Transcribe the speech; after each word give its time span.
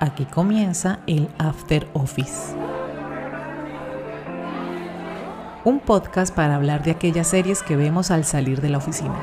Aquí 0.00 0.26
comienza 0.26 1.00
el 1.08 1.28
After 1.38 1.88
Office. 1.92 2.54
Un 5.64 5.80
podcast 5.80 6.32
para 6.32 6.54
hablar 6.54 6.84
de 6.84 6.92
aquellas 6.92 7.26
series 7.26 7.64
que 7.64 7.74
vemos 7.74 8.12
al 8.12 8.24
salir 8.24 8.60
de 8.60 8.68
la 8.68 8.78
oficina. 8.78 9.16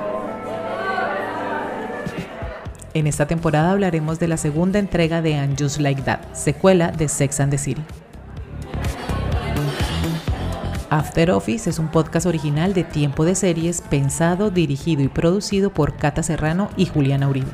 En 2.94 3.08
esta 3.08 3.26
temporada 3.26 3.72
hablaremos 3.72 4.20
de 4.20 4.28
la 4.28 4.36
segunda 4.36 4.78
entrega 4.78 5.22
de 5.22 5.38
And 5.38 5.58
Like 5.80 6.02
That, 6.02 6.34
secuela 6.34 6.92
de 6.92 7.08
Sex 7.08 7.40
and 7.40 7.52
the 7.52 7.58
City. 7.58 7.82
After 10.90 11.32
Office 11.32 11.70
es 11.70 11.80
un 11.80 11.88
podcast 11.88 12.26
original 12.26 12.74
de 12.74 12.84
tiempo 12.84 13.24
de 13.24 13.36
series 13.36 13.80
pensado, 13.80 14.52
dirigido 14.52 15.04
y 15.04 15.08
producido 15.08 15.70
por 15.70 15.96
Cata 15.96 16.22
Serrano 16.22 16.70
y 16.76 16.86
Juliana 16.86 17.30
Uribe. 17.30 17.52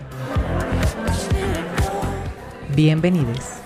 Bienvenidos. 2.75 3.61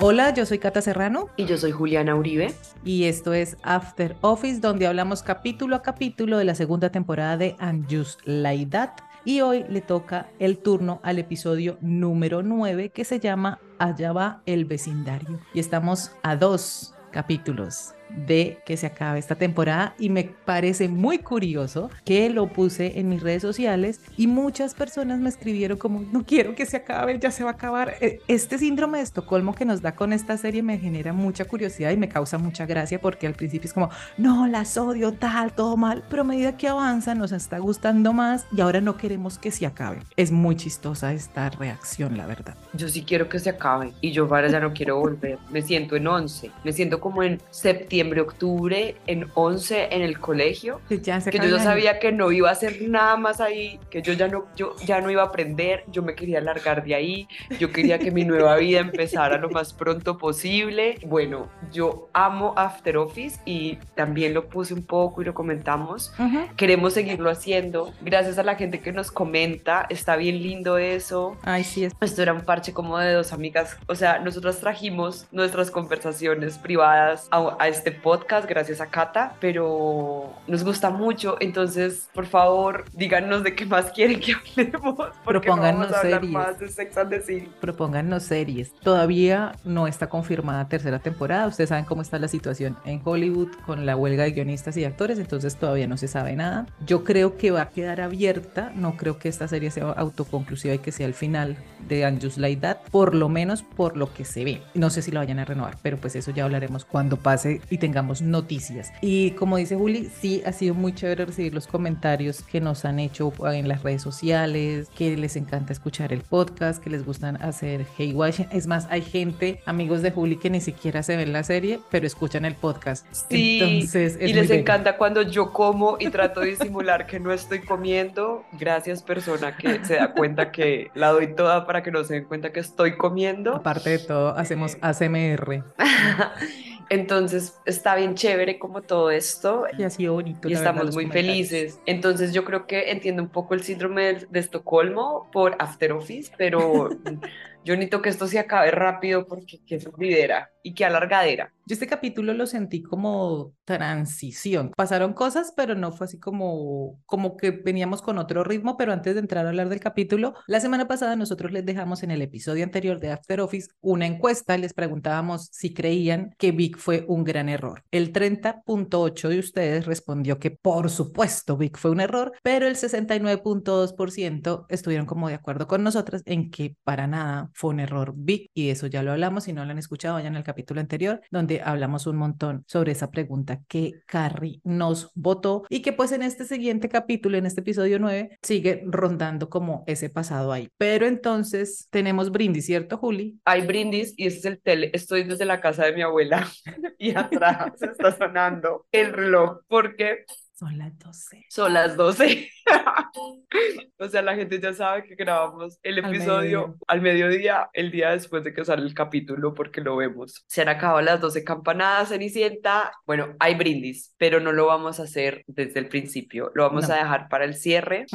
Hola, 0.00 0.34
yo 0.34 0.44
soy 0.44 0.58
Cata 0.58 0.82
Serrano. 0.82 1.30
Y 1.38 1.46
yo 1.46 1.56
soy 1.56 1.70
Juliana 1.70 2.14
Uribe. 2.14 2.52
Y 2.84 3.04
esto 3.04 3.32
es 3.32 3.56
After 3.62 4.16
Office, 4.20 4.60
donde 4.60 4.86
hablamos 4.86 5.22
capítulo 5.22 5.76
a 5.76 5.82
capítulo 5.82 6.36
de 6.36 6.44
la 6.44 6.54
segunda 6.54 6.90
temporada 6.90 7.38
de 7.38 7.56
And 7.58 7.86
Just 7.90 8.20
Like 8.26 8.70
That. 8.72 8.90
Y 9.24 9.40
hoy 9.40 9.64
le 9.68 9.80
toca 9.80 10.28
el 10.38 10.58
turno 10.58 11.00
al 11.02 11.18
episodio 11.18 11.78
número 11.80 12.42
9 12.42 12.90
que 12.90 13.04
se 13.04 13.18
llama 13.18 13.60
Allá 13.78 14.12
va 14.12 14.42
el 14.44 14.66
vecindario. 14.66 15.40
Y 15.54 15.60
estamos 15.60 16.10
a 16.22 16.36
dos 16.36 16.92
capítulos 17.12 17.94
de 18.16 18.58
que 18.64 18.76
se 18.76 18.86
acabe 18.86 19.18
esta 19.18 19.34
temporada 19.34 19.94
y 19.98 20.10
me 20.10 20.24
parece 20.24 20.88
muy 20.88 21.18
curioso 21.18 21.90
que 22.04 22.30
lo 22.30 22.48
puse 22.48 22.98
en 22.98 23.08
mis 23.08 23.22
redes 23.22 23.42
sociales 23.42 24.00
y 24.16 24.26
muchas 24.26 24.74
personas 24.74 25.20
me 25.20 25.28
escribieron 25.28 25.78
como 25.78 26.02
no 26.12 26.24
quiero 26.24 26.54
que 26.54 26.66
se 26.66 26.76
acabe, 26.76 27.18
ya 27.18 27.30
se 27.30 27.44
va 27.44 27.50
a 27.50 27.54
acabar. 27.54 27.94
E, 28.00 28.20
este 28.28 28.58
síndrome 28.58 28.98
de 28.98 29.04
Estocolmo 29.04 29.54
que 29.54 29.64
nos 29.64 29.82
da 29.82 29.94
con 29.94 30.12
esta 30.12 30.36
serie 30.36 30.62
me 30.62 30.78
genera 30.78 31.12
mucha 31.12 31.44
curiosidad 31.44 31.90
y 31.90 31.96
me 31.96 32.08
causa 32.08 32.38
mucha 32.38 32.66
gracia 32.66 33.00
porque 33.00 33.26
al 33.26 33.34
principio 33.34 33.68
es 33.68 33.72
como 33.72 33.90
no, 34.18 34.46
las 34.46 34.76
odio 34.76 35.12
tal, 35.12 35.52
todo 35.54 35.76
mal, 35.76 36.04
pero 36.08 36.22
a 36.22 36.24
medida 36.24 36.56
que 36.56 36.68
avanza 36.68 37.14
nos 37.14 37.32
está 37.32 37.58
gustando 37.58 38.12
más 38.12 38.46
y 38.56 38.60
ahora 38.60 38.80
no 38.80 38.96
queremos 38.96 39.38
que 39.38 39.50
se 39.50 39.66
acabe. 39.66 40.00
Es 40.16 40.30
muy 40.30 40.56
chistosa 40.56 41.12
esta 41.12 41.50
reacción, 41.50 42.16
la 42.16 42.26
verdad. 42.26 42.56
Yo 42.74 42.88
sí 42.88 43.02
quiero 43.02 43.28
que 43.28 43.38
se 43.38 43.50
acabe 43.50 43.92
y 44.00 44.12
yo 44.12 44.24
ahora 44.24 44.48
ya 44.48 44.60
no 44.60 44.72
quiero 44.72 44.98
volver. 44.98 45.38
Me 45.50 45.62
siento 45.62 45.96
en 45.96 46.06
11, 46.06 46.50
me 46.64 46.72
siento 46.72 47.00
como 47.00 47.22
en 47.22 47.40
septiembre 47.50 48.01
octubre, 48.20 48.96
en 49.06 49.28
11 49.34 49.88
en 49.94 50.02
el 50.02 50.18
colegio, 50.18 50.80
que 50.88 50.98
yo 50.98 51.48
ya 51.48 51.58
sabía 51.58 51.98
que 51.98 52.12
no 52.12 52.32
iba 52.32 52.48
a 52.48 52.52
hacer 52.52 52.82
nada 52.82 53.16
más 53.16 53.40
ahí, 53.40 53.78
que 53.90 54.02
yo 54.02 54.12
ya 54.12 54.28
no, 54.28 54.46
yo 54.56 54.74
ya 54.84 55.00
no 55.00 55.10
iba 55.10 55.22
a 55.22 55.26
aprender, 55.26 55.84
yo 55.88 56.02
me 56.02 56.14
quería 56.14 56.40
largar 56.40 56.84
de 56.84 56.94
ahí, 56.94 57.28
yo 57.58 57.72
quería 57.72 57.98
que 57.98 58.10
mi 58.10 58.24
nueva 58.24 58.56
vida 58.56 58.80
empezara 58.80 59.38
lo 59.38 59.50
más 59.50 59.72
pronto 59.72 60.18
posible. 60.18 60.98
Bueno, 61.06 61.48
yo 61.72 62.08
amo 62.12 62.54
After 62.56 62.96
Office 62.96 63.40
y 63.44 63.76
también 63.94 64.34
lo 64.34 64.48
puse 64.48 64.74
un 64.74 64.84
poco 64.84 65.22
y 65.22 65.24
lo 65.24 65.34
comentamos. 65.34 66.12
Queremos 66.56 66.94
seguirlo 66.94 67.30
haciendo, 67.30 67.92
gracias 68.00 68.38
a 68.38 68.42
la 68.42 68.56
gente 68.56 68.80
que 68.80 68.92
nos 68.92 69.10
comenta, 69.10 69.86
está 69.88 70.16
bien 70.16 70.42
lindo 70.42 70.78
eso. 70.78 71.36
Ay, 71.42 71.64
sí. 71.64 71.88
Esto 72.00 72.22
era 72.22 72.32
un 72.32 72.42
parche 72.42 72.72
como 72.72 72.98
de 72.98 73.12
dos 73.12 73.32
amigas, 73.32 73.76
o 73.86 73.94
sea, 73.94 74.18
nosotras 74.18 74.58
trajimos 74.58 75.26
nuestras 75.32 75.70
conversaciones 75.70 76.58
privadas 76.58 77.28
a, 77.30 77.56
a 77.58 77.68
este 77.68 77.81
podcast 77.90 78.48
gracias 78.48 78.80
a 78.80 78.86
Cata, 78.86 79.34
pero 79.40 80.32
nos 80.46 80.64
gusta 80.64 80.90
mucho, 80.90 81.36
entonces 81.40 82.08
por 82.14 82.26
favor 82.26 82.84
díganos 82.92 83.42
de 83.42 83.54
qué 83.54 83.66
más 83.66 83.90
quieren 83.90 84.20
que 84.20 84.34
hablemos. 84.34 85.08
Propónganos 85.24 85.90
series. 86.00 86.32
Más 86.32 86.58
de 86.58 86.68
Sex 86.68 86.96
and 86.96 87.10
the 87.10 87.48
Propónganos 87.60 88.22
series. 88.22 88.72
Todavía 88.80 89.52
no 89.64 89.86
está 89.86 90.08
confirmada 90.08 90.68
tercera 90.68 90.98
temporada, 90.98 91.46
ustedes 91.46 91.70
saben 91.70 91.84
cómo 91.84 92.02
está 92.02 92.18
la 92.18 92.28
situación 92.28 92.76
en 92.84 93.00
Hollywood 93.04 93.48
con 93.66 93.86
la 93.86 93.96
huelga 93.96 94.24
de 94.24 94.32
guionistas 94.32 94.76
y 94.76 94.84
actores, 94.84 95.18
entonces 95.18 95.56
todavía 95.56 95.86
no 95.86 95.96
se 95.96 96.08
sabe 96.08 96.36
nada. 96.36 96.66
Yo 96.86 97.04
creo 97.04 97.36
que 97.36 97.50
va 97.50 97.62
a 97.62 97.68
quedar 97.68 98.00
abierta, 98.00 98.72
no 98.74 98.96
creo 98.96 99.18
que 99.18 99.28
esta 99.28 99.48
serie 99.48 99.70
sea 99.70 99.90
autoconclusiva 99.90 100.74
y 100.74 100.78
que 100.78 100.92
sea 100.92 101.06
el 101.06 101.14
final 101.14 101.56
de 101.88 102.04
And 102.04 102.22
Just 102.22 102.38
Like 102.38 102.60
That, 102.60 102.78
por 102.90 103.14
lo 103.14 103.28
menos 103.28 103.62
por 103.62 103.96
lo 103.96 104.12
que 104.12 104.24
se 104.24 104.44
ve. 104.44 104.62
No 104.74 104.90
sé 104.90 105.02
si 105.02 105.10
lo 105.10 105.20
vayan 105.20 105.38
a 105.38 105.44
renovar, 105.44 105.76
pero 105.82 105.96
pues 105.98 106.16
eso 106.16 106.30
ya 106.30 106.44
hablaremos 106.44 106.84
cuando 106.84 107.16
pase 107.16 107.60
y 107.72 107.78
tengamos 107.78 108.20
noticias. 108.20 108.92
Y 109.00 109.30
como 109.30 109.56
dice 109.56 109.76
Juli, 109.76 110.10
sí 110.20 110.42
ha 110.44 110.52
sido 110.52 110.74
muy 110.74 110.94
chévere 110.94 111.24
recibir 111.24 111.54
los 111.54 111.66
comentarios 111.66 112.42
que 112.42 112.60
nos 112.60 112.84
han 112.84 112.98
hecho 112.98 113.32
en 113.50 113.66
las 113.66 113.82
redes 113.82 114.02
sociales, 114.02 114.90
que 114.94 115.16
les 115.16 115.36
encanta 115.36 115.72
escuchar 115.72 116.12
el 116.12 116.20
podcast, 116.20 116.84
que 116.84 116.90
les 116.90 117.02
gustan 117.06 117.42
hacer 117.42 117.86
hey 117.96 118.12
watching. 118.12 118.46
Es 118.52 118.66
más, 118.66 118.86
hay 118.90 119.00
gente, 119.00 119.62
amigos 119.64 120.02
de 120.02 120.10
Juli, 120.10 120.36
que 120.36 120.50
ni 120.50 120.60
siquiera 120.60 121.02
se 121.02 121.16
ven 121.16 121.32
la 121.32 121.44
serie, 121.44 121.80
pero 121.90 122.06
escuchan 122.06 122.44
el 122.44 122.56
podcast. 122.56 123.06
Sí, 123.30 123.60
Entonces, 123.62 124.18
y 124.20 124.34
les 124.34 124.50
encanta 124.50 124.98
cuando 124.98 125.22
yo 125.22 125.50
como 125.50 125.96
y 125.98 126.10
trato 126.10 126.40
de 126.40 126.48
disimular 126.48 127.06
que 127.06 127.20
no 127.20 127.32
estoy 127.32 127.60
comiendo. 127.60 128.44
Gracias, 128.52 129.02
persona 129.02 129.56
que 129.56 129.82
se 129.82 129.94
da 129.94 130.12
cuenta 130.12 130.52
que 130.52 130.90
la 130.94 131.08
doy 131.08 131.34
toda 131.34 131.66
para 131.66 131.82
que 131.82 131.90
no 131.90 132.04
se 132.04 132.14
den 132.14 132.24
cuenta 132.24 132.52
que 132.52 132.60
estoy 132.60 132.98
comiendo. 132.98 133.56
Aparte 133.56 133.88
de 133.88 133.98
todo, 133.98 134.36
hacemos 134.36 134.76
ASMR. 134.82 135.64
Entonces 136.92 137.58
está 137.64 137.96
bien 137.96 138.14
chévere 138.14 138.58
como 138.58 138.82
todo 138.82 139.10
esto. 139.10 139.64
Y 139.78 139.82
ha 139.82 139.88
sido 139.88 140.12
bonito. 140.12 140.46
Y 140.46 140.52
estamos 140.52 140.94
muy 140.94 141.06
felices. 141.06 141.80
Entonces 141.86 142.34
yo 142.34 142.44
creo 142.44 142.66
que 142.66 142.90
entiendo 142.90 143.22
un 143.22 143.30
poco 143.30 143.54
el 143.54 143.62
síndrome 143.62 144.12
de, 144.12 144.26
de 144.28 144.40
Estocolmo 144.40 145.30
por 145.32 145.56
After 145.58 145.92
Office, 145.92 146.30
pero 146.36 146.90
yo 147.64 147.74
necesito 147.74 148.02
que 148.02 148.08
esto 148.08 148.26
se 148.26 148.38
acabe 148.38 148.70
rápido 148.70 149.26
porque 149.26 149.60
qué 149.64 149.78
lidera 149.98 150.50
y 150.62 150.74
qué 150.74 150.84
alargadera. 150.84 151.52
Yo 151.64 151.74
este 151.74 151.86
capítulo 151.86 152.34
lo 152.34 152.46
sentí 152.46 152.82
como 152.82 153.54
transición. 153.64 154.72
Pasaron 154.76 155.12
cosas, 155.12 155.52
pero 155.56 155.76
no 155.76 155.92
fue 155.92 156.06
así 156.06 156.18
como, 156.18 157.00
como 157.06 157.36
que 157.36 157.52
veníamos 157.52 158.02
con 158.02 158.18
otro 158.18 158.42
ritmo. 158.42 158.76
Pero 158.76 158.92
antes 158.92 159.14
de 159.14 159.20
entrar 159.20 159.46
a 159.46 159.50
hablar 159.50 159.68
del 159.68 159.78
capítulo, 159.78 160.34
la 160.48 160.58
semana 160.58 160.88
pasada 160.88 161.14
nosotros 161.14 161.52
les 161.52 161.64
dejamos 161.64 162.02
en 162.02 162.10
el 162.10 162.20
episodio 162.20 162.64
anterior 162.64 162.98
de 162.98 163.12
After 163.12 163.40
Office 163.40 163.68
una 163.80 164.06
encuesta. 164.06 164.58
Les 164.58 164.74
preguntábamos 164.74 165.48
si 165.52 165.72
creían 165.72 166.34
que 166.36 166.50
Vic 166.50 166.78
fue 166.78 167.04
un 167.06 167.22
gran 167.22 167.48
error. 167.48 167.84
El 167.92 168.12
30.8 168.12 169.28
de 169.28 169.38
ustedes 169.38 169.86
respondió 169.86 170.40
que 170.40 170.50
por 170.50 170.90
supuesto 170.90 171.56
Vic 171.56 171.78
fue 171.78 171.92
un 171.92 172.00
error, 172.00 172.32
pero 172.42 172.66
el 172.66 172.74
69.2% 172.74 174.66
estuvieron 174.68 175.06
como 175.06 175.28
de 175.28 175.34
acuerdo 175.34 175.68
con 175.68 175.84
nosotras 175.84 176.22
en 176.26 176.50
que 176.50 176.76
para 176.82 177.06
nada 177.06 177.51
fue 177.54 177.70
un 177.70 177.80
error 177.80 178.12
Vic. 178.16 178.50
Y 178.54 178.70
eso 178.70 178.86
ya 178.86 179.02
lo 179.02 179.12
hablamos. 179.12 179.44
Si 179.44 179.52
no 179.52 179.64
lo 179.64 179.70
han 179.70 179.78
escuchado, 179.78 180.14
vayan 180.14 180.36
al 180.36 180.44
capítulo 180.44 180.80
anterior, 180.80 181.20
donde 181.30 181.60
hablamos 181.62 182.06
un 182.06 182.16
montón 182.16 182.64
sobre 182.66 182.92
esa 182.92 183.10
pregunta 183.10 183.60
que 183.68 184.02
Carrie 184.06 184.60
nos 184.64 185.10
votó 185.14 185.64
y 185.68 185.82
que 185.82 185.92
pues 185.92 186.12
en 186.12 186.22
este 186.22 186.44
siguiente 186.44 186.88
capítulo, 186.88 187.36
en 187.36 187.46
este 187.46 187.60
episodio 187.60 187.98
9, 187.98 188.38
sigue 188.42 188.82
rondando 188.86 189.48
como 189.48 189.84
ese 189.86 190.10
pasado 190.10 190.52
ahí. 190.52 190.68
Pero 190.78 191.06
entonces 191.06 191.88
tenemos 191.90 192.30
brindis, 192.30 192.66
¿cierto, 192.66 192.98
Juli? 192.98 193.40
Hay 193.44 193.66
brindis 193.66 194.14
y 194.16 194.26
ese 194.26 194.38
es 194.38 194.44
el 194.44 194.60
tele. 194.60 194.90
Estoy 194.92 195.24
desde 195.24 195.44
la 195.44 195.60
casa 195.60 195.84
de 195.84 195.92
mi 195.92 196.02
abuela 196.02 196.48
y 196.98 197.16
atrás 197.16 197.80
está 197.80 198.16
sonando 198.16 198.86
el 198.92 199.12
reloj 199.12 199.60
porque 199.68 200.24
son 200.54 200.78
las 200.78 200.98
12. 200.98 201.46
Son 201.48 201.72
las 201.72 201.96
12. 201.96 202.48
o 203.98 204.08
sea, 204.08 204.22
la 204.22 204.34
gente 204.34 204.60
ya 204.60 204.72
sabe 204.72 205.04
que 205.04 205.14
grabamos 205.14 205.78
el 205.82 205.98
episodio 205.98 206.76
al 206.86 207.00
mediodía. 207.00 207.70
el 207.72 207.90
día 207.90 208.10
después 208.10 208.44
de 208.44 208.52
que 208.52 208.64
sale 208.64 208.82
el 208.82 208.94
capítulo, 208.94 209.54
porque 209.54 209.80
lo 209.80 209.96
vemos. 209.96 210.44
Se 210.46 210.62
han 210.62 210.68
acabado 210.68 211.00
las 211.00 211.20
12 211.20 211.42
campanadas, 211.42 212.10
Cenicienta. 212.10 212.92
Bueno, 213.06 213.34
hay 213.38 213.54
brindis, 213.54 214.14
pero 214.18 214.40
no 214.40 214.52
lo 214.52 214.66
vamos 214.66 215.00
a 215.00 215.04
hacer 215.04 215.42
desde 215.46 215.80
el 215.80 215.88
principio. 215.88 216.52
Lo 216.54 216.64
vamos 216.64 216.90
a 216.90 216.96
dejar 216.96 217.28
para 217.28 217.44
el 217.44 217.54
cierre, 217.54 218.06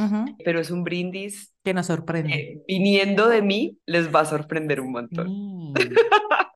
pero 0.46 0.60
es 0.60 0.72
un 0.72 0.84
brindis 0.84 1.54
que 1.64 1.74
nos 1.74 1.88
sorprende. 1.88 2.64
viniendo 2.68 3.28
de 3.28 3.42
mí, 3.42 3.78
les 3.86 4.14
va 4.14 4.22
a 4.22 4.26
sorprender 4.26 4.80
un 4.80 4.92
montón. 4.92 5.74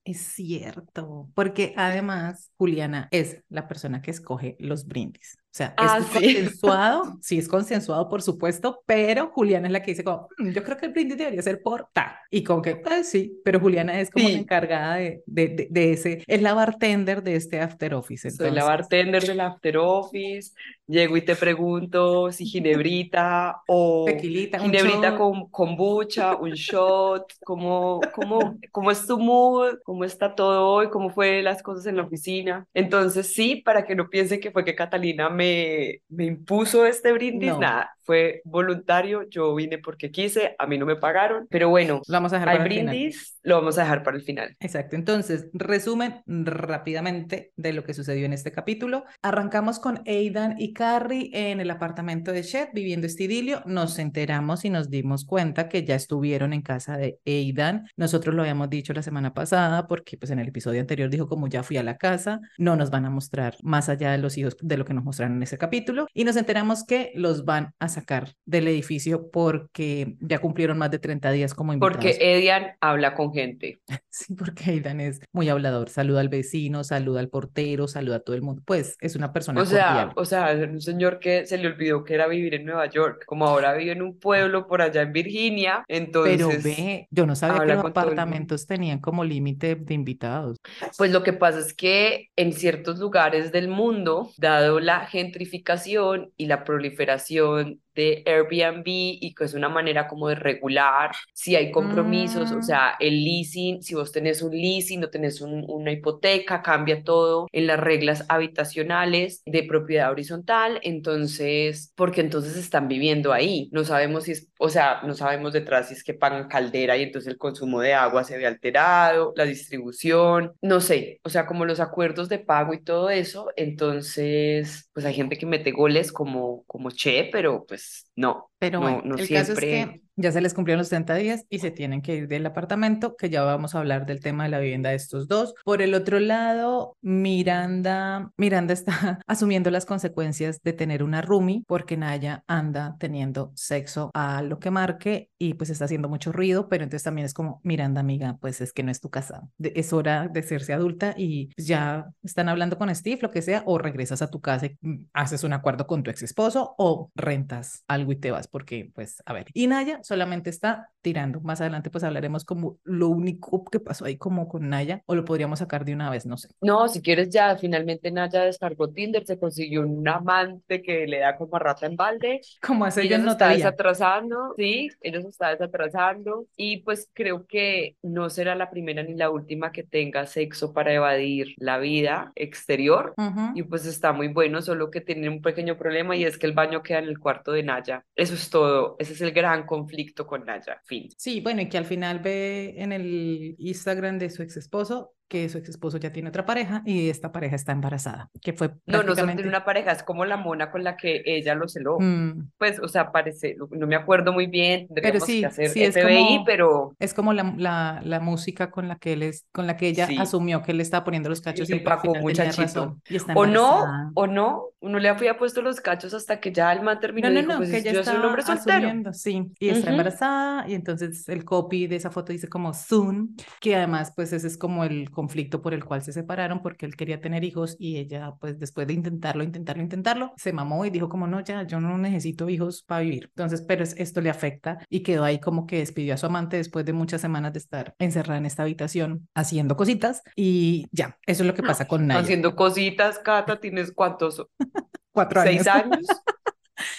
es 0.05 0.21
cierto, 0.21 1.29
porque 1.35 1.73
además 1.75 2.51
Juliana 2.57 3.09
es 3.11 3.41
la 3.49 3.67
persona 3.67 4.01
que 4.01 4.11
escoge 4.11 4.55
los 4.59 4.85
brindis. 4.85 5.40
O 5.51 5.53
sea, 5.53 5.67
es 5.67 5.73
ah, 5.77 5.99
consensuado, 6.13 7.17
sí 7.19 7.37
es 7.37 7.49
consensuado, 7.49 8.07
por 8.07 8.21
supuesto, 8.21 8.81
pero 8.85 9.31
Juliana 9.33 9.67
es 9.67 9.73
la 9.73 9.81
que 9.83 9.91
dice 9.91 10.03
como, 10.05 10.29
mm, 10.37 10.51
yo 10.51 10.63
creo 10.63 10.77
que 10.77 10.85
el 10.85 10.93
brindis 10.93 11.17
debería 11.17 11.41
ser 11.41 11.61
por 11.61 11.89
ta. 11.91 12.21
Y 12.29 12.41
con 12.41 12.61
que, 12.61 12.77
pues 12.77 13.09
sí, 13.09 13.37
pero 13.43 13.59
Juliana 13.59 13.99
es 13.99 14.09
como 14.09 14.29
la 14.29 14.35
encargada 14.35 14.95
de, 14.95 15.21
de, 15.25 15.67
de, 15.69 15.91
ese, 15.91 16.23
es 16.25 16.41
la 16.41 16.53
bartender 16.53 17.21
de 17.21 17.35
este 17.35 17.59
After 17.59 17.93
Office. 17.95 18.31
Soy 18.31 18.51
la 18.51 18.63
bartender 18.63 19.23
del 19.23 19.41
After 19.41 19.77
Office, 19.77 20.53
llego 20.87 21.17
y 21.17 21.21
te 21.21 21.35
pregunto 21.35 22.31
si 22.31 22.45
ginebrita 22.45 23.61
o 23.67 24.05
Tequilita, 24.05 24.57
ginebrita 24.57 25.17
con 25.17 25.49
kombucha, 25.49 26.37
un 26.37 26.51
shot, 26.51 27.25
cómo, 27.43 27.99
cómo, 28.13 28.57
cómo 28.71 28.89
es 28.89 29.05
tu 29.05 29.19
mood, 29.19 29.79
cómo 29.83 30.05
está 30.05 30.33
todo 30.33 30.65
hoy, 30.65 30.89
cómo 30.89 31.09
fue 31.09 31.41
las 31.41 31.61
cosas 31.61 31.87
en 31.87 31.97
la 31.97 32.03
oficina. 32.03 32.65
Entonces 32.73 33.33
sí, 33.33 33.57
para 33.57 33.85
que 33.85 33.95
no 33.95 34.09
piense 34.09 34.39
que 34.39 34.51
fue 34.51 34.63
que 34.63 34.75
Catalina 34.75 35.29
me 35.29 35.40
me, 35.41 36.25
impuso 36.25 36.85
este 36.85 37.11
brindis, 37.11 37.57
nada, 37.57 37.95
fue 38.11 38.41
voluntario, 38.43 39.23
yo 39.29 39.55
vine 39.55 39.77
porque 39.77 40.11
quise, 40.11 40.53
a 40.59 40.67
mí 40.67 40.77
no 40.77 40.85
me 40.85 40.97
pagaron, 40.97 41.47
pero 41.49 41.69
bueno, 41.69 42.01
lo 42.05 42.13
vamos 42.13 42.33
a 42.33 42.39
dejar 42.39 42.57
para 42.57 42.63
brindis, 42.65 42.91
el 42.91 43.13
final. 43.13 43.39
lo 43.43 43.55
vamos 43.55 43.77
a 43.77 43.83
dejar 43.83 44.03
para 44.03 44.17
el 44.17 44.23
final. 44.23 44.57
Exacto, 44.59 44.97
entonces, 44.97 45.47
resumen 45.53 46.21
rápidamente 46.25 47.53
de 47.55 47.71
lo 47.71 47.85
que 47.85 47.93
sucedió 47.93 48.25
en 48.25 48.33
este 48.33 48.51
capítulo. 48.51 49.05
Arrancamos 49.21 49.79
con 49.79 50.01
Aidan 50.05 50.55
y 50.59 50.73
Carrie 50.73 51.29
en 51.31 51.61
el 51.61 51.71
apartamento 51.71 52.33
de 52.33 52.43
Chet 52.43 52.71
viviendo 52.73 53.07
este 53.07 53.23
idilio, 53.23 53.63
nos 53.65 53.97
enteramos 53.97 54.65
y 54.65 54.69
nos 54.69 54.89
dimos 54.89 55.23
cuenta 55.23 55.69
que 55.69 55.85
ya 55.85 55.95
estuvieron 55.95 56.51
en 56.51 56.63
casa 56.63 56.97
de 56.97 57.17
Aidan. 57.25 57.87
Nosotros 57.95 58.35
lo 58.35 58.41
habíamos 58.41 58.69
dicho 58.69 58.91
la 58.91 59.03
semana 59.03 59.33
pasada 59.33 59.87
porque 59.87 60.17
pues 60.17 60.31
en 60.31 60.39
el 60.39 60.49
episodio 60.49 60.81
anterior 60.81 61.09
dijo 61.09 61.29
como 61.29 61.47
ya 61.47 61.63
fui 61.63 61.77
a 61.77 61.83
la 61.83 61.97
casa, 61.97 62.41
no 62.57 62.75
nos 62.75 62.89
van 62.89 63.05
a 63.05 63.09
mostrar 63.09 63.55
más 63.63 63.87
allá 63.87 64.11
de 64.11 64.17
los 64.17 64.37
hijos 64.37 64.57
de 64.59 64.75
lo 64.75 64.83
que 64.83 64.93
nos 64.93 65.05
mostraron 65.05 65.37
en 65.37 65.43
ese 65.43 65.57
capítulo 65.57 66.07
y 66.13 66.25
nos 66.25 66.35
enteramos 66.35 66.83
que 66.83 67.13
los 67.15 67.45
van 67.45 67.73
a 67.79 67.87
sacar 67.87 68.00
del 68.45 68.67
edificio 68.67 69.29
porque 69.31 70.15
ya 70.19 70.39
cumplieron 70.39 70.77
más 70.77 70.91
de 70.91 70.99
30 70.99 71.31
días 71.31 71.53
como 71.53 71.73
invitados. 71.73 71.97
Porque 71.97 72.23
Aidan 72.23 72.75
habla 72.79 73.13
con 73.15 73.33
gente. 73.33 73.79
Sí, 74.13 74.35
porque 74.35 74.71
Aidan 74.71 74.99
es 74.99 75.21
muy 75.31 75.47
hablador, 75.47 75.87
saluda 75.87 76.19
al 76.19 76.27
vecino, 76.27 76.83
saluda 76.83 77.21
al 77.21 77.29
portero, 77.29 77.87
saluda 77.87 78.17
a 78.17 78.19
todo 78.19 78.35
el 78.35 78.41
mundo. 78.41 78.61
Pues 78.65 78.97
es 78.99 79.15
una 79.15 79.31
persona 79.31 79.61
O 79.61 79.65
sea, 79.65 80.11
o 80.17 80.25
sea, 80.25 80.51
un 80.51 80.81
señor 80.81 81.19
que 81.19 81.45
se 81.45 81.57
le 81.57 81.67
olvidó 81.67 82.03
que 82.03 82.15
era 82.15 82.27
vivir 82.27 82.55
en 82.55 82.65
Nueva 82.65 82.87
York, 82.87 83.23
como 83.25 83.47
ahora 83.47 83.73
vive 83.73 83.93
en 83.93 84.01
un 84.01 84.19
pueblo 84.19 84.67
por 84.67 84.81
allá 84.81 85.03
en 85.03 85.13
Virginia, 85.13 85.85
entonces... 85.87 86.37
Pero 86.45 86.49
ve, 86.61 87.07
yo 87.09 87.25
no 87.25 87.37
sabía 87.37 87.61
que 87.61 87.73
los 87.73 87.85
apartamentos 87.85 88.67
tenían 88.67 88.99
como 88.99 89.23
límite 89.23 89.75
de 89.75 89.93
invitados. 89.93 90.57
Pues 90.97 91.11
lo 91.11 91.23
que 91.23 91.31
pasa 91.31 91.59
es 91.59 91.73
que 91.73 92.29
en 92.35 92.51
ciertos 92.51 92.99
lugares 92.99 93.51
del 93.51 93.67
mundo, 93.69 94.31
dado 94.37 94.79
la 94.79 95.05
gentrificación 95.05 96.31
y 96.37 96.47
la 96.47 96.63
proliferación 96.63 97.81
de 97.95 98.23
Airbnb 98.25 98.83
y 98.85 99.33
que 99.35 99.45
es 99.45 99.53
una 99.53 99.69
manera 99.69 100.07
como 100.07 100.29
de 100.29 100.35
regular 100.35 101.11
si 101.33 101.55
hay 101.55 101.71
compromisos, 101.71 102.51
o 102.51 102.57
mm. 102.57 102.63
sea, 102.63 102.95
el 102.99 103.23
leasing, 103.23 103.81
si 103.81 103.95
vos 103.95 104.11
tenés 104.11 104.41
un 104.41 104.51
leasing, 104.51 104.99
no 104.99 105.09
tenés 105.09 105.41
una 105.41 105.91
hipoteca, 105.91 106.61
cambia 106.61 107.03
todo 107.03 107.47
en 107.51 107.67
las 107.67 107.79
reglas 107.79 108.25
habitacionales 108.29 109.41
de 109.45 109.63
propiedad 109.63 110.11
horizontal, 110.11 110.79
entonces, 110.83 111.91
porque 111.95 112.21
entonces 112.21 112.57
están 112.57 112.87
viviendo 112.87 113.33
ahí, 113.33 113.69
no 113.71 113.83
sabemos 113.83 114.25
si 114.25 114.31
es, 114.31 114.49
o 114.57 114.69
sea, 114.69 115.01
no 115.03 115.13
sabemos 115.13 115.53
detrás 115.53 115.89
si 115.89 115.93
es 115.95 116.03
que 116.03 116.13
pagan 116.13 116.47
caldera 116.47 116.97
y 116.97 117.03
entonces 117.03 117.31
el 117.31 117.37
consumo 117.37 117.81
de 117.81 117.93
agua 117.93 118.23
se 118.23 118.37
ve 118.37 118.45
alterado, 118.45 119.33
la 119.35 119.45
distribución, 119.45 120.53
no 120.61 120.79
sé, 120.81 121.19
o 121.23 121.29
sea, 121.29 121.45
como 121.45 121.65
los 121.65 121.79
acuerdos 121.79 122.29
de 122.29 122.39
pago 122.39 122.73
y 122.73 122.83
todo 122.83 123.09
eso, 123.09 123.49
entonces, 123.55 124.89
pues 124.93 125.05
hay 125.05 125.13
gente 125.13 125.37
que 125.37 125.45
mete 125.45 125.71
goles 125.71 126.11
como, 126.11 126.63
como 126.65 126.91
Che, 126.91 127.29
pero 127.31 127.65
pues 127.67 127.80
no. 128.15 128.49
Pero 128.59 128.81
bueno, 128.81 129.15
el 129.15 129.29
caso 129.29 129.53
es 129.53 129.59
que 129.59 130.01
ya 130.21 130.31
se 130.31 130.41
les 130.41 130.53
cumplieron 130.53 130.79
los 130.79 130.89
30 130.89 131.15
días 131.15 131.45
y 131.49 131.59
se 131.59 131.71
tienen 131.71 132.01
que 132.01 132.15
ir 132.15 132.27
del 132.27 132.45
apartamento, 132.45 133.15
que 133.15 133.29
ya 133.29 133.43
vamos 133.43 133.75
a 133.75 133.79
hablar 133.79 134.05
del 134.05 134.19
tema 134.19 134.43
de 134.43 134.49
la 134.49 134.59
vivienda 134.59 134.89
de 134.89 134.95
estos 134.95 135.27
dos. 135.27 135.53
Por 135.63 135.81
el 135.81 135.93
otro 135.93 136.19
lado, 136.19 136.97
Miranda, 137.01 138.31
Miranda 138.37 138.73
está 138.73 139.19
asumiendo 139.27 139.71
las 139.71 139.85
consecuencias 139.85 140.61
de 140.63 140.73
tener 140.73 141.03
una 141.03 141.21
roomie 141.21 141.63
porque 141.67 141.97
Naya 141.97 142.43
anda 142.47 142.95
teniendo 142.99 143.51
sexo 143.55 144.11
a 144.13 144.41
lo 144.41 144.59
que 144.59 144.71
marque 144.71 145.29
y 145.37 145.55
pues 145.55 145.69
está 145.69 145.85
haciendo 145.85 146.09
mucho 146.09 146.31
ruido, 146.31 146.69
pero 146.69 146.83
entonces 146.83 147.03
también 147.03 147.25
es 147.25 147.33
como, 147.33 147.61
Miranda, 147.63 148.01
amiga, 148.01 148.37
pues 148.39 148.61
es 148.61 148.73
que 148.73 148.83
no 148.83 148.91
es 148.91 149.01
tu 149.01 149.09
casa, 149.09 149.47
es 149.59 149.93
hora 149.93 150.27
de 150.27 150.39
hacerse 150.39 150.73
adulta 150.73 151.13
y 151.17 151.47
pues, 151.55 151.67
ya 151.67 152.11
están 152.23 152.49
hablando 152.49 152.77
con 152.77 152.93
Steve, 152.93 153.19
lo 153.21 153.31
que 153.31 153.41
sea, 153.41 153.63
o 153.65 153.77
regresas 153.77 154.21
a 154.21 154.29
tu 154.29 154.41
casa 154.41 154.67
y 154.67 154.77
mm, 154.81 155.07
haces 155.13 155.43
un 155.43 155.53
acuerdo 155.53 155.87
con 155.87 156.03
tu 156.03 156.11
ex 156.11 156.21
esposo 156.23 156.75
o 156.77 157.11
rentas 157.15 157.83
algo 157.87 158.11
y 158.11 158.17
te 158.17 158.31
vas 158.31 158.47
porque 158.47 158.91
pues 158.93 159.21
a 159.25 159.33
ver. 159.33 159.47
Y 159.53 159.67
Naya 159.67 159.99
solamente 160.11 160.49
está 160.49 160.89
tirando. 161.01 161.39
Más 161.39 161.61
adelante 161.61 161.89
pues 161.89 162.03
hablaremos 162.03 162.43
como 162.43 162.77
lo 162.83 163.07
único 163.07 163.63
que 163.63 163.79
pasó 163.79 164.03
ahí 164.03 164.17
como 164.17 164.49
con 164.49 164.67
Naya 164.67 165.01
o 165.05 165.15
lo 165.15 165.23
podríamos 165.23 165.59
sacar 165.59 165.85
de 165.85 165.93
una 165.93 166.09
vez, 166.09 166.25
no 166.25 166.35
sé. 166.35 166.49
No, 166.59 166.89
si 166.89 167.01
quieres 167.01 167.29
ya, 167.29 167.55
finalmente 167.55 168.11
Naya 168.11 168.41
descargó 168.41 168.89
Tinder, 168.89 169.25
se 169.25 169.39
consiguió 169.39 169.83
un 169.83 170.05
amante 170.05 170.81
que 170.81 171.07
le 171.07 171.19
da 171.19 171.37
como 171.37 171.55
a 171.55 171.59
rata 171.59 171.85
en 171.85 171.95
balde. 171.95 172.41
Como 172.61 172.83
hace 172.83 173.07
yo 173.07 173.17
no 173.19 173.31
está 173.31 173.47
desatrasando, 173.47 174.53
sí, 174.57 174.89
ellos 174.99 175.23
está 175.23 175.51
desatrasando 175.51 176.45
y 176.57 176.81
pues 176.81 177.09
creo 177.13 177.47
que 177.47 177.95
no 178.01 178.29
será 178.29 178.55
la 178.55 178.69
primera 178.69 179.01
ni 179.01 179.13
la 179.13 179.29
última 179.29 179.71
que 179.71 179.83
tenga 179.83 180.25
sexo 180.25 180.73
para 180.73 180.93
evadir 180.93 181.53
la 181.55 181.77
vida 181.77 182.33
exterior 182.35 183.13
y 183.55 183.63
pues 183.63 183.85
está 183.85 184.11
muy 184.11 184.27
bueno, 184.27 184.61
solo 184.61 184.91
que 184.91 184.99
tiene 184.99 185.29
un 185.29 185.41
pequeño 185.41 185.77
problema 185.77 186.17
y 186.17 186.25
es 186.25 186.37
que 186.37 186.47
el 186.47 186.53
baño 186.53 186.83
queda 186.83 186.99
en 186.99 187.05
el 187.05 187.17
cuarto 187.17 187.53
de 187.53 187.63
Naya. 187.63 188.03
Eso 188.13 188.33
es 188.33 188.49
todo, 188.49 188.97
ese 188.99 189.13
es 189.13 189.21
el 189.21 189.31
gran 189.31 189.65
conflicto 189.65 189.90
con 190.27 190.45
Naya, 190.45 190.81
fin. 190.85 191.09
Sí, 191.17 191.41
bueno, 191.41 191.61
y 191.61 191.69
que 191.69 191.77
al 191.77 191.85
final 191.85 192.19
ve 192.19 192.75
en 192.77 192.91
el 192.91 193.55
Instagram 193.57 194.17
de 194.19 194.29
su 194.29 194.43
ex 194.43 194.57
esposo 194.57 195.15
que 195.31 195.47
su 195.47 195.59
ex 195.59 195.69
esposo 195.69 195.97
ya 195.97 196.11
tiene 196.11 196.27
otra 196.27 196.45
pareja 196.45 196.81
y 196.85 197.09
esta 197.09 197.31
pareja 197.31 197.55
está 197.55 197.71
embarazada, 197.71 198.29
que 198.41 198.51
fue 198.51 198.71
No, 198.85 199.01
no 199.01 199.15
tiene 199.15 199.47
una 199.47 199.63
pareja, 199.63 199.93
es 199.93 200.03
como 200.03 200.25
la 200.25 200.35
mona 200.35 200.69
con 200.71 200.83
la 200.83 200.97
que 200.97 201.23
ella 201.25 201.55
lo 201.55 201.69
celó. 201.69 201.97
Mm. 202.01 202.49
Pues, 202.57 202.81
o 202.81 202.89
sea, 202.89 203.13
parece, 203.13 203.55
no 203.69 203.87
me 203.87 203.95
acuerdo 203.95 204.33
muy 204.33 204.47
bien, 204.47 204.89
pero 204.93 205.21
sí, 205.21 205.39
que 205.39 205.45
hacer 205.45 205.69
sí, 205.69 205.83
es 205.85 205.95
como, 205.95 206.43
pero... 206.43 206.95
Es 206.99 207.13
como 207.13 207.31
la, 207.31 207.55
la, 207.57 208.01
la, 208.03 208.19
música 208.19 208.71
con 208.71 208.89
la 208.89 208.97
que 208.97 209.13
él 209.13 209.23
es, 209.23 209.45
con 209.53 209.67
la 209.67 209.77
que 209.77 209.87
ella 209.87 210.09
asumió 210.19 210.61
que 210.63 210.73
él 210.73 210.81
estaba 210.81 211.05
poniendo 211.05 211.29
los 211.29 211.39
cachos 211.39 211.69
y, 211.69 211.75
y 211.75 211.79
pagó 211.79 212.13
muchachito. 212.15 212.97
o 213.33 213.45
no, 213.45 214.11
o 214.13 214.27
no, 214.27 214.65
uno 214.81 214.99
le 214.99 215.07
había 215.07 215.37
puesto 215.37 215.61
los 215.61 215.79
cachos 215.79 216.13
hasta 216.13 216.41
que 216.41 216.51
ya 216.51 216.73
el 216.73 216.81
man 216.81 216.99
terminó 216.99 217.29
no, 217.29 217.33
no, 217.35 217.39
y 217.39 217.41
dijo, 217.43 217.53
no, 217.53 217.57
pues 217.59 217.71
que 217.71 217.77
ella 217.77 217.99
está 217.99 218.15
un 218.15 218.25
hombre 218.25 218.41
soltero. 218.41 219.13
sí, 219.13 219.49
y 219.59 219.69
está 219.69 219.91
embarazada 219.91 220.67
y 220.67 220.73
entonces 220.73 221.29
el 221.29 221.45
copy 221.45 221.87
de 221.87 221.95
esa 221.95 222.11
foto 222.11 222.33
dice 222.33 222.49
como 222.49 222.73
soon, 222.73 223.37
que 223.61 223.75
además 223.77 224.11
pues 224.13 224.33
ese 224.33 224.47
es 224.47 224.57
como 224.57 224.83
el 224.83 225.09
conflicto 225.21 225.61
por 225.61 225.75
el 225.75 225.85
cual 225.85 226.01
se 226.01 226.13
separaron 226.13 226.63
porque 226.63 226.87
él 226.87 226.95
quería 226.95 227.21
tener 227.21 227.43
hijos 227.43 227.75
y 227.77 227.97
ella 227.97 228.33
pues 228.39 228.57
después 228.57 228.87
de 228.87 228.93
intentarlo, 228.93 229.43
intentarlo, 229.43 229.83
intentarlo, 229.83 230.33
se 230.35 230.51
mamó 230.51 230.83
y 230.83 230.89
dijo 230.89 231.09
como 231.09 231.27
no, 231.27 231.41
ya, 231.41 231.61
yo 231.61 231.79
no 231.79 231.95
necesito 231.99 232.49
hijos 232.49 232.81
para 232.81 233.01
vivir. 233.01 233.25
Entonces, 233.25 233.61
pero 233.61 233.83
esto 233.83 234.19
le 234.19 234.31
afecta 234.31 234.79
y 234.89 235.01
quedó 235.01 235.23
ahí 235.23 235.39
como 235.39 235.67
que 235.67 235.77
despidió 235.77 236.15
a 236.15 236.17
su 236.17 236.25
amante 236.25 236.57
después 236.57 236.85
de 236.85 236.93
muchas 236.93 237.21
semanas 237.21 237.53
de 237.53 237.59
estar 237.59 237.93
encerrada 237.99 238.39
en 238.39 238.47
esta 238.47 238.63
habitación 238.63 239.27
haciendo 239.35 239.77
cositas 239.77 240.23
y 240.35 240.87
ya, 240.91 241.19
eso 241.27 241.43
es 241.43 241.47
lo 241.47 241.53
que 241.53 241.61
pasa 241.61 241.87
con 241.87 242.07
Naya. 242.07 242.21
Haciendo 242.21 242.55
cositas, 242.55 243.19
Cata, 243.19 243.59
¿tienes 243.59 243.91
cuántos? 243.91 244.43
Cuatro 245.11 245.41
años. 245.41 245.53
¿Seis 245.53 245.67
años? 245.67 246.07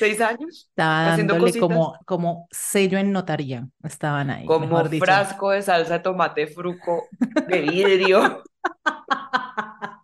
seis 0.02 0.20
años. 0.20 0.68
Estaba 0.68 1.16
dándole 1.16 1.58
como, 1.58 1.98
como 2.04 2.48
sello 2.50 2.98
en 2.98 3.12
notaría. 3.12 3.66
Estaban 3.84 4.30
ahí. 4.30 4.46
Como 4.46 4.84
frasco 4.84 5.50
de 5.50 5.62
salsa 5.62 5.94
de 5.94 6.00
tomate 6.00 6.46
fruco 6.46 7.04
de 7.48 7.60
vidrio. 7.60 8.42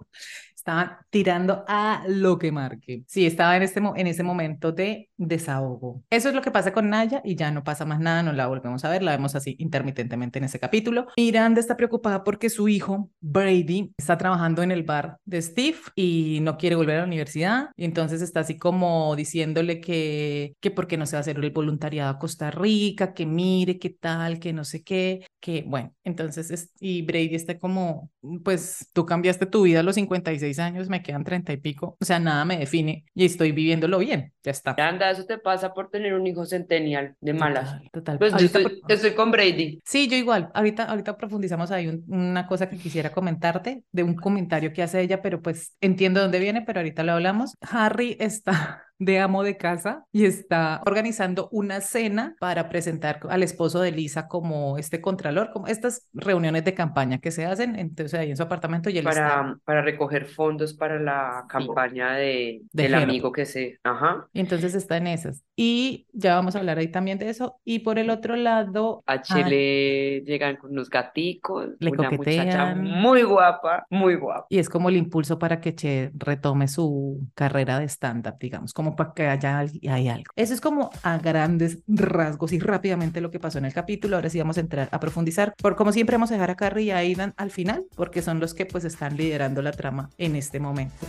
Estaban 0.69 0.99
tirando 1.09 1.65
a 1.67 2.05
lo 2.09 2.39
que 2.39 2.53
marque. 2.53 3.03
Sí, 3.07 3.25
estaba 3.25 3.57
en, 3.57 3.63
este, 3.63 3.81
en 3.81 4.07
ese 4.07 4.23
momento 4.23 4.71
de 4.71 5.09
desahogo. 5.17 6.05
Eso 6.11 6.29
es 6.29 6.35
lo 6.35 6.43
que 6.43 6.51
pasa 6.51 6.75
con 6.75 6.91
Naya 6.91 7.23
y 7.25 7.37
ya 7.37 7.51
no 7.51 7.65
pasa 7.65 7.87
más 7.87 8.01
nada, 8.01 8.23
no 8.23 8.35
la 8.35 8.49
volvemos 8.49 8.85
a 8.85 8.91
ver, 8.91 9.03
la 9.03 9.13
vemos 9.13 9.35
así 9.35 9.57
intermitentemente 9.59 10.39
en 10.39 10.45
ese 10.45 10.59
capítulo. 10.59 11.07
Miranda 11.17 11.59
está 11.59 11.75
preocupada 11.75 12.23
porque 12.23 12.51
su 12.51 12.69
hijo, 12.69 13.11
Brady, 13.23 13.95
está 13.97 14.19
trabajando 14.19 14.63
en 14.63 14.71
el 14.71 14.83
bar 14.83 15.17
de 15.25 15.41
Steve 15.41 15.79
y 15.95 16.41
no 16.43 16.59
quiere 16.59 16.77
volver 16.77 16.97
a 16.97 17.01
la 17.01 17.07
universidad. 17.07 17.71
Y 17.75 17.87
entonces 17.87 18.21
está 18.21 18.41
así 18.41 18.59
como 18.59 19.17
diciéndole 19.17 19.81
que, 19.81 20.55
que 20.61 20.71
por 20.71 20.87
qué 20.87 20.99
no 20.99 21.07
se 21.07 21.17
va 21.17 21.21
a 21.21 21.23
hacer 21.23 21.39
el 21.39 21.51
voluntariado 21.51 22.11
a 22.11 22.19
Costa 22.19 22.51
Rica, 22.51 23.15
que 23.15 23.25
mire 23.25 23.79
qué 23.79 23.89
tal, 23.89 24.39
que 24.39 24.53
no 24.53 24.65
sé 24.65 24.83
qué, 24.83 25.25
que 25.41 25.65
bueno, 25.67 25.95
entonces, 26.05 26.51
es, 26.51 26.71
y 26.81 27.03
Brady 27.03 27.35
está 27.35 27.59
como, 27.59 28.11
pues 28.45 28.91
tú 28.93 29.07
cambiaste 29.07 29.47
tu 29.47 29.63
vida 29.63 29.81
a 29.81 29.83
los 29.83 29.95
56 29.95 30.58
años, 30.59 30.89
me 30.89 31.03
quedan 31.03 31.25
treinta 31.25 31.53
y 31.53 31.57
pico, 31.57 31.97
o 32.01 32.05
sea, 32.05 32.19
nada 32.19 32.45
me 32.45 32.59
define 32.59 33.05
y 33.15 33.25
estoy 33.25 33.53
viviéndolo 33.53 33.99
bien, 33.99 34.33
ya 34.43 34.51
está. 34.51 34.75
Anda, 34.79 35.11
eso 35.11 35.25
te 35.25 35.39
pasa 35.39 35.75
por 35.75 35.91
tener 35.91 36.15
un 36.15 36.27
hijo 36.27 36.45
centennial 36.45 37.15
de 37.21 37.33
malas. 37.35 37.81
Total. 37.93 38.19
Pues 38.19 38.33
yo 38.35 38.47
estoy, 38.95 39.13
con 39.13 39.31
Brady. 39.31 39.81
Sí, 39.85 40.09
yo 40.09 40.17
igual, 40.17 40.51
ahorita, 40.55 40.85
ahorita 40.85 41.17
profundizamos 41.17 41.71
ahí 41.71 42.03
una 42.09 42.47
cosa 42.47 42.69
que 42.69 42.77
quisiera 42.77 43.11
comentarte 43.11 43.85
de 43.93 44.03
un 44.03 44.15
comentario 44.15 44.73
que 44.73 44.83
hace 44.83 45.01
ella, 45.01 45.23
pero 45.23 45.43
pues 45.43 45.77
entiendo 45.81 46.21
dónde 46.21 46.39
viene, 46.39 46.63
pero 46.63 46.81
ahorita 46.81 47.03
lo 47.03 47.13
hablamos. 47.13 47.55
Harry 47.61 48.17
está 48.19 48.88
de 48.99 49.19
amo 49.21 49.43
de 49.43 49.57
casa 49.57 50.05
y 50.13 50.25
está 50.25 50.81
organizando 50.87 51.49
una 51.53 51.81
cena 51.81 52.35
para 52.41 52.69
presentar 52.69 53.21
al 53.29 53.43
esposo 53.43 53.81
de 53.81 53.93
Lisa 53.93 54.29
como 54.29 54.79
este 54.79 55.01
contralor, 55.01 55.51
como 55.53 55.67
estas 55.67 56.09
reuniones 56.13 56.65
de 56.65 56.75
campaña 56.75 57.19
que 57.19 57.31
se 57.31 57.47
hacen, 57.47 57.77
entonces 57.77 58.19
ahí 58.19 58.31
en 58.31 58.37
su 58.37 58.43
apartamento 58.43 58.91
y 58.91 58.99
él 58.99 59.05
para, 59.05 59.57
para 59.65 59.83
recoger 59.83 60.27
fondos 60.27 60.75
para 60.75 60.99
la 60.99 61.45
campaña 61.49 62.13
de, 62.15 62.63
del 62.73 62.95
amigo 62.95 63.33
que 63.33 63.47
se, 63.47 63.79
ajá. 63.83 64.27
Entonces 64.35 64.75
está 64.75 64.97
en 64.97 65.07
esas. 65.07 65.43
Y 65.57 66.07
ya 66.13 66.35
vamos 66.35 66.55
a 66.55 66.59
hablar 66.59 66.79
ahí 66.79 66.89
también 66.89 67.19
de 67.19 67.29
eso. 67.29 67.61
Y 67.65 67.81
por 67.81 67.99
el 67.99 68.11
otro 68.11 68.37
lado... 68.37 69.03
A 69.07 69.23
Chile 69.23 70.23
llegan 70.25 70.57
con 70.57 70.73
unos 70.73 70.91
gaticos, 70.91 71.71
le 71.79 71.91
una 71.91 72.11
muchacha 72.11 72.75
muy 72.75 73.23
guapa, 73.23 73.87
muy 73.91 74.15
guapa. 74.17 74.47
Y 74.49 74.59
es 74.59 74.69
como 74.69 74.89
el 74.89 74.97
impulso 74.97 75.39
para 75.39 75.61
que 75.61 75.75
Che 75.75 76.11
retome 76.15 76.67
su 76.69 77.29
carrera 77.35 77.79
de 77.79 77.89
stand-up, 77.89 78.37
digamos, 78.41 78.73
como 78.73 78.88
para 78.97 79.13
que 79.13 79.27
haya 79.27 79.59
hay 79.59 80.09
algo. 80.09 80.33
Eso 80.37 80.55
es 80.55 80.61
como 80.61 80.91
a 81.03 81.19
grandes 81.19 81.79
rasgos 81.87 82.53
y 82.53 82.59
rápidamente 82.59 83.21
lo 83.21 83.31
que 83.31 83.41
pasó 83.41 83.59
en 83.59 83.65
el 83.65 83.73
capítulo. 83.73 84.17
Ahora 84.17 84.31
sí 84.31 84.39
vamos 84.39 84.57
a 84.57 84.61
entrar 84.61 84.89
a 84.91 85.01
profundizar. 85.01 85.55
Por 85.61 85.77
como 85.77 85.93
siempre 85.93 86.17
vamos 86.17 86.31
a 86.31 86.35
dejar 86.35 86.51
a 86.51 86.57
Carrie 86.57 86.85
y 86.85 86.91
a 86.91 86.99
Aidan 86.99 87.35
al 87.37 87.51
final, 87.51 87.85
porque 87.95 88.23
son 88.23 88.41
los 88.41 88.55
que 88.55 88.67
pues 88.67 88.85
están 88.85 89.17
liderando 89.17 89.63
la 89.63 89.73
trama 89.73 90.11
en 90.19 90.37
este 90.37 90.61
momento. 90.61 91.07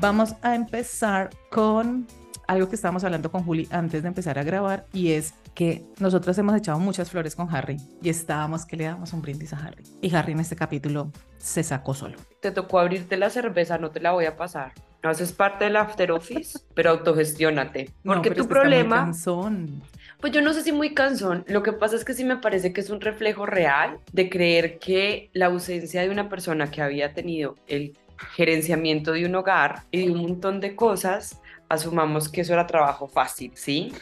Vamos 0.00 0.34
a 0.42 0.56
empezar 0.56 1.30
con 1.48 2.08
algo 2.48 2.68
que 2.68 2.74
estábamos 2.74 3.04
hablando 3.04 3.30
con 3.30 3.44
Juli 3.44 3.68
antes 3.70 4.02
de 4.02 4.08
empezar 4.08 4.36
a 4.38 4.42
grabar 4.42 4.84
y 4.92 5.12
es 5.12 5.32
que 5.54 5.84
nosotros 5.98 6.36
hemos 6.38 6.56
echado 6.56 6.78
muchas 6.78 7.10
flores 7.10 7.36
con 7.36 7.54
Harry 7.54 7.76
y 8.02 8.08
estábamos 8.08 8.64
que 8.64 8.76
le 8.76 8.84
damos 8.84 9.12
un 9.12 9.22
brindis 9.22 9.52
a 9.52 9.58
Harry. 9.58 9.84
Y 10.00 10.14
Harry 10.14 10.32
en 10.32 10.40
este 10.40 10.56
capítulo 10.56 11.10
se 11.38 11.62
sacó 11.62 11.94
solo. 11.94 12.16
Te 12.40 12.50
tocó 12.50 12.78
abrirte 12.78 13.16
la 13.16 13.30
cerveza, 13.30 13.78
no 13.78 13.90
te 13.90 14.00
la 14.00 14.12
voy 14.12 14.24
a 14.24 14.36
pasar. 14.36 14.72
Haces 15.02 15.32
parte 15.32 15.64
del 15.64 15.76
after 15.76 16.12
office, 16.12 16.58
pero 16.74 16.90
autogestiónate. 16.90 17.90
Porque 18.04 18.30
tu 18.30 18.48
problema... 18.48 19.10
Pues 20.20 20.32
yo 20.32 20.40
no 20.40 20.52
sé 20.52 20.62
si 20.62 20.70
muy 20.70 20.94
cansón. 20.94 21.44
Lo 21.48 21.64
que 21.64 21.72
pasa 21.72 21.96
es 21.96 22.04
que 22.04 22.14
sí 22.14 22.24
me 22.24 22.36
parece 22.36 22.72
que 22.72 22.80
es 22.80 22.90
un 22.90 23.00
reflejo 23.00 23.44
real 23.44 23.98
de 24.12 24.30
creer 24.30 24.78
que 24.78 25.30
la 25.32 25.46
ausencia 25.46 26.02
de 26.02 26.10
una 26.10 26.28
persona 26.28 26.70
que 26.70 26.80
había 26.80 27.12
tenido 27.12 27.56
el 27.66 27.98
gerenciamiento 28.36 29.12
de 29.12 29.26
un 29.26 29.34
hogar 29.34 29.82
y 29.90 30.06
de 30.06 30.12
un 30.12 30.22
montón 30.22 30.60
de 30.60 30.76
cosas, 30.76 31.41
asumamos 31.72 32.28
que 32.28 32.42
eso 32.42 32.52
era 32.52 32.66
trabajo 32.66 33.08
fácil, 33.08 33.52
¿sí? 33.54 33.92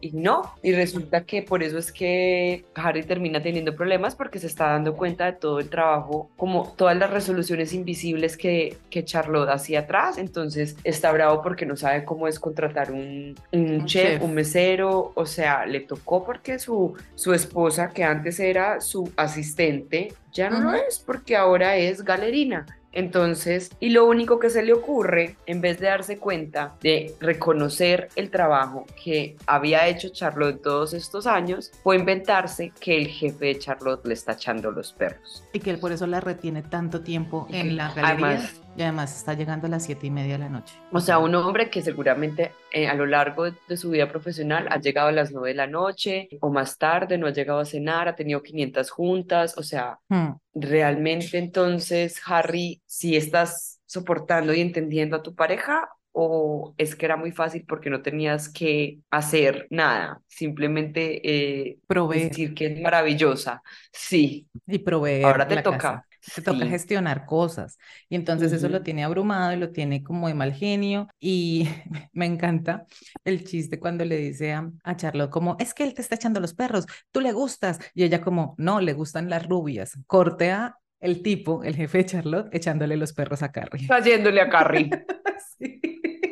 Y 0.00 0.10
no, 0.10 0.42
y 0.62 0.72
resulta 0.72 1.24
que 1.24 1.40
por 1.40 1.62
eso 1.62 1.78
es 1.78 1.92
que 1.92 2.64
Harry 2.74 3.04
termina 3.04 3.40
teniendo 3.40 3.74
problemas 3.76 4.16
porque 4.16 4.40
se 4.40 4.48
está 4.48 4.70
dando 4.70 4.96
cuenta 4.96 5.26
de 5.26 5.32
todo 5.34 5.60
el 5.60 5.70
trabajo, 5.70 6.30
como 6.36 6.74
todas 6.76 6.96
las 6.96 7.10
resoluciones 7.10 7.72
invisibles 7.74 8.36
que, 8.36 8.76
que 8.90 9.04
Charlotte 9.04 9.48
hacía 9.50 9.80
atrás, 9.80 10.18
entonces 10.18 10.76
está 10.82 11.12
bravo 11.12 11.42
porque 11.42 11.64
no 11.64 11.76
sabe 11.76 12.04
cómo 12.04 12.26
es 12.26 12.40
contratar 12.40 12.90
un, 12.90 13.36
un, 13.52 13.86
chef, 13.86 14.20
un 14.20 14.34
mesero, 14.34 15.12
o 15.14 15.24
sea, 15.24 15.64
le 15.64 15.80
tocó 15.80 16.24
porque 16.24 16.58
su, 16.58 16.94
su 17.14 17.32
esposa, 17.32 17.90
que 17.90 18.02
antes 18.02 18.40
era 18.40 18.80
su 18.80 19.10
asistente, 19.16 20.12
ya 20.32 20.50
no 20.50 20.60
lo 20.60 20.74
es 20.74 20.98
porque 20.98 21.36
ahora 21.36 21.76
es 21.76 22.02
galerina. 22.02 22.66
Entonces, 22.92 23.70
y 23.80 23.88
lo 23.88 24.06
único 24.06 24.38
que 24.38 24.50
se 24.50 24.62
le 24.62 24.74
ocurre, 24.74 25.36
en 25.46 25.60
vez 25.60 25.80
de 25.80 25.86
darse 25.86 26.18
cuenta 26.18 26.74
de 26.82 27.14
reconocer 27.20 28.08
el 28.16 28.30
trabajo 28.30 28.86
que 29.02 29.36
había 29.46 29.88
hecho 29.88 30.10
Charlotte 30.10 30.60
todos 30.62 30.92
estos 30.92 31.26
años, 31.26 31.72
fue 31.82 31.96
inventarse 31.96 32.70
que 32.78 32.98
el 32.98 33.08
jefe 33.08 33.46
de 33.46 33.58
Charlotte 33.58 34.06
le 34.06 34.14
está 34.14 34.32
echando 34.32 34.70
los 34.70 34.92
perros. 34.92 35.42
Y 35.52 35.60
que 35.60 35.70
él 35.70 35.78
por 35.78 35.92
eso 35.92 36.06
la 36.06 36.20
retiene 36.20 36.62
tanto 36.62 37.00
tiempo 37.00 37.46
en 37.50 37.76
la 37.76 37.92
galería. 37.94 38.50
Y 38.76 38.82
además 38.82 39.16
está 39.16 39.34
llegando 39.34 39.66
a 39.66 39.70
las 39.70 39.84
siete 39.84 40.06
y 40.06 40.10
media 40.10 40.34
de 40.34 40.38
la 40.38 40.48
noche. 40.48 40.74
O 40.90 41.00
sea, 41.00 41.18
un 41.18 41.34
hombre 41.34 41.70
que 41.70 41.82
seguramente 41.82 42.52
eh, 42.72 42.88
a 42.88 42.94
lo 42.94 43.06
largo 43.06 43.50
de, 43.50 43.76
su 43.76 43.90
vida 43.90 44.08
profesional 44.08 44.66
ha 44.70 44.78
llegado 44.78 45.08
a 45.08 45.12
las 45.12 45.30
nueve 45.32 45.50
de 45.50 45.54
la 45.54 45.66
noche 45.66 46.28
o 46.40 46.50
más 46.50 46.78
tarde, 46.78 47.18
no 47.18 47.26
ha 47.26 47.32
llegado 47.32 47.60
a 47.60 47.64
cenar, 47.64 48.08
ha 48.08 48.16
tenido 48.16 48.42
500 48.42 48.90
juntas, 48.90 49.58
o 49.58 49.62
sea, 49.62 49.98
hmm. 50.08 50.30
realmente 50.54 51.38
entonces, 51.38 52.20
Harry, 52.26 52.82
si 52.86 53.16
estás 53.16 53.80
soportando 53.86 54.54
y 54.54 54.60
entendiendo 54.60 55.16
a 55.16 55.22
tu 55.22 55.34
pareja 55.34 55.88
o 56.12 56.74
es 56.76 56.94
que 56.94 57.06
era 57.06 57.16
muy 57.16 57.32
fácil 57.32 57.64
porque 57.66 57.90
no 57.90 58.02
tenías 58.02 58.48
que 58.48 58.98
hacer 59.10 59.66
nada, 59.70 60.20
simplemente 60.28 61.20
eh, 61.24 61.78
decir 62.10 62.54
que 62.54 62.66
es 62.66 62.80
maravillosa. 62.80 63.62
Sí. 63.90 64.46
Y 64.66 64.78
proveer. 64.78 65.24
Ahora 65.24 65.48
te 65.48 65.62
toca. 65.62 66.06
Te 66.34 66.42
toca 66.42 66.66
gestionar 66.66 67.26
cosas. 67.26 67.78
Y 68.08 68.16
entonces 68.16 68.52
eso 68.52 68.68
lo 68.68 68.82
tiene 68.82 69.04
abrumado 69.04 69.52
y 69.52 69.56
lo 69.56 69.70
tiene 69.70 70.02
como 70.02 70.28
de 70.28 70.34
mal 70.34 70.52
genio. 70.52 71.08
Y 71.18 71.68
me 72.12 72.26
encanta 72.26 72.86
el 73.24 73.44
chiste 73.44 73.78
cuando 73.78 74.04
le 74.04 74.16
dice 74.16 74.52
a, 74.52 74.70
a 74.84 74.96
Charlotte 74.96 75.30
como, 75.30 75.56
es 75.58 75.74
que 75.74 75.84
él 75.84 75.94
te 75.94 76.02
está 76.02 76.14
echando 76.14 76.40
los 76.40 76.54
perros, 76.54 76.86
tú 77.10 77.20
le 77.20 77.32
gustas. 77.32 77.78
Y 77.94 78.04
ella 78.04 78.20
como, 78.20 78.54
no, 78.58 78.80
le 78.80 78.92
gustan 78.92 79.28
las 79.30 79.46
rubias. 79.46 79.98
Cortea 80.06 80.78
el 81.00 81.22
tipo, 81.22 81.64
el 81.64 81.74
jefe 81.74 81.98
de 81.98 82.06
Charlotte, 82.06 82.48
echándole 82.54 82.96
los 82.96 83.12
perros 83.12 83.42
a 83.42 83.50
Carrie. 83.50 83.88
Cayéndole 83.88 84.40
a 84.40 84.48
Carrie. 84.48 84.88
sí, 85.58 85.80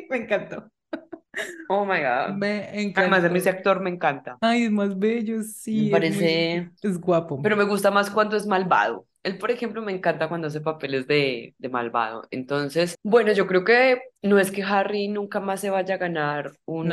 me 0.09 0.17
encantó. 0.17 0.71
Oh 1.69 1.85
my 1.85 1.99
God. 1.99 2.37
Me 2.37 2.81
encanta. 2.81 3.01
Además 3.01 3.23
de 3.23 3.37
ese 3.37 3.49
actor 3.49 3.79
me 3.79 3.89
encanta. 3.89 4.37
Ay, 4.41 4.63
es 4.63 4.71
más 4.71 4.97
bello, 4.97 5.41
sí. 5.43 5.85
Me 5.85 5.91
parece. 5.91 6.69
Es, 6.81 6.99
guapo. 6.99 7.41
Pero 7.41 7.55
me 7.55 7.63
gusta 7.63 7.91
más 7.91 8.09
cuando 8.09 8.35
es 8.35 8.45
malvado. 8.45 9.05
Él, 9.23 9.37
por 9.37 9.51
ejemplo, 9.51 9.81
me 9.81 9.91
encanta 9.91 10.27
cuando 10.27 10.47
hace 10.47 10.61
papeles 10.61 11.07
de, 11.07 11.53
de 11.57 11.69
malvado. 11.69 12.27
Entonces, 12.31 12.95
bueno, 13.03 13.31
yo 13.33 13.45
creo 13.45 13.63
que 13.63 14.01
no 14.23 14.39
es 14.39 14.51
que 14.51 14.63
Harry 14.63 15.07
nunca 15.07 15.39
más 15.39 15.61
se 15.61 15.69
vaya 15.69 15.95
a 15.95 15.99
ganar 15.99 16.53
un, 16.65 16.91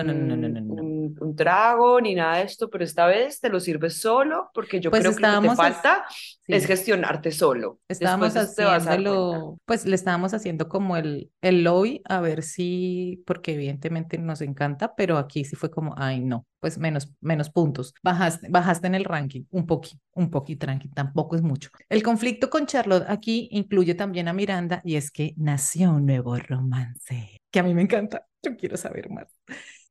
un, 1.20 1.36
trago 1.36 2.00
ni 2.00 2.14
nada 2.14 2.38
de 2.38 2.44
esto, 2.44 2.68
pero 2.70 2.84
esta 2.84 3.06
vez 3.06 3.40
te 3.40 3.48
lo 3.48 3.60
sirves 3.60 4.00
solo 4.00 4.50
porque 4.54 4.80
yo 4.80 4.90
pues 4.90 5.02
creo 5.02 5.14
que 5.14 5.22
lo 5.22 5.40
que 5.42 5.48
te 5.48 5.56
falta 5.56 6.04
es 6.46 6.66
gestionarte 6.66 7.32
solo. 7.32 7.80
Estábamos 7.88 8.36
haciéndolo, 8.36 9.58
pues 9.64 9.86
le 9.86 9.94
estábamos 9.94 10.34
haciendo 10.34 10.68
como 10.68 10.96
el, 10.96 11.30
el 11.42 11.64
lobby 11.64 12.02
a 12.04 12.20
ver 12.20 12.42
si, 12.42 13.22
porque 13.26 13.54
evidentemente 13.54 14.18
nos 14.18 14.40
encanta, 14.40 14.94
pero 14.94 15.18
aquí 15.18 15.44
sí 15.44 15.56
fue 15.56 15.70
como, 15.70 15.94
ay 15.96 16.20
no, 16.20 16.46
pues 16.60 16.78
menos, 16.78 17.12
menos 17.20 17.50
puntos. 17.50 17.94
Bajaste, 18.02 18.48
bajaste 18.50 18.86
en 18.86 18.94
el 18.94 19.04
ranking 19.04 19.44
un 19.50 19.66
poquito, 19.66 19.98
un 20.14 20.30
poquito 20.30 20.66
ranking, 20.66 20.90
tampoco 20.90 21.36
es 21.36 21.42
mucho. 21.42 21.70
El 21.88 22.02
conflicto 22.02 22.50
con 22.50 22.66
Charlotte 22.66 23.04
aquí 23.08 23.48
incluye 23.52 23.94
también 23.94 24.28
a 24.28 24.32
Miranda 24.32 24.80
y 24.84 24.96
es 24.96 25.10
que 25.10 25.34
nació 25.36 25.90
un 25.90 26.06
nuevo 26.06 26.36
romance 26.36 27.38
que 27.50 27.60
a 27.60 27.62
mí 27.62 27.74
me 27.74 27.82
encanta. 27.82 28.26
Yo 28.42 28.56
quiero 28.56 28.76
saber 28.76 29.10
más. 29.10 29.26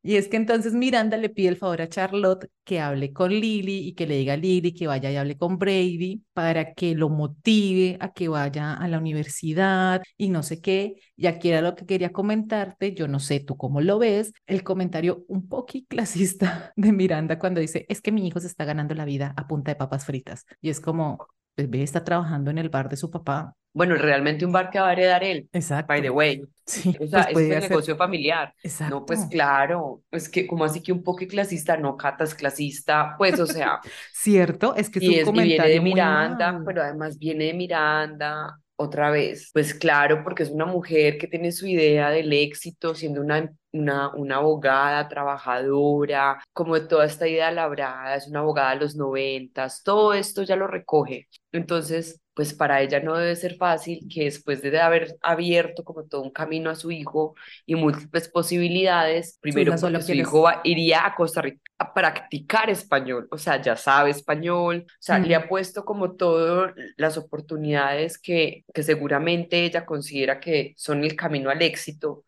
Y 0.02 0.16
es 0.16 0.28
que 0.28 0.36
entonces 0.36 0.74
Miranda 0.74 1.16
le 1.16 1.28
pide 1.28 1.48
el 1.48 1.56
favor 1.56 1.82
a 1.82 1.88
Charlotte 1.88 2.48
que 2.64 2.80
hable 2.80 3.12
con 3.12 3.30
Lily 3.30 3.88
y 3.88 3.94
que 3.94 4.06
le 4.06 4.16
diga 4.16 4.34
a 4.34 4.36
Lily 4.36 4.72
que 4.72 4.86
vaya 4.86 5.10
y 5.10 5.16
hable 5.16 5.36
con 5.36 5.58
Brady 5.58 6.22
para 6.32 6.72
que 6.74 6.94
lo 6.94 7.08
motive 7.08 7.96
a 8.00 8.12
que 8.12 8.28
vaya 8.28 8.74
a 8.74 8.88
la 8.88 8.98
universidad 8.98 10.02
y 10.16 10.28
no 10.30 10.42
sé 10.42 10.60
qué. 10.60 10.94
Y 11.16 11.26
aquí 11.26 11.50
era 11.50 11.62
lo 11.62 11.74
que 11.74 11.84
quería 11.84 12.12
comentarte, 12.12 12.94
yo 12.94 13.08
no 13.08 13.18
sé 13.20 13.40
tú 13.40 13.56
cómo 13.56 13.80
lo 13.80 13.98
ves, 13.98 14.32
el 14.46 14.62
comentario 14.62 15.24
un 15.28 15.48
poquito 15.48 15.88
clasista 15.88 16.72
de 16.76 16.92
Miranda 16.92 17.38
cuando 17.38 17.60
dice, 17.60 17.84
es 17.88 18.00
que 18.00 18.12
mi 18.12 18.26
hijo 18.26 18.40
se 18.40 18.46
está 18.46 18.64
ganando 18.64 18.94
la 18.94 19.04
vida 19.04 19.34
a 19.36 19.46
punta 19.48 19.72
de 19.72 19.76
papas 19.76 20.04
fritas. 20.06 20.46
Y 20.60 20.70
es 20.70 20.80
como, 20.80 21.18
pues 21.58 21.70
ve, 21.70 21.82
está 21.82 22.04
trabajando 22.04 22.52
en 22.52 22.58
el 22.58 22.68
bar 22.68 22.88
de 22.88 22.96
su 22.96 23.10
papá, 23.10 23.56
bueno, 23.78 23.94
realmente 23.94 24.44
un 24.44 24.52
bar 24.52 24.70
que 24.70 24.80
va 24.80 24.88
a 24.88 24.92
heredar 24.92 25.22
él. 25.22 25.48
Exacto. 25.52 25.86
By 25.86 26.02
the 26.02 26.10
way. 26.10 26.42
Sí, 26.66 26.96
o 27.00 27.06
sea, 27.06 27.22
es 27.22 27.36
un 27.36 27.48
negocio 27.48 27.96
familiar. 27.96 28.52
Exacto. 28.62 28.94
No, 28.94 29.06
pues 29.06 29.26
claro, 29.26 30.02
es 30.10 30.28
que 30.28 30.46
como 30.46 30.64
así 30.64 30.82
que 30.82 30.90
un 30.90 31.02
poco 31.02 31.24
clasista, 31.28 31.76
no 31.76 31.96
catas 31.96 32.34
clasista, 32.34 33.14
pues 33.16 33.38
o 33.38 33.46
sea. 33.46 33.78
Cierto, 34.12 34.74
es 34.74 34.90
que 34.90 34.98
es, 34.98 35.28
un 35.28 35.36
y 35.36 35.42
viene 35.42 35.68
de 35.68 35.80
Miranda, 35.80 36.60
pero 36.66 36.82
además 36.82 37.18
viene 37.18 37.44
de 37.44 37.54
Miranda 37.54 38.58
otra 38.76 39.10
vez. 39.10 39.50
Pues 39.52 39.74
claro, 39.74 40.22
porque 40.24 40.42
es 40.42 40.50
una 40.50 40.66
mujer 40.66 41.16
que 41.18 41.28
tiene 41.28 41.52
su 41.52 41.66
idea 41.66 42.10
del 42.10 42.32
éxito 42.32 42.94
siendo 42.94 43.20
una 43.20 43.48
una, 43.72 44.14
una 44.14 44.36
abogada 44.36 45.08
trabajadora, 45.08 46.42
como 46.52 46.80
toda 46.86 47.06
esta 47.06 47.28
idea 47.28 47.50
labrada, 47.50 48.16
es 48.16 48.28
una 48.28 48.40
abogada 48.40 48.70
de 48.70 48.80
los 48.80 48.96
noventas, 48.96 49.82
todo 49.82 50.12
esto 50.14 50.42
ya 50.42 50.56
lo 50.56 50.66
recoge. 50.66 51.28
Entonces, 51.52 52.20
pues 52.38 52.54
para 52.54 52.80
ella 52.80 53.00
no 53.00 53.16
debe 53.16 53.34
ser 53.34 53.56
fácil 53.56 54.06
que 54.08 54.22
después 54.22 54.62
de 54.62 54.80
haber 54.80 55.16
abierto 55.22 55.82
como 55.82 56.04
todo 56.04 56.22
un 56.22 56.30
camino 56.30 56.70
a 56.70 56.76
su 56.76 56.92
hijo 56.92 57.34
y 57.66 57.74
múltiples 57.74 58.28
posibilidades, 58.28 59.38
primero 59.40 59.74
porque 59.74 60.00
su 60.02 60.12
hijo 60.12 60.46
iría 60.62 61.04
a 61.04 61.16
Costa 61.16 61.42
Rica 61.42 61.60
a 61.78 61.92
practicar 61.92 62.70
español, 62.70 63.26
o 63.32 63.38
sea, 63.38 63.60
ya 63.60 63.74
sabe 63.74 64.10
español, 64.10 64.86
o 64.88 64.92
sea, 65.00 65.18
le 65.18 65.34
ha 65.34 65.48
puesto 65.48 65.84
como 65.84 66.12
todas 66.12 66.74
las 66.96 67.18
oportunidades 67.18 68.20
que, 68.20 68.64
que 68.72 68.84
seguramente 68.84 69.64
ella 69.64 69.84
considera 69.84 70.38
que 70.38 70.74
son 70.76 71.02
el 71.02 71.16
camino 71.16 71.50
al 71.50 71.60
éxito 71.60 72.22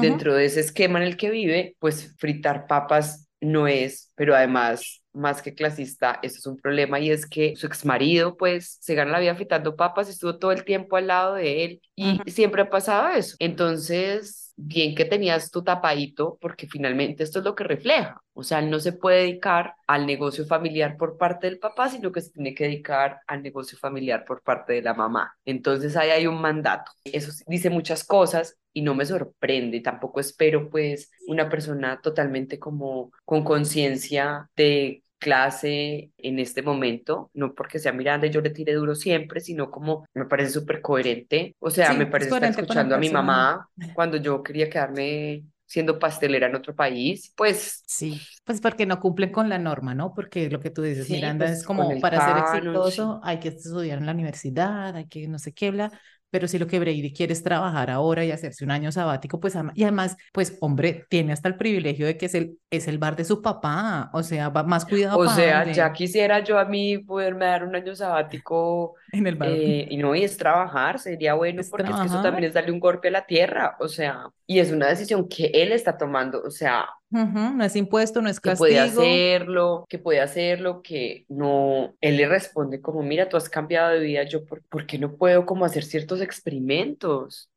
dentro 0.00 0.34
de 0.34 0.46
ese 0.46 0.58
esquema 0.58 0.98
en 0.98 1.06
el 1.06 1.16
que 1.16 1.30
vive, 1.30 1.76
pues 1.78 2.16
fritar 2.18 2.66
papas 2.66 3.28
no 3.40 3.68
es, 3.68 4.10
pero 4.16 4.34
además 4.34 5.01
más 5.12 5.42
que 5.42 5.54
clasista, 5.54 6.18
eso 6.22 6.38
es 6.38 6.46
un 6.46 6.56
problema 6.56 6.98
y 7.00 7.10
es 7.10 7.26
que 7.26 7.54
su 7.56 7.66
ex 7.66 7.84
marido 7.84 8.36
pues 8.36 8.78
se 8.80 8.94
gana 8.94 9.12
la 9.12 9.20
vida 9.20 9.34
fritando 9.34 9.76
papas, 9.76 10.08
estuvo 10.08 10.38
todo 10.38 10.52
el 10.52 10.64
tiempo 10.64 10.96
al 10.96 11.08
lado 11.08 11.34
de 11.34 11.64
él 11.64 11.82
y 11.94 12.18
siempre 12.30 12.62
ha 12.62 12.70
pasado 12.70 13.08
eso. 13.08 13.36
Entonces, 13.38 14.51
bien 14.56 14.94
que 14.94 15.04
tenías 15.04 15.50
tu 15.50 15.62
tapadito 15.62 16.38
porque 16.40 16.66
finalmente 16.66 17.22
esto 17.22 17.38
es 17.38 17.44
lo 17.44 17.54
que 17.54 17.64
refleja. 17.64 18.20
O 18.34 18.42
sea, 18.42 18.62
no 18.62 18.80
se 18.80 18.92
puede 18.92 19.22
dedicar 19.22 19.74
al 19.86 20.06
negocio 20.06 20.46
familiar 20.46 20.96
por 20.96 21.18
parte 21.18 21.46
del 21.46 21.58
papá, 21.58 21.88
sino 21.88 22.12
que 22.12 22.20
se 22.20 22.30
tiene 22.30 22.54
que 22.54 22.64
dedicar 22.64 23.20
al 23.26 23.42
negocio 23.42 23.76
familiar 23.78 24.24
por 24.24 24.42
parte 24.42 24.74
de 24.74 24.82
la 24.82 24.94
mamá. 24.94 25.34
Entonces 25.44 25.96
ahí 25.96 26.10
hay 26.10 26.26
un 26.26 26.40
mandato. 26.40 26.92
Eso 27.04 27.32
dice 27.46 27.70
muchas 27.70 28.04
cosas 28.04 28.56
y 28.72 28.82
no 28.82 28.94
me 28.94 29.06
sorprende. 29.06 29.80
Tampoco 29.80 30.20
espero 30.20 30.70
pues 30.70 31.10
una 31.26 31.48
persona 31.48 32.00
totalmente 32.00 32.58
como 32.58 33.12
con 33.24 33.44
conciencia 33.44 34.48
de 34.56 35.02
clase 35.22 36.10
en 36.18 36.38
este 36.40 36.62
momento, 36.62 37.30
no 37.34 37.54
porque 37.54 37.78
sea 37.78 37.92
Miranda 37.92 38.26
y 38.26 38.30
yo 38.30 38.40
le 38.40 38.50
tire 38.50 38.74
duro 38.74 38.96
siempre, 38.96 39.40
sino 39.40 39.70
como 39.70 40.04
me 40.14 40.26
parece 40.26 40.50
súper 40.50 40.82
coherente. 40.82 41.54
O 41.60 41.70
sea, 41.70 41.92
me 41.92 42.06
parece 42.06 42.30
estar 42.30 42.44
escuchando 42.44 42.96
a 42.96 42.98
mi 42.98 43.08
mamá 43.08 43.68
cuando 43.94 44.16
yo 44.16 44.42
quería 44.42 44.68
quedarme 44.68 45.44
siendo 45.64 45.98
pastelera 45.98 46.48
en 46.48 46.54
otro 46.56 46.74
país, 46.74 47.32
pues... 47.34 47.82
Sí, 47.86 48.20
pues 48.44 48.60
porque 48.60 48.84
no 48.84 49.00
cumplen 49.00 49.30
con 49.30 49.48
la 49.48 49.58
norma, 49.58 49.94
¿no? 49.94 50.12
Porque 50.12 50.50
lo 50.50 50.60
que 50.60 50.68
tú 50.68 50.82
dices, 50.82 51.08
Miranda 51.08 51.46
pues, 51.46 51.60
es 51.60 51.64
como 51.64 51.98
para 51.98 52.26
ser 52.26 52.60
exitoso 52.60 53.20
hay 53.22 53.38
que 53.38 53.48
estudiar 53.48 53.98
en 53.98 54.04
la 54.04 54.12
universidad, 54.12 54.94
hay 54.94 55.06
que 55.06 55.26
no 55.28 55.38
sé 55.38 55.54
qué, 55.54 55.70
bla, 55.70 55.90
pero 56.32 56.48
si 56.48 56.58
lo 56.58 56.66
que 56.66 56.80
Brady 56.80 57.12
quiere 57.12 57.34
es 57.34 57.42
trabajar 57.42 57.90
ahora 57.90 58.24
y 58.24 58.30
hacerse 58.30 58.64
un 58.64 58.70
año 58.70 58.90
sabático, 58.90 59.38
pues 59.38 59.54
y 59.74 59.82
además, 59.82 60.16
pues 60.32 60.56
hombre, 60.62 61.04
tiene 61.10 61.34
hasta 61.34 61.46
el 61.46 61.56
privilegio 61.56 62.06
de 62.06 62.16
que 62.16 62.24
es 62.24 62.34
el, 62.34 62.58
es 62.70 62.88
el 62.88 62.96
bar 62.96 63.16
de 63.16 63.26
su 63.26 63.42
papá, 63.42 64.08
o 64.14 64.22
sea, 64.22 64.48
va 64.48 64.62
más 64.62 64.86
cuidado. 64.86 65.18
O 65.18 65.28
sea, 65.28 65.70
ya 65.70 65.92
quisiera 65.92 66.42
yo 66.42 66.58
a 66.58 66.64
mí 66.64 66.96
poderme 66.96 67.44
dar 67.44 67.64
un 67.64 67.76
año 67.76 67.94
sabático 67.94 68.94
en 69.12 69.26
el 69.26 69.36
bar. 69.36 69.50
Eh, 69.50 69.88
y 69.90 69.98
no, 69.98 70.14
y 70.14 70.24
es 70.24 70.38
trabajar, 70.38 70.98
sería 70.98 71.34
bueno, 71.34 71.60
porque 71.70 71.92
es 71.92 71.98
que 71.98 72.06
eso 72.06 72.22
también 72.22 72.44
es 72.44 72.54
darle 72.54 72.72
un 72.72 72.80
golpe 72.80 73.08
a 73.08 73.10
la 73.10 73.26
tierra, 73.26 73.76
o 73.78 73.86
sea, 73.86 74.30
y 74.46 74.58
es 74.58 74.72
una 74.72 74.88
decisión 74.88 75.28
que 75.28 75.50
él 75.52 75.70
está 75.72 75.98
tomando, 75.98 76.42
o 76.42 76.50
sea, 76.50 76.86
no 77.12 77.64
es 77.64 77.76
impuesto, 77.76 78.22
no 78.22 78.28
es 78.28 78.40
castigo. 78.40 78.66
Que 78.66 78.74
puede 78.74 78.80
hacerlo, 78.80 79.86
que 79.88 79.98
puede 79.98 80.20
hacerlo, 80.20 80.82
que 80.82 81.24
no, 81.28 81.94
él 82.00 82.16
le 82.16 82.26
responde 82.26 82.80
como, 82.80 83.02
mira, 83.02 83.28
tú 83.28 83.36
has 83.36 83.48
cambiado 83.48 83.90
de 83.90 84.00
vida, 84.00 84.22
yo, 84.24 84.44
¿por, 84.44 84.62
¿por 84.64 84.86
qué 84.86 84.98
no 84.98 85.14
puedo 85.16 85.46
como 85.46 85.64
hacer 85.64 85.84
ciertos 85.84 86.20
experimentos? 86.20 87.48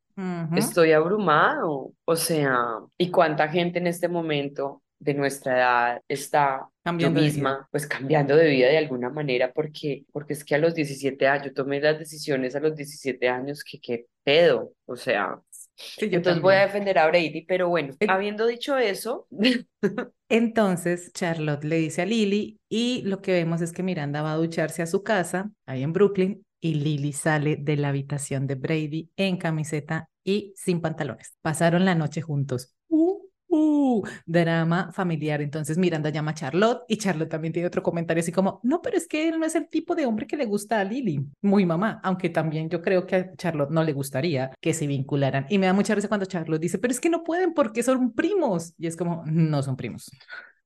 Estoy 0.55 0.93
abrumado, 0.93 1.91
o 2.05 2.15
sea, 2.15 2.79
¿y 2.97 3.12
cuánta 3.12 3.50
gente 3.50 3.79
en 3.79 3.88
este 3.88 4.07
momento 4.07 4.81
de 4.97 5.13
nuestra 5.13 5.57
edad 5.57 6.01
está 6.07 6.69
cambiando 6.83 7.21
misma, 7.21 7.67
pues 7.69 7.85
cambiando 7.85 8.35
de 8.35 8.47
vida 8.47 8.67
de 8.69 8.77
alguna 8.77 9.09
manera, 9.09 9.51
porque, 9.51 10.05
porque 10.13 10.33
es 10.33 10.43
que 10.45 10.55
a 10.55 10.57
los 10.57 10.74
17 10.74 11.27
años, 11.27 11.47
yo 11.47 11.53
tomé 11.53 11.81
las 11.81 12.00
decisiones 12.00 12.55
a 12.55 12.62
los 12.62 12.75
17 12.75 13.27
años 13.27 13.63
que 13.63 13.79
qué 13.79 14.05
pedo, 14.24 14.71
o 14.85 14.95
sea, 14.95 15.39
entonces 15.98 16.41
voy 16.41 16.55
a 16.55 16.62
defender 16.62 16.98
a 16.98 17.08
Brady, 17.08 17.46
pero 17.46 17.70
bueno, 17.70 17.94
habiendo 18.08 18.46
dicho 18.48 18.77
eso. 18.77 19.27
Entonces 20.29 21.12
Charlotte 21.13 21.63
le 21.63 21.77
dice 21.77 22.01
a 22.01 22.05
Lily 22.05 22.60
y 22.67 23.03
lo 23.03 23.22
que 23.22 23.34
vemos 23.34 23.62
es 23.62 23.72
que 23.72 23.84
Miranda 23.84 24.22
va 24.22 24.34
a 24.34 24.38
ducharse 24.38 24.82
a 24.82 24.88
su 24.88 25.03
casa, 25.03 25.51
ahí 25.65 25.84
en 25.84 25.94
Brooklyn, 25.94 26.44
y 26.60 26.75
Lily 26.75 27.13
sale 27.13 27.58
de 27.58 27.77
la 27.77 27.89
habitación 27.89 28.48
de 28.48 28.55
Brady 28.55 29.12
en 29.17 29.38
camiseta 29.38 30.10
y 30.24 30.53
sin 30.55 30.82
pantalones. 30.82 31.36
Pasaron 31.41 31.86
la 31.86 31.94
noche 31.94 32.22
juntos. 32.22 32.74
Uh, 32.88 33.25
uh, 33.55 34.07
drama 34.25 34.91
familiar. 34.91 35.41
Entonces 35.41 35.77
Miranda 35.77 36.09
llama 36.09 36.31
a 36.31 36.33
Charlotte 36.33 36.83
y 36.88 36.97
Charlotte 36.97 37.29
también 37.29 37.53
tiene 37.53 37.67
otro 37.67 37.83
comentario 37.83 38.21
así 38.21 38.31
como, 38.31 38.59
no, 38.63 38.81
pero 38.81 38.97
es 38.97 39.07
que 39.07 39.27
él 39.29 39.39
no 39.39 39.45
es 39.45 39.55
el 39.55 39.67
tipo 39.67 39.95
de 39.95 40.05
hombre 40.05 40.27
que 40.27 40.38
le 40.38 40.45
gusta 40.45 40.79
a 40.79 40.83
Lily. 40.83 41.25
Muy 41.41 41.65
mamá, 41.65 42.00
aunque 42.03 42.29
también 42.29 42.69
yo 42.69 42.81
creo 42.81 43.05
que 43.05 43.15
a 43.15 43.35
Charlotte 43.35 43.71
no 43.71 43.83
le 43.83 43.93
gustaría 43.93 44.51
que 44.62 44.74
se 44.74 44.88
vincularan. 44.88 45.45
Y 45.50 45.57
me 45.57 45.67
da 45.67 45.74
mucha 45.74 45.95
risa 45.95 46.07
cuando 46.07 46.25
Charlotte 46.25 46.62
dice, 46.62 46.77
pero 46.79 46.91
es 46.91 47.00
que 47.00 47.09
no 47.09 47.24
pueden 47.24 47.53
porque 47.53 47.83
son 47.83 48.13
primos. 48.13 48.74
Y 48.77 48.88
es 48.88 48.95
como, 48.95 49.24
no 49.25 49.63
son 49.63 49.75
primos 49.75 50.12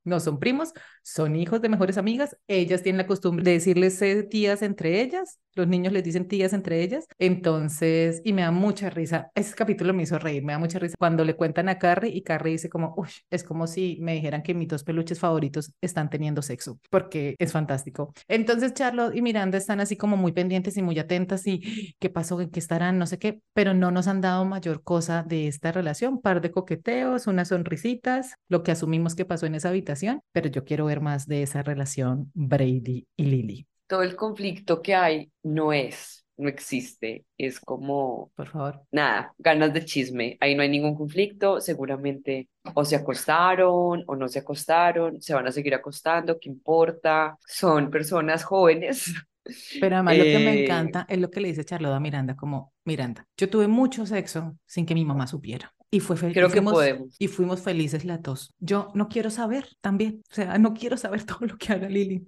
no 0.04 0.20
son 0.20 0.40
primos, 0.40 0.74
son 1.04 1.36
hijos 1.36 1.62
de 1.62 1.70
mejores 1.70 1.98
amigas. 1.98 2.36
Ellas 2.48 2.84
tienen 2.84 2.98
la 2.98 3.08
costumbre 3.08 3.44
de 3.44 3.52
decirles 3.52 4.04
tías 4.30 4.62
entre 4.62 5.02
ellas. 5.02 5.40
Los 5.56 5.68
niños 5.68 5.94
les 5.94 6.04
dicen 6.04 6.28
tías 6.28 6.54
entre 6.54 6.82
ellas. 6.82 7.06
Entonces, 7.18 8.22
y 8.24 8.34
me 8.34 8.42
da 8.42 8.52
mucha 8.52 8.90
risa. 8.90 9.32
Ese 9.36 9.56
capítulo 9.56 9.94
me 9.94 10.04
hizo 10.04 10.18
reír, 10.20 10.44
me 10.44 10.54
da 10.54 10.60
mucha 10.60 10.80
risa 10.80 10.96
cuando 10.98 11.24
le 11.26 11.36
cuentan 11.36 11.70
a 11.70 11.78
Carrie 11.78 12.12
y 12.16 12.22
Carrie 12.24 12.54
dice 12.54 12.70
como, 12.70 12.94
uy, 12.98 13.10
es 13.30 13.44
como 13.44 13.68
si 13.68 13.98
me 14.02 14.14
dijeran 14.14 14.44
que 14.44 14.54
mis 14.54 14.68
dos 14.68 14.84
peluches 14.84 15.20
favoritos 15.20 15.74
están 15.82 16.10
teniendo 16.10 16.42
sexo, 16.42 16.80
porque 16.90 17.36
es 17.40 17.52
fantástico. 17.52 18.14
Entonces, 18.28 18.74
Charlotte 18.74 19.16
y 19.16 19.22
Miranda 19.22 19.58
están 19.58 19.80
así 19.80 19.98
como 19.98 20.18
muy 20.18 20.32
pendientes 20.32 20.78
y 20.78 20.82
muy 20.82 20.98
atentas 21.00 21.46
y 21.48 21.96
qué 22.00 22.10
pasó, 22.10 22.40
en 22.42 22.50
qué 22.50 22.60
estarán, 22.60 22.98
no 22.98 23.06
sé 23.06 23.20
qué, 23.20 23.42
pero 23.54 23.74
no 23.74 23.92
nos 23.92 24.08
han 24.08 24.22
dado 24.22 24.46
mayor 24.46 24.84
cosa 24.84 25.24
de 25.28 25.48
esta 25.48 25.72
relación. 25.72 26.22
Par 26.22 26.42
de 26.42 26.52
coqueteos, 26.52 27.28
unas 27.28 27.50
sonrisitas, 27.50 28.36
lo 28.48 28.64
que 28.64 28.72
asumimos 28.72 29.16
que 29.16 29.26
pasó 29.26 29.46
en 29.46 29.56
esa 29.56 29.70
habitación 29.70 29.90
pero 30.32 30.50
yo 30.50 30.64
quiero 30.66 30.86
ver 30.86 31.02
más 31.02 31.28
de 31.28 31.44
esa 31.44 31.64
relación 31.64 32.32
Brady 32.34 33.08
y 33.16 33.24
Lily. 33.26 33.68
Todo 33.90 34.04
el 34.04 34.16
conflicto 34.16 34.84
que 34.84 34.94
hay 34.94 35.32
no 35.42 35.74
es, 35.74 36.24
no 36.38 36.48
existe, 36.48 37.26
es 37.40 37.60
como, 37.60 38.32
por 38.36 38.48
favor, 38.48 38.84
nada, 38.92 39.34
ganas 39.40 39.74
de 39.74 39.84
chisme, 39.84 40.38
ahí 40.40 40.54
no 40.54 40.62
hay 40.62 40.70
ningún 40.70 40.96
conflicto, 40.96 41.60
seguramente 41.60 42.50
o 42.76 42.86
se 42.86 42.96
acostaron 42.96 44.04
o 44.06 44.16
no 44.16 44.28
se 44.28 44.38
acostaron, 44.38 45.20
se 45.20 45.34
van 45.34 45.48
a 45.48 45.52
seguir 45.52 45.74
acostando, 45.74 46.38
¿qué 46.40 46.50
importa? 46.50 47.36
Son 47.48 47.90
personas 47.90 48.44
jóvenes. 48.44 49.12
Pero 49.82 49.96
además 49.96 50.18
lo 50.18 50.24
que 50.24 50.38
me 50.38 50.54
eh, 50.54 50.64
encanta 50.66 51.08
es 51.10 51.18
lo 51.18 51.32
que 51.32 51.42
le 51.42 51.48
dice 51.48 51.66
Charlotte 51.66 51.94
a 51.94 52.00
Miranda, 52.00 52.36
como, 52.36 52.72
Miranda, 52.86 53.26
yo 53.36 53.50
tuve 53.50 53.68
mucho 53.68 54.06
sexo 54.06 54.56
sin 54.68 54.86
que 54.86 54.94
mi 54.94 55.04
mamá 55.04 55.26
supiera. 55.26 55.74
Y 55.92 56.00
fue 56.02 56.18
feliz. 56.18 56.36
Creo 56.36 56.50
que 56.50 56.62
podemos. 56.62 57.16
Y 57.18 57.28
fuimos 57.28 57.62
felices 57.62 58.06
las 58.06 58.22
dos. 58.22 58.54
Yo 58.60 58.92
no 58.94 59.10
quiero 59.10 59.32
saber 59.32 59.66
también. 59.82 60.22
O 60.30 60.34
sea, 60.34 60.58
no 60.60 60.74
quiero 60.74 60.98
saber 60.98 61.24
todo 61.26 61.40
lo 61.48 61.58
que 61.58 61.74
haga 61.74 61.90
Lili. 61.90 62.28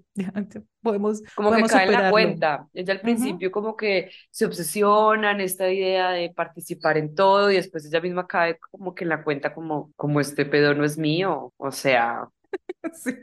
podemos. 0.82 1.21
Como 1.36 1.52
que 1.52 1.63
cae 1.63 1.86
en 1.86 1.91
la 1.91 2.10
cuenta. 2.10 2.67
Ella 2.74 2.93
al 2.93 3.02
principio, 3.02 3.52
como 3.52 3.76
que 3.76 4.12
se 4.32 4.45
obsesiona 4.45 5.32
en 5.32 5.41
esta 5.41 5.71
idea 5.71 6.12
de 6.12 6.32
participar 6.32 6.97
en 6.97 7.13
todo 7.13 7.52
y 7.52 7.56
después 7.56 7.86
ella 7.86 8.02
misma 8.02 8.26
cae 8.26 8.58
como 8.71 8.95
que 8.95 9.04
en 9.04 9.10
la 9.10 9.24
cuenta, 9.24 9.54
como, 9.54 9.91
como 9.95 10.19
este 10.19 10.45
pedo 10.45 10.74
no 10.74 10.84
es 10.84 10.97
mío. 10.97 11.54
O 11.58 11.71
sea. 11.71 12.28
sí. 12.93 13.13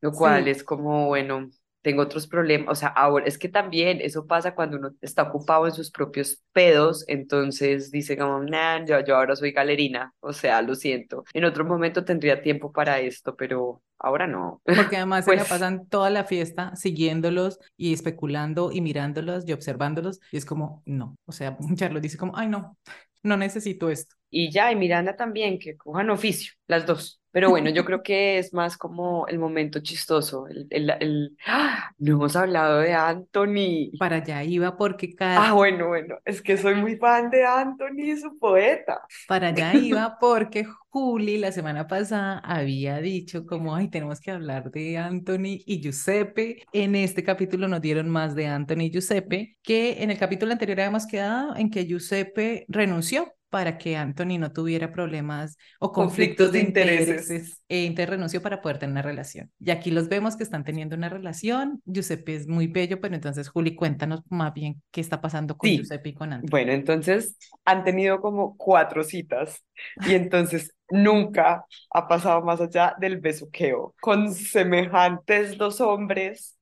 Lo 0.00 0.12
cual 0.12 0.48
es 0.48 0.62
como, 0.64 1.06
bueno, 1.06 1.48
tengo 1.84 2.00
otros 2.00 2.26
problemas, 2.26 2.68
o 2.70 2.74
sea, 2.74 2.88
ahora 2.88 3.26
es 3.26 3.36
que 3.36 3.50
también 3.50 4.00
eso 4.00 4.26
pasa 4.26 4.54
cuando 4.54 4.78
uno 4.78 4.92
está 5.02 5.24
ocupado 5.24 5.66
en 5.66 5.72
sus 5.72 5.90
propios 5.90 6.42
pedos, 6.52 7.04
entonces 7.08 7.90
dice 7.90 8.16
como, 8.16 8.42
nah, 8.42 8.82
yo, 8.86 9.04
yo 9.04 9.16
ahora 9.16 9.36
soy 9.36 9.52
galerina, 9.52 10.14
o 10.20 10.32
sea, 10.32 10.62
lo 10.62 10.74
siento. 10.74 11.24
En 11.34 11.44
otro 11.44 11.66
momento 11.66 12.02
tendría 12.02 12.40
tiempo 12.40 12.72
para 12.72 13.00
esto, 13.00 13.36
pero 13.36 13.82
ahora 13.98 14.26
no. 14.26 14.62
Porque 14.64 14.96
además 14.96 15.26
se 15.26 15.32
la 15.32 15.42
pues 15.42 15.48
pasan 15.50 15.86
toda 15.88 16.08
la 16.08 16.24
fiesta 16.24 16.74
siguiéndolos 16.74 17.58
y 17.76 17.92
especulando 17.92 18.72
y 18.72 18.80
mirándolos 18.80 19.46
y 19.46 19.52
observándolos 19.52 20.20
y 20.32 20.38
es 20.38 20.46
como, 20.46 20.82
no, 20.86 21.18
o 21.26 21.32
sea, 21.32 21.58
Charlo 21.76 22.00
dice 22.00 22.16
como, 22.16 22.34
ay, 22.34 22.48
no, 22.48 22.78
no 23.22 23.36
necesito 23.36 23.90
esto. 23.90 24.16
Y 24.30 24.50
ya, 24.50 24.72
y 24.72 24.76
Miranda 24.76 25.16
también, 25.16 25.58
que 25.58 25.76
cojan 25.76 26.08
oficio, 26.08 26.54
las 26.66 26.86
dos. 26.86 27.20
Pero 27.34 27.50
bueno, 27.50 27.68
yo 27.70 27.84
creo 27.84 28.04
que 28.04 28.38
es 28.38 28.54
más 28.54 28.76
como 28.76 29.26
el 29.26 29.40
momento 29.40 29.80
chistoso. 29.80 30.46
El, 30.46 30.68
el, 30.70 30.90
el... 31.00 31.36
¡Ah! 31.44 31.90
No 31.98 32.12
hemos 32.12 32.36
hablado 32.36 32.78
de 32.78 32.94
Anthony. 32.94 33.90
Para 33.98 34.18
allá 34.18 34.44
iba 34.44 34.76
porque 34.76 35.16
cada... 35.16 35.48
Ah, 35.48 35.52
bueno, 35.52 35.88
bueno, 35.88 36.14
es 36.24 36.40
que 36.40 36.56
soy 36.56 36.76
muy 36.76 36.96
fan 36.96 37.30
de 37.30 37.44
Anthony, 37.44 38.16
su 38.22 38.38
poeta. 38.38 39.00
Para 39.26 39.48
allá 39.48 39.74
iba 39.74 40.16
porque 40.20 40.64
Juli 40.90 41.38
la 41.38 41.50
semana 41.50 41.88
pasada 41.88 42.38
había 42.38 43.00
dicho 43.00 43.46
como, 43.46 43.74
ay, 43.74 43.88
tenemos 43.88 44.20
que 44.20 44.30
hablar 44.30 44.70
de 44.70 44.96
Anthony 44.96 45.58
y 45.66 45.80
Giuseppe. 45.82 46.62
En 46.72 46.94
este 46.94 47.24
capítulo 47.24 47.66
nos 47.66 47.80
dieron 47.80 48.08
más 48.08 48.36
de 48.36 48.46
Anthony 48.46 48.82
y 48.82 48.90
Giuseppe, 48.92 49.56
que 49.60 50.04
en 50.04 50.12
el 50.12 50.18
capítulo 50.18 50.52
anterior 50.52 50.78
habíamos 50.78 51.08
quedado 51.08 51.56
en 51.56 51.68
que 51.68 51.84
Giuseppe 51.84 52.64
renunció 52.68 53.34
para 53.54 53.78
que 53.78 53.96
Anthony 53.96 54.36
no 54.36 54.50
tuviera 54.50 54.90
problemas 54.90 55.56
o 55.78 55.92
conflictos, 55.92 56.50
de, 56.50 56.58
intereses. 56.58 57.62
E 57.68 57.84
Inter 57.84 58.10
renunció 58.10 58.42
para 58.42 58.60
poder 58.60 58.80
tener 58.80 58.94
una 58.94 59.02
relación. 59.02 59.48
Y 59.60 59.70
aquí 59.70 59.92
los 59.92 60.08
vemos 60.08 60.34
que 60.34 60.42
están 60.42 60.64
teniendo 60.64 60.96
una 60.96 61.08
relación. 61.08 61.80
Giuseppe 61.84 62.34
es 62.34 62.48
muy 62.48 62.66
bello, 62.66 63.00
pero 63.00 63.14
entonces, 63.14 63.48
Juli, 63.48 63.76
cuéntanos 63.76 64.22
más 64.28 64.52
bien 64.54 64.82
qué 64.90 65.00
está 65.00 65.20
pasando 65.20 65.56
con 65.56 65.70
Giuseppe 65.70 66.08
y 66.08 66.14
con 66.14 66.32
Anthony. 66.32 66.50
Bueno, 66.50 66.72
entonces 66.72 67.36
han 67.64 67.84
tenido 67.84 68.20
como 68.20 68.56
cuatro 68.56 69.04
citas 69.04 69.64
y 70.04 70.14
entonces 70.14 70.74
nunca 70.90 71.64
ha 71.90 72.08
pasado 72.08 72.42
más 72.42 72.60
allá 72.60 72.96
del 72.98 73.20
besuqueo 73.20 73.94
con 74.00 74.34
semejantes 74.34 75.56
dos 75.56 75.80
hombres 75.80 76.58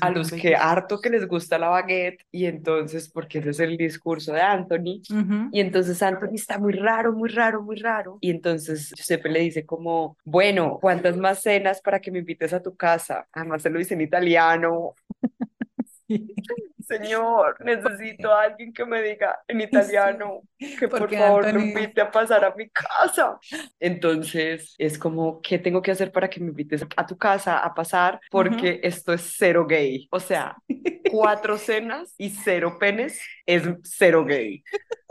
a 0.00 0.10
los 0.10 0.30
que 0.32 0.54
harto 0.54 1.00
que 1.00 1.10
les 1.10 1.26
gusta 1.26 1.58
la 1.58 1.68
baguette 1.68 2.24
y 2.30 2.46
entonces, 2.46 3.08
porque 3.08 3.38
ese 3.38 3.50
es 3.50 3.60
el 3.60 3.76
discurso 3.76 4.32
de 4.32 4.40
Anthony, 4.40 5.02
y 5.52 5.60
entonces 5.60 6.02
Anthony 6.02 6.34
está 6.34 6.58
muy 6.58 6.72
raro, 6.72 7.12
muy 7.12 7.28
raro, 7.28 7.62
muy 7.62 7.76
raro, 7.76 8.18
y 8.20 8.30
entonces 8.30 8.92
Giuseppe 8.96 9.28
le 9.28 9.40
dice 9.40 9.64
como, 9.64 10.16
bueno, 10.24 10.78
¿cuántas 10.80 11.16
más 11.16 11.42
cenas 11.42 11.80
para 11.80 12.00
que 12.00 12.10
me 12.10 12.18
invites 12.18 12.52
a 12.52 12.62
tu 12.62 12.74
casa? 12.76 13.26
Además 13.32 13.62
se 13.62 13.70
lo 13.70 13.78
dice 13.78 13.94
en 13.94 14.00
italiano. 14.00 14.94
Señor, 16.86 17.56
necesito 17.64 18.32
a 18.32 18.42
alguien 18.42 18.72
que 18.72 18.84
me 18.84 19.02
diga 19.02 19.40
en 19.48 19.60
italiano 19.62 20.42
que 20.56 20.88
por 20.88 21.12
favor 21.12 21.52
me 21.52 21.62
invite 21.62 22.00
a 22.00 22.10
pasar 22.10 22.44
a 22.44 22.54
mi 22.54 22.68
casa. 22.68 23.38
Entonces 23.80 24.74
es 24.78 24.98
como, 24.98 25.40
¿qué 25.42 25.58
tengo 25.58 25.82
que 25.82 25.90
hacer 25.90 26.12
para 26.12 26.30
que 26.30 26.40
me 26.40 26.48
invites 26.48 26.86
a 26.96 27.06
tu 27.06 27.16
casa 27.16 27.58
a 27.58 27.74
pasar? 27.74 28.20
Porque 28.30 28.80
esto 28.82 29.12
es 29.12 29.34
cero 29.36 29.66
gay. 29.66 30.06
O 30.10 30.20
sea, 30.20 30.56
cuatro 31.10 31.58
cenas 31.58 32.14
y 32.16 32.30
cero 32.30 32.76
penes 32.78 33.20
es 33.46 33.64
cero 33.82 34.24
gay 34.24 34.62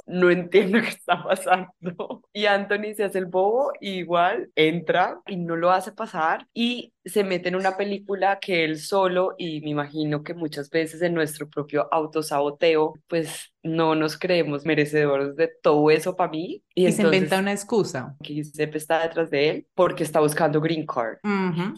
no 0.07 0.29
entiendo 0.29 0.79
qué 0.81 0.89
está 0.89 1.23
pasando. 1.23 2.23
Y 2.33 2.45
Anthony 2.45 2.93
se 2.95 3.03
hace 3.03 3.17
el 3.17 3.25
bobo 3.25 3.71
y 3.79 3.91
igual 3.99 4.51
entra 4.55 5.19
y 5.25 5.37
no 5.37 5.55
lo 5.55 5.71
hace 5.71 5.91
pasar. 5.91 6.47
Y 6.53 6.93
se 7.05 7.23
mete 7.23 7.49
en 7.49 7.55
una 7.55 7.77
película 7.77 8.39
que 8.39 8.65
él 8.65 8.79
solo, 8.79 9.35
y 9.37 9.61
me 9.61 9.69
imagino 9.69 10.23
que 10.23 10.33
muchas 10.33 10.69
veces 10.69 11.01
en 11.01 11.13
nuestro 11.13 11.47
propio 11.47 11.87
autosaboteo, 11.91 12.93
pues 13.07 13.53
no 13.65 13.95
nos 13.95 14.17
creemos 14.17 14.63
merecedores 14.63 15.35
de 15.35 15.49
todo 15.61 15.89
eso 15.89 16.15
para 16.15 16.29
mí. 16.29 16.63
Y, 16.75 16.91
se 16.91 17.01
inventa 17.01 17.39
una 17.39 17.51
excusa. 17.51 18.15
Que 18.21 18.35
Giuseppe 18.35 18.77
está 18.77 19.01
detrás 19.01 19.29
de 19.31 19.49
él 19.49 19.67
porque 19.73 20.03
está 20.03 20.19
buscando 20.19 20.61
green 20.61 20.85
card. 20.85 21.17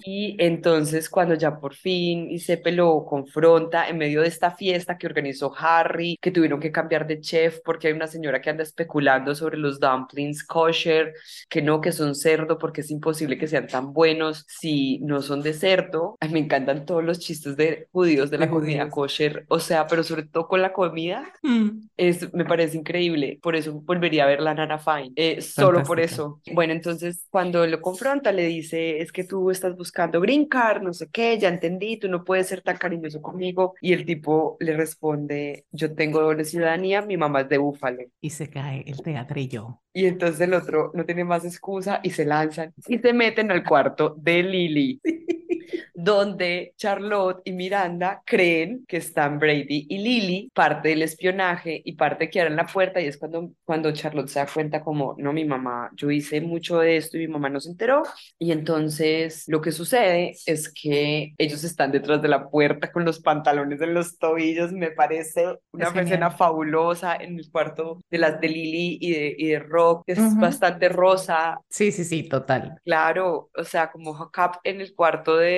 Y 0.03 0.35
entonces 0.39 1.09
cuando 1.09 1.35
ya 1.35 1.59
por 1.59 1.73
fin 1.73 2.29
Giuseppe 2.29 2.71
lo 2.71 3.05
confronta 3.05 3.87
en 3.87 3.97
medio 3.97 4.21
de 4.21 4.27
esta 4.27 4.51
fiesta 4.51 4.97
que 4.97 5.07
organizó 5.07 5.53
Harry, 5.57 6.17
que 6.21 6.31
tuvieron 6.31 6.59
que 6.59 6.71
cambiar 6.71 7.07
de 7.07 7.21
chef 7.21 7.59
porque 7.63 7.87
hay 7.87 7.93
una 7.93 8.07
señora 8.07 8.41
que 8.41 8.49
anda 8.49 8.63
especulando 8.63 9.33
sobre 9.33 9.57
los 9.57 9.79
dumplings 9.79 10.43
kosher, 10.43 11.13
que 11.49 11.61
no, 11.61 11.79
que 11.79 11.93
son 11.93 12.15
cerdo 12.15 12.57
porque 12.57 12.81
es 12.81 12.91
imposible 12.91 13.37
que 13.37 13.47
sean 13.47 13.67
tan 13.67 13.93
buenos 13.93 14.43
si 14.47 14.99
no 14.99 15.16
son 15.21 15.41
de 15.41 15.53
cerdo. 15.53 16.15
Ay, 16.19 16.29
me 16.29 16.39
encantan 16.39 16.85
todos 16.85 17.03
los 17.03 17.19
chistes 17.19 17.55
de 17.57 17.87
judíos 17.91 18.29
de 18.29 18.37
la 18.37 18.49
comida 18.49 18.89
kosher, 18.89 19.45
o 19.49 19.59
sea, 19.59 19.87
pero 19.87 20.03
sobre 20.03 20.23
todo 20.23 20.47
con 20.47 20.61
la 20.61 20.73
comida. 20.73 21.31
Mm. 21.43 21.87
Es, 21.97 22.33
me 22.33 22.45
parece 22.45 22.77
increíble, 22.77 23.39
por 23.41 23.55
eso 23.55 23.73
volvería 23.81 24.23
a 24.23 24.27
ver 24.27 24.41
la 24.41 24.53
Nana 24.53 24.79
Fine, 24.79 25.13
eh, 25.15 25.41
solo 25.41 25.83
por 25.83 25.99
eso. 25.99 26.41
Bueno, 26.53 26.73
entonces 26.73 27.25
cuando 27.29 27.65
lo 27.65 27.81
confronta 27.81 28.31
le 28.31 28.45
dice, 28.45 28.99
es 29.01 29.11
que 29.11 29.23
tú 29.23 29.51
estás 29.51 29.75
buscando 29.75 30.21
green 30.21 30.45
card, 30.45 30.81
no 30.81 30.93
sé 30.93 31.07
qué, 31.11 31.37
ya 31.37 31.49
entendí, 31.49 31.97
tú 31.97 32.07
no 32.07 32.23
puedes 32.23 32.47
ser 32.47 32.61
tan 32.61 32.77
cariñoso 32.77 33.21
conmigo. 33.21 33.75
Y 33.81 33.93
el 33.93 34.05
tipo 34.05 34.57
le 34.59 34.75
responde, 34.75 35.65
yo 35.71 35.93
tengo 35.95 36.21
doble 36.21 36.45
ciudadanía, 36.45 37.01
mi 37.01 37.17
mamá 37.17 37.41
es 37.41 37.49
de 37.49 37.57
Búfalo. 37.57 38.03
Y 38.21 38.29
se 38.29 38.49
cae 38.49 38.83
el 38.87 39.01
teatrillo. 39.01 39.81
Y 39.93 40.05
entonces 40.05 40.39
el 40.41 40.53
otro 40.53 40.91
no 40.93 41.05
tiene 41.05 41.23
más 41.23 41.43
excusa 41.43 42.01
y 42.03 42.11
se 42.11 42.23
lanzan 42.23 42.71
y 42.87 42.99
se 42.99 43.13
meten 43.13 43.51
al 43.51 43.63
cuarto 43.63 44.15
de 44.15 44.43
Lily. 44.43 45.01
crazy. 45.07 45.37
donde 45.93 46.73
Charlotte 46.77 47.41
y 47.43 47.51
Miranda 47.51 48.21
creen 48.25 48.85
que 48.87 48.97
están 48.97 49.39
Brady 49.39 49.87
y 49.89 49.97
Lily, 49.97 50.51
parte 50.53 50.89
del 50.89 51.01
espionaje 51.01 51.81
y 51.83 51.93
parte 51.93 52.29
que 52.29 52.41
abren 52.41 52.57
la 52.57 52.65
puerta 52.65 53.01
y 53.01 53.07
es 53.07 53.17
cuando, 53.17 53.51
cuando 53.63 53.91
Charlotte 53.91 54.29
se 54.29 54.39
da 54.39 54.47
cuenta 54.47 54.83
como, 54.83 55.15
no, 55.17 55.33
mi 55.33 55.45
mamá, 55.45 55.89
yo 55.95 56.11
hice 56.11 56.41
mucho 56.41 56.79
de 56.79 56.97
esto 56.97 57.17
y 57.17 57.21
mi 57.21 57.27
mamá 57.27 57.49
no 57.49 57.59
se 57.59 57.69
enteró. 57.69 58.03
Y 58.39 58.51
entonces 58.51 59.45
lo 59.47 59.61
que 59.61 59.71
sucede 59.71 60.35
es 60.45 60.71
que 60.71 61.33
ellos 61.37 61.63
están 61.63 61.91
detrás 61.91 62.21
de 62.21 62.27
la 62.27 62.49
puerta 62.49 62.91
con 62.91 63.05
los 63.05 63.19
pantalones 63.19 63.81
en 63.81 63.93
los 63.93 64.17
tobillos, 64.17 64.71
me 64.71 64.91
parece 64.91 65.57
una 65.71 65.87
escena 65.87 66.31
fabulosa 66.31 67.15
en 67.15 67.39
el 67.39 67.49
cuarto 67.51 68.01
de 68.09 68.17
las 68.17 68.39
de 68.39 68.49
Lily 68.49 68.97
y 69.01 69.11
de, 69.11 69.35
y 69.37 69.47
de 69.47 69.59
Rock, 69.59 70.03
es 70.07 70.37
bastante 70.37 70.89
rosa. 70.89 71.59
Sí, 71.69 71.91
sí, 71.91 72.03
sí, 72.03 72.23
total. 72.23 72.75
Claro, 72.83 73.49
o 73.55 73.63
sea, 73.63 73.91
como 73.91 74.31
en 74.63 74.81
el 74.81 74.93
cuarto 74.93 75.37
de 75.37 75.56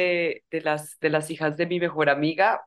de, 0.49 0.61
las, 0.61 0.99
de 0.99 1.09
las 1.09 1.29
hijas 1.31 1.57
de 1.57 1.65
mi 1.65 1.79
mejor 1.79 2.09
amiga, 2.09 2.61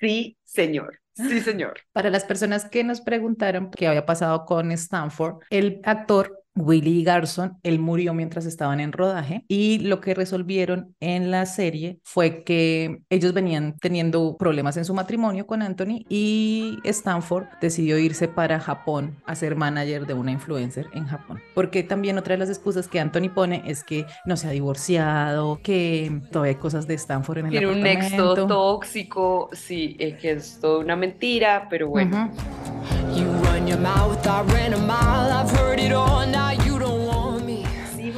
sí, 0.00 0.36
señor. 0.44 1.00
Sí, 1.14 1.40
señor. 1.40 1.80
Para 1.92 2.10
las 2.10 2.24
personas 2.24 2.66
que 2.66 2.84
nos 2.84 3.00
preguntaron 3.00 3.70
qué 3.70 3.88
había 3.88 4.04
pasado 4.04 4.44
con 4.44 4.70
Stanford, 4.72 5.38
el 5.48 5.80
actor 5.84 6.44
Willie 6.56 7.04
Garson, 7.04 7.58
él 7.62 7.78
murió 7.78 8.14
mientras 8.14 8.46
estaban 8.46 8.80
en 8.80 8.92
rodaje 8.92 9.44
y 9.48 9.78
lo 9.80 10.00
que 10.00 10.14
resolvieron 10.14 10.94
en 11.00 11.30
la 11.30 11.46
serie 11.46 12.00
fue 12.02 12.42
que 12.44 13.02
ellos 13.10 13.32
venían 13.32 13.76
teniendo 13.80 14.36
problemas 14.36 14.76
en 14.76 14.84
su 14.84 14.94
matrimonio 14.94 15.46
con 15.46 15.62
Anthony 15.62 16.04
y 16.08 16.78
Stanford 16.84 17.46
decidió 17.60 17.98
irse 17.98 18.28
para 18.28 18.58
Japón 18.58 19.16
a 19.26 19.34
ser 19.34 19.56
manager 19.56 20.06
de 20.06 20.14
una 20.14 20.32
influencer 20.32 20.88
en 20.92 21.06
Japón. 21.06 21.40
Porque 21.54 21.82
también 21.82 22.18
otra 22.18 22.34
de 22.34 22.38
las 22.38 22.48
excusas 22.48 22.88
que 22.88 23.00
Anthony 23.00 23.28
pone 23.34 23.62
es 23.66 23.84
que 23.84 24.06
no 24.24 24.36
se 24.36 24.48
ha 24.48 24.50
divorciado, 24.50 25.60
que 25.62 26.20
todavía 26.32 26.54
hay 26.54 26.60
cosas 26.60 26.86
de 26.86 26.94
Stanford 26.94 27.38
en 27.38 27.46
el 27.46 27.50
Tiene 27.50 27.66
un 27.68 27.82
nexo 27.82 28.46
tóxico, 28.46 29.50
sí, 29.52 29.96
es 29.98 30.16
que 30.18 30.32
es 30.32 30.58
toda 30.60 30.78
una 30.78 30.96
mentira, 30.96 31.66
pero 31.68 31.88
bueno. 31.88 32.30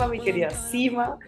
Mi 0.07 0.21
querida 0.21 0.51
Sima, 0.51 1.19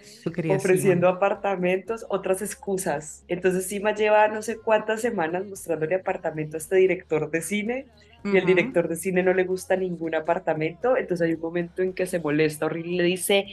ofreciendo 0.51 1.09
apartamentos, 1.09 2.07
otras 2.09 2.43
excusas. 2.43 3.25
Entonces 3.29 3.67
Sima 3.67 3.95
lleva 3.95 4.29
no 4.29 4.43
sé 4.43 4.59
cuántas 4.59 5.01
semanas 5.01 5.47
mostrándole 5.47 5.97
apartamento 5.97 6.57
a 6.57 6.59
este 6.59 6.77
director 6.77 7.31
de 7.31 7.43
cine 7.43 7.87
y 8.25 8.37
el 8.37 8.47
director 8.47 8.89
de 8.89 8.97
cine 8.97 9.23
no 9.23 9.33
le 9.33 9.45
gusta 9.45 9.77
ningún 9.77 10.15
apartamento, 10.15 10.97
entonces 10.97 11.27
hay 11.27 11.35
un 11.35 11.41
momento 11.41 11.83
en 11.83 11.93
que 11.93 12.07
se 12.07 12.21
molesta 12.21 12.67
horrible 12.67 12.93
y 12.93 12.97
le 12.97 13.05
dice, 13.05 13.47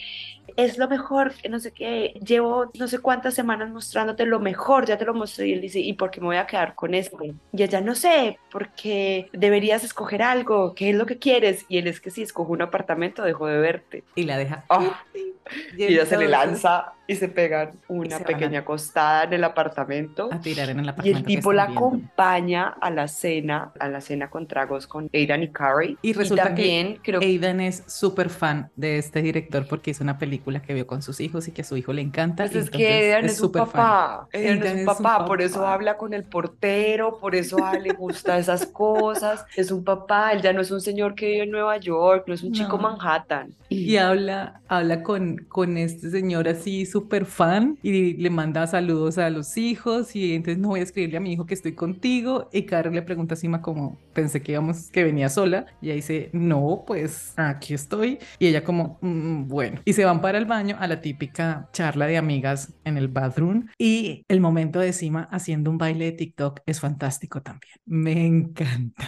es 0.55 0.77
lo 0.77 0.87
mejor, 0.87 1.33
no 1.49 1.59
sé 1.59 1.71
qué, 1.71 2.19
llevo 2.25 2.71
no 2.77 2.87
sé 2.87 2.99
cuántas 2.99 3.33
semanas 3.33 3.69
mostrándote 3.69 4.25
lo 4.25 4.39
mejor, 4.39 4.85
ya 4.85 4.97
te 4.97 5.05
lo 5.05 5.13
mostré 5.13 5.47
y 5.47 5.53
él 5.53 5.61
dice, 5.61 5.79
¿y 5.79 5.93
por 5.93 6.11
qué 6.11 6.19
me 6.19 6.27
voy 6.27 6.37
a 6.37 6.47
quedar 6.47 6.75
con 6.75 6.93
esto? 6.93 7.17
Y 7.23 7.63
ella, 7.63 7.81
no 7.81 7.95
sé, 7.95 8.39
porque 8.51 9.29
deberías 9.33 9.83
escoger 9.83 10.21
algo, 10.21 10.73
¿qué 10.75 10.89
es 10.89 10.95
lo 10.95 11.05
que 11.05 11.19
quieres? 11.19 11.65
Y 11.69 11.77
él 11.77 11.87
es 11.87 12.01
que 12.01 12.11
si 12.11 12.21
escojo 12.21 12.51
un 12.51 12.61
apartamento, 12.61 13.23
dejo 13.23 13.47
de 13.47 13.59
verte. 13.59 14.03
Y 14.15 14.23
la 14.23 14.37
deja. 14.37 14.65
Ah. 14.69 15.03
Y, 15.13 15.83
ella 15.83 16.05
se 16.05 16.17
le 16.17 16.27
lanza 16.27 16.93
y 17.07 17.15
se 17.15 17.29
pegan 17.29 17.71
una 17.87 18.19
pequeña 18.19 18.65
costada 18.65 19.23
en 19.23 19.33
el 19.33 19.43
apartamento. 19.45 20.29
A 20.31 20.41
tirar 20.41 20.69
en 20.69 20.79
el 20.81 20.89
apartamento. 20.89 21.19
Y 21.19 21.21
el 21.21 21.25
tipo 21.25 21.53
la 21.53 21.63
acompaña 21.63 22.75
a 22.81 22.89
la 22.89 23.07
cena, 23.07 23.71
a 23.79 23.87
la 23.87 24.01
cena 24.01 24.29
con 24.29 24.45
tragos 24.45 24.87
con 24.87 25.09
Aidan 25.13 25.43
y 25.43 25.49
Carrie. 25.49 25.97
Y 26.01 26.13
resulta 26.13 26.45
también, 26.45 26.95
que 26.95 27.01
creo... 27.03 27.21
Aidan 27.21 27.61
es 27.61 27.83
súper 27.87 28.29
fan 28.29 28.69
de 28.75 28.97
este 28.97 29.21
director 29.21 29.65
porque 29.67 29.91
hizo 29.91 30.03
una 30.03 30.17
película 30.17 30.61
que 30.61 30.73
vio 30.73 30.85
con 30.85 31.01
sus 31.01 31.21
hijos 31.21 31.47
y 31.47 31.51
que 31.51 31.61
a 31.61 31.65
su 31.65 31.77
hijo 31.77 31.93
le 31.93 32.01
encanta. 32.01 32.43
Pues 32.43 32.55
es 32.55 32.69
que 32.69 32.87
Aidan 32.87 33.25
es, 33.25 33.37
su 33.37 33.51
papá. 33.51 34.27
Aidan, 34.33 34.63
es, 34.63 34.79
su 34.81 34.85
papá, 34.85 35.25
por 35.25 35.41
eso 35.41 35.65
habla 35.65 35.97
con 35.97 36.13
el 36.13 36.25
portero, 36.25 37.19
por 37.19 37.35
eso 37.35 37.57
le 37.81 37.93
gusta 37.93 38.37
esas 38.37 38.65
cosas. 38.65 39.45
Es 39.57 39.71
un 39.71 39.83
papá, 39.83 40.33
él 40.33 40.41
ya 40.41 40.53
no 40.53 40.61
es 40.61 40.69
un 40.69 40.81
señor 40.81 41.15
que 41.15 41.25
vive 41.25 41.43
en 41.43 41.51
Nueva 41.51 41.77
York, 41.77 42.25
no 42.27 42.33
es 42.33 42.43
un 42.43 42.51
chico 42.51 42.77
Manhattan. 42.77 43.53
Y, 43.69 43.97
habla, 43.97 44.61
habla 44.67 45.01
con, 45.03 45.37
con 45.49 45.77
este 45.77 46.11
señor 46.11 46.47
así 46.47 46.85
súper 46.97 47.25
fan 47.25 47.77
y 47.83 48.15
le 48.15 48.31
manda 48.31 48.65
saludos 48.65 49.19
a 49.19 49.29
los 49.29 49.55
hijos 49.55 50.15
y 50.15 50.33
entonces 50.33 50.57
no 50.57 50.69
voy 50.69 50.79
a 50.79 50.83
escribirle 50.83 51.17
a 51.17 51.19
mi 51.19 51.33
hijo 51.33 51.45
que 51.45 51.53
estoy 51.53 51.75
contigo 51.75 52.49
y 52.51 52.63
Carol 52.63 52.95
le 52.95 53.03
pregunta 53.03 53.35
a 53.35 53.37
Sima 53.37 53.61
como 53.61 53.99
pensé 54.13 54.41
que 54.41 54.53
íbamos 54.53 54.89
que 54.89 55.03
venía 55.03 55.29
sola 55.29 55.67
y 55.79 55.87
ella 55.87 55.95
dice 55.95 56.29
no 56.33 56.85
pues 56.87 57.33
aquí 57.37 57.75
estoy. 57.75 58.17
Y 58.39 58.47
ella 58.47 58.63
como 58.63 58.97
mm, 59.01 59.47
bueno. 59.47 59.81
Y 59.85 59.93
se 59.93 60.05
van 60.05 60.21
para 60.21 60.39
el 60.39 60.45
baño 60.45 60.75
a 60.79 60.87
la 60.87 60.99
típica 61.01 61.69
charla 61.71 62.07
de 62.07 62.17
amigas 62.17 62.73
en 62.83 62.97
el 62.97 63.09
bathroom 63.09 63.67
y 63.77 64.25
el 64.27 64.41
momento 64.41 64.79
de 64.79 64.91
Sima 64.91 65.29
haciendo 65.31 65.69
un 65.69 65.77
baile 65.77 66.05
de 66.05 66.11
TikTok 66.13 66.61
es 66.65 66.79
fantástico 66.79 67.43
también. 67.43 67.73
Me 67.85 68.25
encanta. 68.25 69.07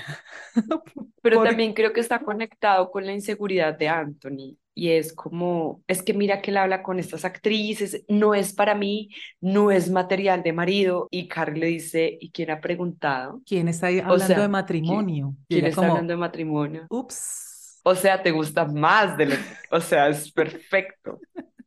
Pero 1.24 1.44
también 1.44 1.74
creo 1.74 1.92
que 1.92 2.02
está 2.02 2.20
conectado 2.20 2.92
con 2.92 3.04
la 3.04 3.14
inseguridad 3.14 3.76
de 3.78 3.90
Anthony 3.90 4.58
y 4.80 4.92
es 4.92 5.12
como, 5.12 5.84
es 5.88 6.02
que 6.02 6.14
mira 6.14 6.42
que 6.42 6.52
él 6.52 6.58
habla 6.58 6.84
con 6.84 7.00
estas 7.00 7.26
actrices, 7.26 8.06
no 8.08 8.34
es 8.34 8.54
para 8.54 8.76
mí, 8.76 9.10
no 9.42 9.72
es 9.72 9.92
material 9.92 10.42
de 10.42 10.54
marido. 10.54 11.10
Y 11.12 11.28
Carl 11.28 11.60
le 11.60 11.66
dice, 11.66 12.18
¿y 12.22 12.32
quién 12.32 12.50
ha 12.50 12.62
preguntado? 12.62 13.42
¿Quién 13.46 13.68
está 13.68 13.88
hablando 13.88 14.42
de 14.42 14.48
matrimonio? 14.48 15.36
¿Quién, 15.50 15.66
está 15.66 15.86
hablando 15.86 16.14
de 16.14 16.18
matrimonio? 16.18 16.88
Ups. 16.90 17.82
O 17.84 17.94
sea, 17.94 18.24
te 18.24 18.32
gusta 18.32 18.64
más 18.64 19.18
de 19.18 19.26
lo 19.26 19.36
o 19.72 19.82
sea, 19.82 20.08
es 20.08 20.32
perfecto. 20.32 21.20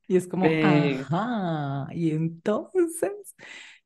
y 0.08 0.16
es 0.16 0.26
como, 0.26 0.46
ajá, 0.46 1.88
y 1.92 2.12
entonces, 2.12 3.34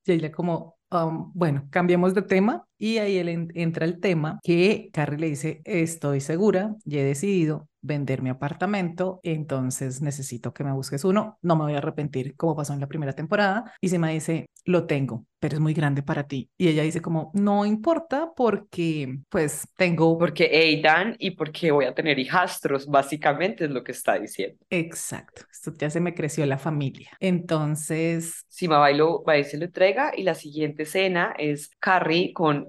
y 0.05 0.13
ella 0.13 0.31
como, 0.31 0.77
um, 0.93 1.33
bueno, 1.35 1.67
cambiemos 1.71 2.15
de 2.15 2.23
tema 2.23 2.65
y 2.79 2.99
ahí 2.99 3.17
él 3.17 3.51
entra 3.55 3.87
el 3.87 3.99
tema 3.99 4.39
que 4.45 4.89
Carrie 4.93 5.19
le 5.19 5.31
dice, 5.31 5.63
estoy 5.65 6.21
segura 6.21 6.77
y 6.85 6.99
he 6.99 7.03
decidido 7.03 7.69
vender 7.81 8.23
mi 8.23 8.31
apartamento, 8.31 9.21
entonces 9.23 10.03
necesito 10.03 10.53
que 10.53 10.65
me 10.65 10.73
busques 10.73 11.05
uno, 11.05 11.39
no 11.43 11.57
me 11.57 11.65
voy 11.65 11.75
a 11.75 11.79
arrepentir 11.79 12.37
como 12.37 12.57
pasó 12.57 12.73
en 12.73 12.81
la 12.81 12.89
primera 12.89 13.13
temporada. 13.13 13.73
Y 13.81 13.89
se 13.89 13.99
me 13.99 14.13
dice, 14.13 14.47
lo 14.65 14.87
tengo, 14.87 15.25
pero 15.39 15.55
es 15.55 15.61
muy 15.61 15.75
grande 15.75 16.03
para 16.03 16.27
ti. 16.27 16.51
Y 16.59 16.69
ella 16.69 16.83
dice 16.83 17.01
como, 17.01 17.31
no 17.35 17.65
importa 17.65 18.31
porque 18.37 19.19
pues 19.29 19.69
tengo... 19.77 20.19
Porque 20.19 20.45
Aidan 20.45 21.17
y 21.19 21.33
porque 21.33 21.71
voy 21.71 21.85
a 21.85 21.95
tener 21.95 22.19
hijastros, 22.19 22.87
básicamente 22.87 23.65
es 23.65 23.71
lo 23.71 23.85
que 23.85 23.93
está 23.93 24.19
diciendo. 24.19 24.59
Exacto, 24.71 25.43
esto 25.51 25.73
ya 25.79 25.91
se 25.91 26.01
me 26.01 26.15
creció 26.15 26.45
la 26.47 26.59
familia. 26.59 27.11
Entonces... 27.21 28.45
Sima 28.49 28.79
Bailo 28.79 29.23
va 29.23 29.39
y 29.39 29.45
se 29.45 29.59
lo 29.59 29.67
entrega 29.67 30.13
y 30.17 30.23
la 30.23 30.35
siguiente 30.35 30.85
escena 30.85 31.35
es 31.39 31.71
Carrie 31.79 32.33
con, 32.33 32.69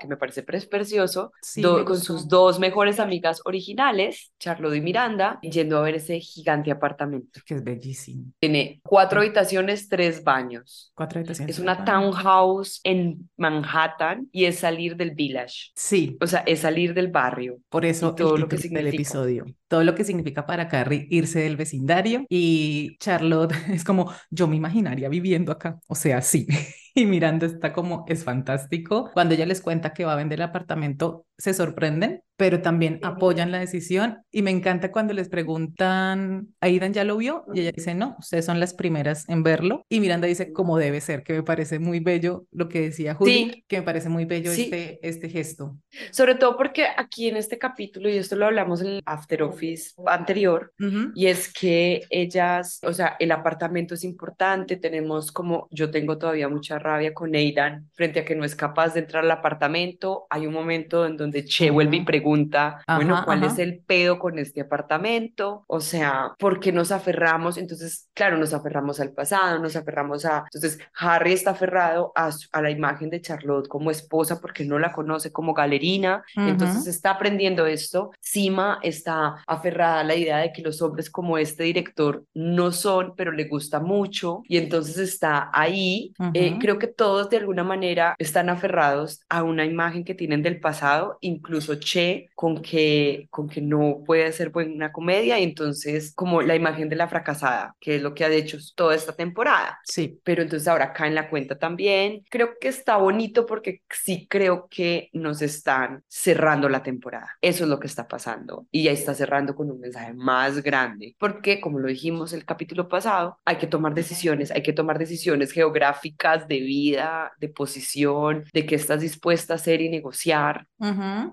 que 0.00 0.08
me 0.08 0.16
parece 0.16 0.42
precioso, 0.42 1.32
con 1.62 2.00
sus 2.00 2.28
dos 2.28 2.58
mejores 2.58 2.98
amigas 2.98 3.42
originales, 3.44 4.32
Charlotte 4.46 4.76
y 4.76 4.80
Miranda 4.80 5.40
yendo 5.42 5.76
a 5.78 5.82
ver 5.82 5.96
ese 5.96 6.20
gigante 6.20 6.70
apartamento. 6.70 7.40
Que 7.44 7.54
es 7.54 7.64
bellísimo. 7.64 8.26
Tiene 8.38 8.80
cuatro 8.84 9.20
habitaciones, 9.20 9.88
tres 9.88 10.22
baños. 10.22 10.92
Cuatro 10.94 11.18
habitaciones. 11.18 11.56
Es 11.56 11.60
una 11.60 11.84
townhouse 11.84 12.80
en 12.84 13.28
Manhattan 13.36 14.28
y 14.30 14.44
es 14.44 14.60
salir 14.60 14.96
del 14.96 15.16
village. 15.16 15.72
Sí. 15.74 16.16
O 16.20 16.28
sea, 16.28 16.44
es 16.46 16.60
salir 16.60 16.94
del 16.94 17.08
barrio. 17.08 17.58
Por 17.68 17.84
eso 17.84 18.14
todo 18.14 18.36
lo 18.36 18.46
que 18.46 18.56
significa 18.56 18.88
el 18.88 18.94
episodio. 18.94 19.46
Todo 19.66 19.82
lo 19.82 19.96
que 19.96 20.04
significa 20.04 20.46
para 20.46 20.68
Carrie 20.68 21.08
irse 21.10 21.40
del 21.40 21.56
vecindario 21.56 22.24
y 22.28 22.96
Charlotte 22.98 23.52
es 23.68 23.82
como 23.82 24.12
yo 24.30 24.46
me 24.46 24.54
imaginaría 24.54 25.08
viviendo 25.08 25.50
acá. 25.50 25.80
O 25.88 25.96
sea, 25.96 26.22
sí. 26.22 26.46
y 26.96 27.04
Miranda 27.04 27.46
está 27.46 27.74
como, 27.74 28.06
es 28.08 28.24
fantástico. 28.24 29.10
Cuando 29.12 29.34
ella 29.34 29.44
les 29.44 29.60
cuenta 29.60 29.92
que 29.92 30.06
va 30.06 30.14
a 30.14 30.16
vender 30.16 30.38
el 30.38 30.44
apartamento, 30.44 31.26
se 31.36 31.52
sorprenden, 31.52 32.22
pero 32.36 32.62
también 32.62 33.00
apoyan 33.02 33.52
la 33.52 33.58
decisión. 33.58 34.22
Y 34.30 34.40
me 34.40 34.50
encanta 34.50 34.90
cuando 34.90 35.12
les 35.12 35.28
preguntan, 35.28 36.48
¿Aidan 36.60 36.94
ya 36.94 37.04
lo 37.04 37.18
vio? 37.18 37.44
Y 37.52 37.60
ella 37.60 37.72
dice, 37.72 37.94
no, 37.94 38.16
ustedes 38.18 38.46
son 38.46 38.60
las 38.60 38.72
primeras 38.72 39.28
en 39.28 39.42
verlo. 39.42 39.84
Y 39.90 40.00
Miranda 40.00 40.26
dice, 40.26 40.52
como 40.52 40.78
debe 40.78 41.02
ser, 41.02 41.22
que 41.22 41.34
me 41.34 41.42
parece 41.42 41.78
muy 41.78 42.00
bello 42.00 42.46
lo 42.50 42.68
que 42.68 42.80
decía 42.80 43.14
Juli, 43.14 43.64
que 43.68 43.78
me 43.78 43.82
parece 43.82 44.08
muy 44.08 44.24
bello 44.24 44.50
este, 44.50 44.98
este 45.06 45.28
gesto. 45.28 45.76
Sobre 46.12 46.34
todo 46.34 46.56
porque 46.56 46.86
aquí 46.96 47.28
en 47.28 47.36
este 47.36 47.58
capítulo, 47.58 48.08
y 48.08 48.16
esto 48.16 48.36
lo 48.36 48.46
hablamos 48.46 48.80
en 48.80 48.86
el 48.88 49.02
After 49.04 49.42
Office 49.42 49.92
anterior, 50.06 50.72
y 51.14 51.26
es 51.26 51.52
que 51.52 52.02
ellas, 52.08 52.80
o 52.82 52.92
sea, 52.94 53.16
el 53.18 53.32
apartamento 53.32 53.94
es 53.94 54.04
importante, 54.04 54.76
tenemos 54.76 55.30
como, 55.30 55.68
yo 55.70 55.90
tengo 55.90 56.16
todavía 56.16 56.48
mucha 56.48 56.78
rabia 56.86 57.12
con 57.12 57.34
Aidan 57.34 57.88
frente 57.94 58.20
a 58.20 58.24
que 58.24 58.34
no 58.36 58.44
es 58.44 58.54
capaz 58.54 58.94
de 58.94 59.00
entrar 59.00 59.24
al 59.24 59.30
apartamento. 59.30 60.26
Hay 60.30 60.46
un 60.46 60.54
momento 60.54 61.06
en 61.06 61.16
donde 61.16 61.44
Che 61.44 61.70
vuelve 61.70 61.96
y 61.96 62.04
pregunta, 62.04 62.82
bueno, 62.86 63.22
¿cuál 63.24 63.44
es 63.44 63.58
el 63.58 63.80
pedo 63.80 64.18
con 64.18 64.38
este 64.38 64.62
apartamento? 64.62 65.64
O 65.66 65.80
sea, 65.80 66.32
¿por 66.38 66.60
qué 66.60 66.72
nos 66.72 66.92
aferramos? 66.92 67.56
Entonces, 67.58 68.08
claro, 68.14 68.36
nos 68.38 68.54
aferramos 68.54 69.00
al 69.00 69.12
pasado, 69.12 69.58
nos 69.58 69.76
aferramos 69.76 70.24
a... 70.24 70.44
Entonces, 70.52 70.78
Harry 70.98 71.32
está 71.32 71.50
aferrado 71.50 72.12
a, 72.14 72.30
a 72.52 72.62
la 72.62 72.70
imagen 72.70 73.10
de 73.10 73.20
Charlotte 73.20 73.68
como 73.68 73.90
esposa 73.90 74.40
porque 74.40 74.64
no 74.64 74.78
la 74.78 74.92
conoce 74.92 75.32
como 75.32 75.54
galerina, 75.54 76.24
entonces 76.34 76.86
está 76.86 77.10
aprendiendo 77.10 77.66
esto. 77.66 78.10
Sima 78.20 78.78
está 78.82 79.36
aferrada 79.46 80.00
a 80.00 80.04
la 80.04 80.14
idea 80.14 80.38
de 80.38 80.52
que 80.52 80.62
los 80.62 80.82
hombres 80.82 81.10
como 81.10 81.38
este 81.38 81.64
director 81.64 82.24
no 82.34 82.72
son, 82.72 83.14
pero 83.16 83.32
le 83.32 83.44
gusta 83.44 83.80
mucho 83.80 84.42
y 84.48 84.56
entonces 84.56 84.98
está 84.98 85.50
ahí. 85.52 86.12
Eh, 86.34 86.58
creo 86.60 86.75
que 86.78 86.86
todos 86.86 87.30
de 87.30 87.38
alguna 87.38 87.64
manera 87.64 88.14
están 88.18 88.48
aferrados 88.48 89.20
a 89.28 89.42
una 89.42 89.64
imagen 89.64 90.04
que 90.04 90.14
tienen 90.14 90.42
del 90.42 90.60
pasado, 90.60 91.18
incluso 91.20 91.76
Che 91.76 92.28
con 92.34 92.62
que, 92.62 93.26
con 93.30 93.48
que 93.48 93.60
no 93.60 94.02
puede 94.04 94.32
ser 94.32 94.50
buena 94.50 94.92
comedia 94.92 95.38
y 95.38 95.44
entonces 95.44 96.12
como 96.14 96.42
la 96.42 96.54
imagen 96.54 96.88
de 96.88 96.96
la 96.96 97.08
fracasada, 97.08 97.74
que 97.80 97.96
es 97.96 98.02
lo 98.02 98.14
que 98.14 98.24
ha 98.24 98.28
hecho 98.28 98.58
toda 98.74 98.94
esta 98.94 99.12
temporada. 99.12 99.80
Sí. 99.84 100.20
Pero 100.24 100.42
entonces 100.42 100.68
ahora 100.68 100.92
cae 100.92 101.08
en 101.08 101.14
la 101.14 101.28
cuenta 101.30 101.58
también. 101.58 102.24
Creo 102.30 102.54
que 102.60 102.68
está 102.68 102.96
bonito 102.96 103.46
porque 103.46 103.82
sí 103.90 104.26
creo 104.28 104.68
que 104.70 105.10
nos 105.12 105.42
están 105.42 106.02
cerrando 106.08 106.68
la 106.68 106.82
temporada. 106.82 107.36
Eso 107.40 107.64
es 107.64 107.70
lo 107.70 107.80
que 107.80 107.86
está 107.86 108.08
pasando 108.08 108.66
y 108.70 108.84
ya 108.84 108.92
está 108.92 109.14
cerrando 109.14 109.54
con 109.54 109.70
un 109.70 109.80
mensaje 109.80 110.12
más 110.14 110.62
grande, 110.62 111.14
porque 111.18 111.60
como 111.60 111.78
lo 111.78 111.88
dijimos 111.88 112.32
el 112.32 112.44
capítulo 112.44 112.88
pasado, 112.88 113.38
hay 113.44 113.56
que 113.56 113.66
tomar 113.66 113.94
decisiones, 113.94 114.50
hay 114.50 114.62
que 114.62 114.72
tomar 114.72 114.98
decisiones 114.98 115.52
geográficas 115.52 116.48
de 116.48 116.55
vida, 116.60 117.32
de 117.38 117.48
posición, 117.48 118.44
de 118.52 118.66
qué 118.66 118.74
estás 118.74 119.00
dispuesta 119.00 119.54
a 119.54 119.56
hacer 119.56 119.80
y 119.80 119.88
negociar. 119.88 120.66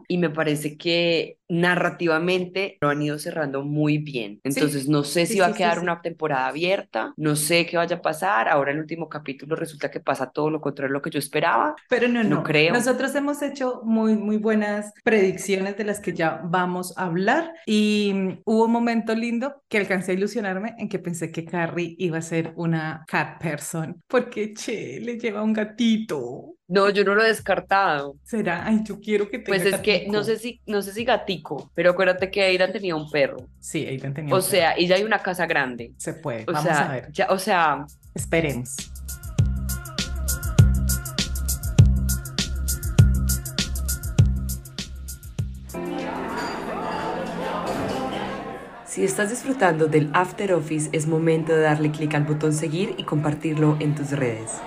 Y 0.08 0.18
me 0.18 0.30
parece 0.30 0.78
que 0.78 1.38
narrativamente 1.50 2.78
lo 2.82 2.90
han 2.90 3.02
ido 3.02 3.20
cerrando 3.20 3.64
muy 3.64 3.98
bien. 4.00 4.40
Entonces 4.44 4.88
no 4.88 5.04
sé 5.04 5.26
si 5.26 5.40
va 5.40 5.48
a 5.48 5.54
quedar 5.54 5.80
una 5.80 6.02
temporada 6.02 6.48
abierta, 6.48 7.14
no 7.18 7.36
sé 7.36 7.66
qué 7.66 7.78
vaya 7.78 7.98
a 7.98 8.02
pasar. 8.02 8.50
Ahora 8.50 8.72
en 8.72 8.78
el 8.78 8.82
último 8.84 9.10
capítulo 9.10 9.56
resulta 9.56 9.92
que 9.92 10.00
pasa 10.00 10.32
todo 10.32 10.50
lo 10.50 10.62
contrario 10.62 10.90
de 10.90 10.94
lo 10.94 11.02
que 11.02 11.12
yo 11.12 11.20
esperaba. 11.20 11.76
Pero 11.90 12.08
no, 12.08 12.24
no, 12.24 12.44
creo. 12.44 12.74
Nosotros 12.74 13.14
hemos 13.16 13.42
hecho 13.42 13.82
muy, 13.84 14.16
muy 14.16 14.38
buenas 14.38 14.94
predicciones 15.04 15.78
de 15.78 15.84
las 15.84 16.00
que 16.00 16.14
ya 16.14 16.42
vamos 16.44 16.98
a 16.98 17.06
hablar 17.06 17.54
y 17.66 18.12
mm, 18.14 18.42
hubo 18.46 18.66
un 18.66 18.72
momento 18.72 19.14
lindo 19.14 19.62
que 19.68 19.78
alcancé 19.78 20.12
a 20.12 20.16
ilusionarme 20.16 20.74
en 20.78 20.90
que 20.90 21.00
pensé 21.00 21.32
que 21.32 21.46
Carrie 21.46 21.96
iba 22.00 22.18
a 22.18 22.22
ser 22.22 22.54
una 22.56 23.04
cat 23.08 23.42
person 23.42 24.02
porque 24.08 24.54
Che 24.54 25.00
le 25.14 25.20
lleva 25.20 25.44
un 25.44 25.54
gatito. 25.54 26.56
No, 26.68 26.90
yo 26.90 27.04
no 27.04 27.14
lo 27.14 27.24
he 27.24 27.28
descartado. 27.28 28.16
¿Será? 28.24 28.66
Ay, 28.66 28.80
yo 28.84 29.00
quiero 29.00 29.30
que 29.30 29.38
tenga 29.40 29.48
Pues 29.48 29.66
es 29.66 29.80
que 29.82 30.08
no 30.10 30.24
sé 30.24 30.38
si 30.38 30.62
no 30.66 30.82
sé 30.82 30.94
si 30.94 31.04
gatico, 31.04 31.72
pero 31.76 31.92
acuérdate 31.92 32.32
que 32.32 32.42
Aidan 32.42 32.72
tenía 32.72 32.96
un 32.96 33.10
perro. 33.10 33.48
Sí, 33.60 33.86
Aidan 33.86 34.14
tenía 34.14 34.34
o 34.34 34.38
un 34.38 34.42
perro. 34.42 34.48
O 34.48 34.50
sea, 34.50 34.80
y 34.80 34.88
ya 34.88 34.96
hay 34.96 35.04
una 35.04 35.20
casa 35.20 35.46
grande. 35.46 35.94
Se 35.98 36.14
puede. 36.14 36.44
O 36.44 36.54
Vamos 36.54 36.64
sea, 36.64 36.90
a 36.90 36.92
ver. 36.94 37.12
Ya, 37.12 37.28
o 37.30 37.38
sea, 37.38 37.86
esperemos. 38.16 38.76
Si 48.86 49.04
estás 49.04 49.32
disfrutando 49.32 49.88
del 49.88 50.12
After 50.14 50.54
Office, 50.54 50.90
es 50.94 51.08
momento 51.08 51.56
de 51.56 51.62
darle 51.62 51.90
clic 51.90 52.14
al 52.14 52.26
botón 52.26 52.54
seguir 52.54 52.94
y 52.98 53.04
compartirlo 53.04 53.76
en 53.80 53.96
tus 53.96 54.12
redes. 54.12 54.62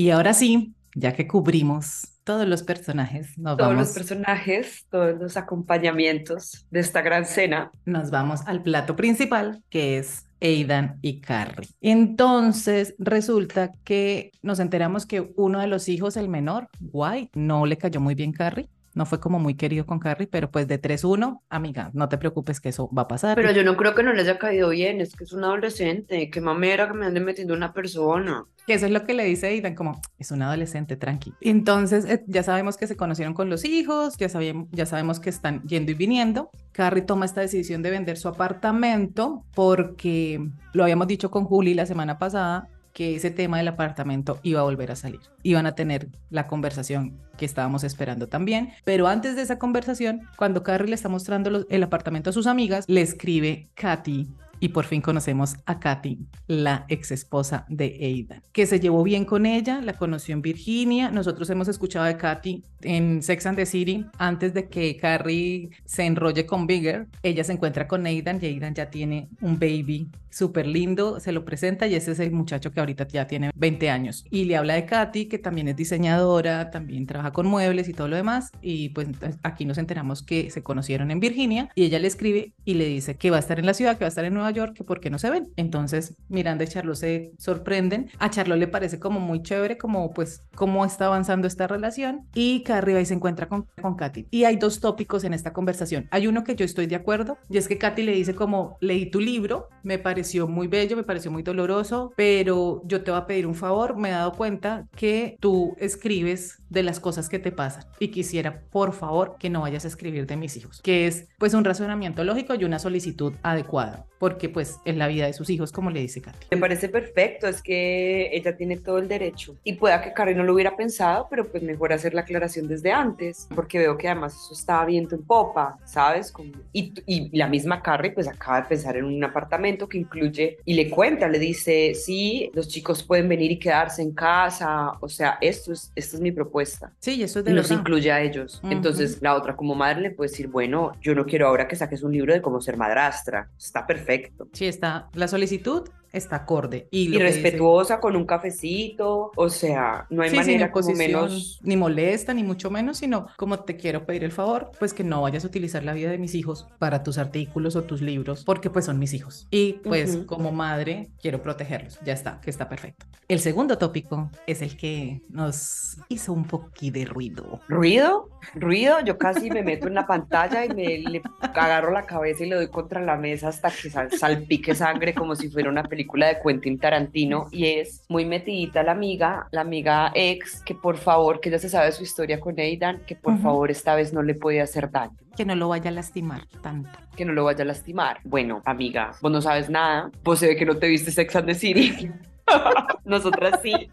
Y 0.00 0.08
ahora 0.08 0.32
sí, 0.32 0.72
ya 0.94 1.12
que 1.12 1.28
cubrimos 1.28 2.08
todos 2.24 2.48
los 2.48 2.62
personajes, 2.62 3.36
nos 3.36 3.58
todos 3.58 3.68
vamos. 3.68 3.86
los 3.86 3.92
personajes, 3.92 4.86
todos 4.90 5.20
los 5.20 5.36
acompañamientos 5.36 6.66
de 6.70 6.80
esta 6.80 7.02
gran 7.02 7.26
cena. 7.26 7.70
Nos 7.84 8.10
vamos 8.10 8.40
al 8.46 8.62
plato 8.62 8.96
principal, 8.96 9.62
que 9.68 9.98
es 9.98 10.24
Aidan 10.40 10.98
y 11.02 11.20
Carrie. 11.20 11.68
Entonces 11.82 12.94
resulta 12.96 13.74
que 13.84 14.30
nos 14.40 14.58
enteramos 14.58 15.04
que 15.04 15.34
uno 15.36 15.60
de 15.60 15.66
los 15.66 15.86
hijos, 15.90 16.16
el 16.16 16.30
menor, 16.30 16.70
White, 16.80 17.32
no 17.34 17.66
le 17.66 17.76
cayó 17.76 18.00
muy 18.00 18.14
bien 18.14 18.32
Carrie 18.32 18.70
no 18.94 19.06
fue 19.06 19.20
como 19.20 19.38
muy 19.38 19.54
querido 19.54 19.86
con 19.86 19.98
Carrie, 19.98 20.26
pero 20.26 20.50
pues 20.50 20.66
de 20.66 20.80
3-1, 20.80 21.40
amiga, 21.48 21.90
no 21.92 22.08
te 22.08 22.18
preocupes 22.18 22.60
que 22.60 22.70
eso 22.70 22.90
va 22.96 23.02
a 23.02 23.08
pasar. 23.08 23.36
Pero 23.36 23.52
yo 23.52 23.62
no 23.62 23.76
creo 23.76 23.94
que 23.94 24.02
no 24.02 24.12
le 24.12 24.22
haya 24.22 24.38
caído 24.38 24.70
bien, 24.70 25.00
es 25.00 25.14
que 25.14 25.24
es 25.24 25.32
un 25.32 25.44
adolescente, 25.44 26.30
qué 26.30 26.40
mamera 26.40 26.88
que 26.88 26.94
me 26.94 27.06
ande 27.06 27.20
metiendo 27.20 27.54
una 27.54 27.72
persona. 27.72 28.44
Que 28.66 28.74
eso 28.74 28.86
es 28.86 28.92
lo 28.92 29.04
que 29.04 29.14
le 29.14 29.24
dice 29.24 29.48
Aidan, 29.48 29.74
como, 29.74 30.00
es 30.18 30.30
un 30.30 30.42
adolescente, 30.42 30.96
tranqui. 30.96 31.32
Entonces, 31.40 32.04
eh, 32.04 32.22
ya 32.26 32.42
sabemos 32.42 32.76
que 32.76 32.86
se 32.86 32.96
conocieron 32.96 33.34
con 33.34 33.48
los 33.48 33.64
hijos, 33.64 34.16
ya, 34.16 34.28
sabemos, 34.28 34.68
ya 34.72 34.86
sabemos 34.86 35.20
que 35.20 35.30
están 35.30 35.62
yendo 35.62 35.92
y 35.92 35.94
viniendo. 35.94 36.50
Carrie 36.72 37.02
toma 37.02 37.24
esta 37.24 37.40
decisión 37.40 37.82
de 37.82 37.90
vender 37.90 38.16
su 38.16 38.28
apartamento 38.28 39.44
porque, 39.54 40.46
lo 40.72 40.82
habíamos 40.82 41.06
dicho 41.06 41.30
con 41.30 41.44
Julie 41.44 41.74
la 41.74 41.86
semana 41.86 42.18
pasada, 42.18 42.68
que 42.92 43.16
ese 43.16 43.30
tema 43.30 43.58
del 43.58 43.68
apartamento 43.68 44.38
iba 44.42 44.60
a 44.60 44.64
volver 44.64 44.90
a 44.90 44.96
salir. 44.96 45.20
Iban 45.42 45.66
a 45.66 45.74
tener 45.74 46.08
la 46.30 46.46
conversación 46.46 47.18
que 47.36 47.44
estábamos 47.44 47.84
esperando 47.84 48.28
también. 48.28 48.70
Pero 48.84 49.06
antes 49.06 49.36
de 49.36 49.42
esa 49.42 49.58
conversación, 49.58 50.22
cuando 50.36 50.62
Carrie 50.62 50.88
le 50.88 50.94
está 50.94 51.08
mostrando 51.08 51.66
el 51.68 51.82
apartamento 51.82 52.30
a 52.30 52.32
sus 52.32 52.46
amigas, 52.46 52.84
le 52.88 53.02
escribe 53.02 53.68
Katy 53.74 54.28
y 54.60 54.68
por 54.68 54.84
fin 54.84 55.00
conocemos 55.00 55.56
a 55.66 55.80
Katy, 55.80 56.18
la 56.46 56.84
ex 56.88 57.10
esposa 57.10 57.64
de 57.68 57.98
Aidan, 58.00 58.42
que 58.52 58.66
se 58.66 58.78
llevó 58.78 59.02
bien 59.02 59.24
con 59.24 59.46
ella, 59.46 59.80
la 59.80 59.94
conoció 59.94 60.34
en 60.34 60.42
Virginia. 60.42 61.10
Nosotros 61.10 61.48
hemos 61.50 61.68
escuchado 61.68 62.04
de 62.04 62.16
Katy 62.16 62.62
en 62.82 63.22
Sex 63.22 63.46
and 63.46 63.56
the 63.56 63.66
City 63.66 64.04
antes 64.18 64.54
de 64.54 64.68
que 64.68 64.96
Carrie 64.96 65.70
se 65.84 66.04
enrolle 66.04 66.46
con 66.46 66.66
Bigger. 66.66 67.06
Ella 67.22 67.44
se 67.44 67.52
encuentra 67.52 67.88
con 67.88 68.06
Aidan 68.06 68.38
y 68.40 68.46
Aidan 68.46 68.74
ya 68.74 68.90
tiene 68.90 69.28
un 69.40 69.58
baby 69.58 70.08
súper 70.30 70.66
lindo, 70.66 71.20
se 71.20 71.32
lo 71.32 71.44
presenta 71.44 71.86
y 71.86 71.94
ese 71.94 72.12
es 72.12 72.20
el 72.20 72.30
muchacho 72.30 72.70
que 72.72 72.80
ahorita 72.80 73.06
ya 73.08 73.26
tiene 73.26 73.50
20 73.54 73.90
años. 73.90 74.24
Y 74.30 74.44
le 74.44 74.56
habla 74.56 74.74
de 74.74 74.86
Katy, 74.86 75.26
que 75.26 75.38
también 75.38 75.68
es 75.68 75.76
diseñadora, 75.76 76.70
también 76.70 77.06
trabaja 77.06 77.32
con 77.32 77.46
muebles 77.46 77.88
y 77.88 77.92
todo 77.92 78.08
lo 78.08 78.16
demás. 78.16 78.50
Y 78.62 78.90
pues 78.90 79.08
aquí 79.42 79.64
nos 79.64 79.78
enteramos 79.78 80.22
que 80.22 80.50
se 80.50 80.62
conocieron 80.62 81.10
en 81.10 81.20
Virginia 81.20 81.68
y 81.74 81.84
ella 81.84 81.98
le 81.98 82.06
escribe 82.06 82.52
y 82.64 82.74
le 82.74 82.86
dice 82.86 83.16
que 83.16 83.30
va 83.30 83.36
a 83.36 83.40
estar 83.40 83.58
en 83.58 83.66
la 83.66 83.74
ciudad, 83.74 83.98
que 83.98 84.04
va 84.04 84.06
a 84.06 84.08
estar 84.08 84.24
en 84.24 84.34
Nueva 84.34 84.49
York, 84.50 84.74
que 84.74 84.84
por 84.84 85.00
qué 85.00 85.10
no 85.10 85.18
se 85.18 85.30
ven. 85.30 85.52
Entonces 85.56 86.16
Miranda 86.28 86.64
y 86.64 86.68
Charlo 86.68 86.94
se 86.94 87.32
sorprenden. 87.38 88.10
A 88.18 88.30
Charlo 88.30 88.56
le 88.56 88.68
parece 88.68 88.98
como 88.98 89.20
muy 89.20 89.42
chévere, 89.42 89.78
como 89.78 90.12
pues 90.12 90.42
cómo 90.54 90.84
está 90.84 91.06
avanzando 91.06 91.46
esta 91.46 91.66
relación. 91.66 92.26
Y 92.34 92.62
Carrie 92.62 92.94
va 92.94 93.00
y 93.00 93.06
se 93.06 93.14
encuentra 93.14 93.48
con, 93.48 93.66
con 93.80 93.96
Katy. 93.96 94.26
Y 94.30 94.44
hay 94.44 94.56
dos 94.56 94.80
tópicos 94.80 95.24
en 95.24 95.34
esta 95.34 95.52
conversación. 95.52 96.08
Hay 96.10 96.26
uno 96.26 96.44
que 96.44 96.56
yo 96.56 96.64
estoy 96.64 96.86
de 96.86 96.96
acuerdo 96.96 97.38
y 97.48 97.58
es 97.58 97.68
que 97.68 97.78
Katy 97.78 98.02
le 98.02 98.12
dice 98.12 98.34
como 98.34 98.76
leí 98.80 99.10
tu 99.10 99.20
libro, 99.20 99.68
me 99.82 99.98
pareció 99.98 100.48
muy 100.48 100.68
bello, 100.68 100.96
me 100.96 101.04
pareció 101.04 101.30
muy 101.30 101.42
doloroso, 101.42 102.12
pero 102.16 102.82
yo 102.84 103.02
te 103.02 103.10
voy 103.10 103.20
a 103.20 103.26
pedir 103.26 103.46
un 103.46 103.54
favor, 103.54 103.96
me 103.96 104.10
he 104.10 104.12
dado 104.12 104.32
cuenta 104.32 104.88
que 104.96 105.36
tú 105.40 105.74
escribes 105.78 106.58
de 106.68 106.82
las 106.82 107.00
cosas 107.00 107.28
que 107.28 107.38
te 107.38 107.52
pasan 107.52 107.84
y 107.98 108.08
quisiera 108.08 108.62
por 108.70 108.92
favor 108.92 109.36
que 109.38 109.50
no 109.50 109.62
vayas 109.62 109.84
a 109.84 109.88
escribir 109.88 110.26
de 110.26 110.36
mis 110.36 110.56
hijos, 110.56 110.80
que 110.82 111.06
es 111.06 111.28
pues 111.38 111.54
un 111.54 111.64
razonamiento 111.64 112.24
lógico 112.24 112.54
y 112.54 112.64
una 112.64 112.78
solicitud 112.78 113.34
adecuada, 113.42 114.06
porque 114.20 114.50
pues 114.50 114.78
es 114.84 114.96
la 114.96 115.08
vida 115.08 115.24
de 115.24 115.32
sus 115.32 115.48
hijos, 115.48 115.72
como 115.72 115.90
le 115.90 116.00
dice 116.00 116.20
Katy. 116.20 116.48
Me 116.50 116.58
parece 116.58 116.90
perfecto, 116.90 117.48
es 117.48 117.62
que 117.62 118.28
ella 118.32 118.54
tiene 118.54 118.76
todo 118.76 118.98
el 118.98 119.08
derecho. 119.08 119.56
Y 119.64 119.72
pueda 119.72 120.02
que 120.02 120.12
Carrie 120.12 120.34
no 120.34 120.44
lo 120.44 120.52
hubiera 120.52 120.76
pensado, 120.76 121.26
pero 121.30 121.46
pues 121.46 121.62
mejor 121.62 121.94
hacer 121.94 122.12
la 122.12 122.20
aclaración 122.20 122.68
desde 122.68 122.92
antes, 122.92 123.48
porque 123.54 123.78
veo 123.78 123.96
que 123.96 124.08
además 124.08 124.34
eso 124.34 124.52
estaba 124.52 124.84
viento 124.84 125.14
en 125.14 125.22
popa, 125.22 125.78
¿sabes? 125.86 126.30
Como, 126.30 126.52
y, 126.70 126.92
y 127.06 127.34
la 127.34 127.48
misma 127.48 127.82
Carrie 127.82 128.12
pues 128.12 128.28
acaba 128.28 128.60
de 128.60 128.68
pensar 128.68 128.98
en 128.98 129.06
un 129.06 129.24
apartamento 129.24 129.88
que 129.88 129.96
incluye, 129.96 130.58
y 130.66 130.74
le 130.74 130.90
cuenta, 130.90 131.26
le 131.26 131.38
dice, 131.38 131.94
sí, 131.94 132.50
los 132.52 132.68
chicos 132.68 133.02
pueden 133.02 133.26
venir 133.26 133.50
y 133.50 133.58
quedarse 133.58 134.02
en 134.02 134.12
casa, 134.12 134.92
o 135.00 135.08
sea, 135.08 135.38
esto 135.40 135.72
es, 135.72 135.92
esto 135.94 136.16
es 136.16 136.20
mi 136.20 136.30
propuesta. 136.30 136.92
Sí, 137.00 137.22
eso 137.22 137.38
es 137.38 137.46
de 137.46 137.52
y 137.52 137.54
Los 137.54 137.70
incluye 137.70 138.12
a 138.12 138.20
ellos. 138.20 138.60
Entonces 138.64 139.22
la 139.22 139.34
otra 139.34 139.56
como 139.56 139.74
madre 139.74 140.02
le 140.02 140.10
puede 140.10 140.28
decir, 140.30 140.48
bueno, 140.48 140.92
yo 141.00 141.14
no 141.14 141.24
quiero 141.24 141.48
ahora 141.48 141.66
que 141.66 141.74
saques 141.74 142.02
un 142.02 142.12
libro 142.12 142.34
de 142.34 142.42
cómo 142.42 142.60
ser 142.60 142.76
madrastra, 142.76 143.48
está 143.58 143.86
perfecto. 143.86 144.09
Sí, 144.52 144.66
está. 144.66 145.08
La 145.14 145.28
solicitud 145.28 145.88
está 146.12 146.36
acorde. 146.36 146.88
Y, 146.90 147.16
respetuosa 147.18 148.00
con 148.00 148.16
un 148.16 148.24
cafecito, 148.24 149.32
o 149.36 149.48
sea, 149.48 150.06
no 150.10 150.22
hay 150.22 150.34
manera 150.34 150.70
como 150.70 150.92
menos... 150.92 151.60
Ni 151.62 151.76
molesta, 151.76 152.34
ni 152.34 152.42
mucho 152.42 152.70
menos, 152.70 152.98
sino 152.98 153.26
como 153.36 153.60
te 153.60 153.76
quiero 153.76 154.04
pedir 154.06 154.24
el 154.24 154.32
favor, 154.32 154.70
pues 154.78 154.94
que 154.94 155.04
no 155.04 155.22
vayas 155.22 155.44
a 155.44 155.48
utilizar 155.48 155.84
la 155.84 155.92
vida 155.92 156.10
de 156.10 156.18
mis 156.18 156.34
hijos 156.34 156.66
para 156.78 157.02
tus 157.02 157.18
artículos 157.18 157.76
o 157.76 157.82
tus 157.82 158.00
libros, 158.00 158.44
porque 158.44 158.70
pues 158.70 158.84
son 158.84 158.98
mis 158.98 159.14
hijos. 159.14 159.46
Y 159.50 159.74
pues 159.84 160.18
como 160.26 160.52
madre 160.52 161.10
quiero 161.20 161.42
protegerlos. 161.42 161.98
Ya 162.04 162.12
está, 162.12 162.40
que 162.40 162.50
está 162.50 162.68
perfecto. 162.68 163.06
El 163.28 163.40
segundo 163.40 163.78
tópico 163.78 164.30
es 164.46 164.62
el 164.62 164.76
que 164.76 165.22
nos 165.28 165.98
hizo 166.08 166.32
un 166.32 166.44
poquito 166.44 166.98
de 166.98 167.04
ruido. 167.04 167.60
¿Ruido? 167.68 168.28
¿Ruido? 168.54 169.00
Yo 169.04 169.18
casi 169.18 169.50
me 169.50 169.62
meto 169.62 169.86
en 169.86 169.94
la 169.94 170.06
pantalla 170.06 170.64
y 170.64 170.70
me 170.70 170.98
le 170.98 171.22
agarro 171.40 171.92
la 171.92 172.06
cabeza 172.06 172.44
y 172.44 172.48
le 172.48 172.56
doy 172.56 172.68
contra 172.68 173.00
la 173.02 173.16
mesa 173.16 173.48
hasta 173.48 173.70
que 173.70 173.90
salpique 174.16 174.74
sangre 174.74 175.14
como 175.14 175.36
si 175.36 175.50
fuera 175.50 175.68
una 175.68 175.84
película 175.84 175.99
película 176.00 176.28
de 176.28 176.38
Quentin 176.42 176.78
Tarantino 176.78 177.48
y 177.50 177.66
es 177.66 178.04
muy 178.08 178.24
metidita 178.24 178.82
la 178.82 178.92
amiga, 178.92 179.46
la 179.50 179.60
amiga 179.60 180.10
ex, 180.14 180.62
que 180.62 180.74
por 180.74 180.96
favor, 180.96 181.40
que 181.40 181.50
ya 181.50 181.58
se 181.58 181.68
sabe 181.68 181.92
su 181.92 182.02
historia 182.02 182.40
con 182.40 182.58
Aidan, 182.58 183.02
que 183.06 183.16
por 183.16 183.38
favor 183.38 183.70
esta 183.70 183.94
vez 183.94 184.14
no 184.14 184.22
le 184.22 184.34
puede 184.34 184.62
hacer 184.62 184.90
daño. 184.90 185.12
Que 185.36 185.44
no 185.44 185.54
lo 185.54 185.68
vaya 185.68 185.90
a 185.90 185.92
lastimar 185.92 186.46
tanto. 186.62 186.90
Que 187.16 187.26
no 187.26 187.34
lo 187.34 187.44
vaya 187.44 187.64
a 187.64 187.66
lastimar. 187.66 188.20
Bueno, 188.24 188.62
amiga, 188.64 189.10
vos 189.20 189.30
no 189.30 189.42
sabes 189.42 189.68
nada, 189.68 190.10
vos 190.24 190.38
se 190.38 190.46
ve 190.46 190.56
que 190.56 190.64
no 190.64 190.78
te 190.78 190.88
viste 190.88 191.10
Sex 191.10 191.36
and 191.36 191.48
the 191.48 191.54
City. 191.54 192.10
Nosotras 193.04 193.60
sí. 193.62 193.90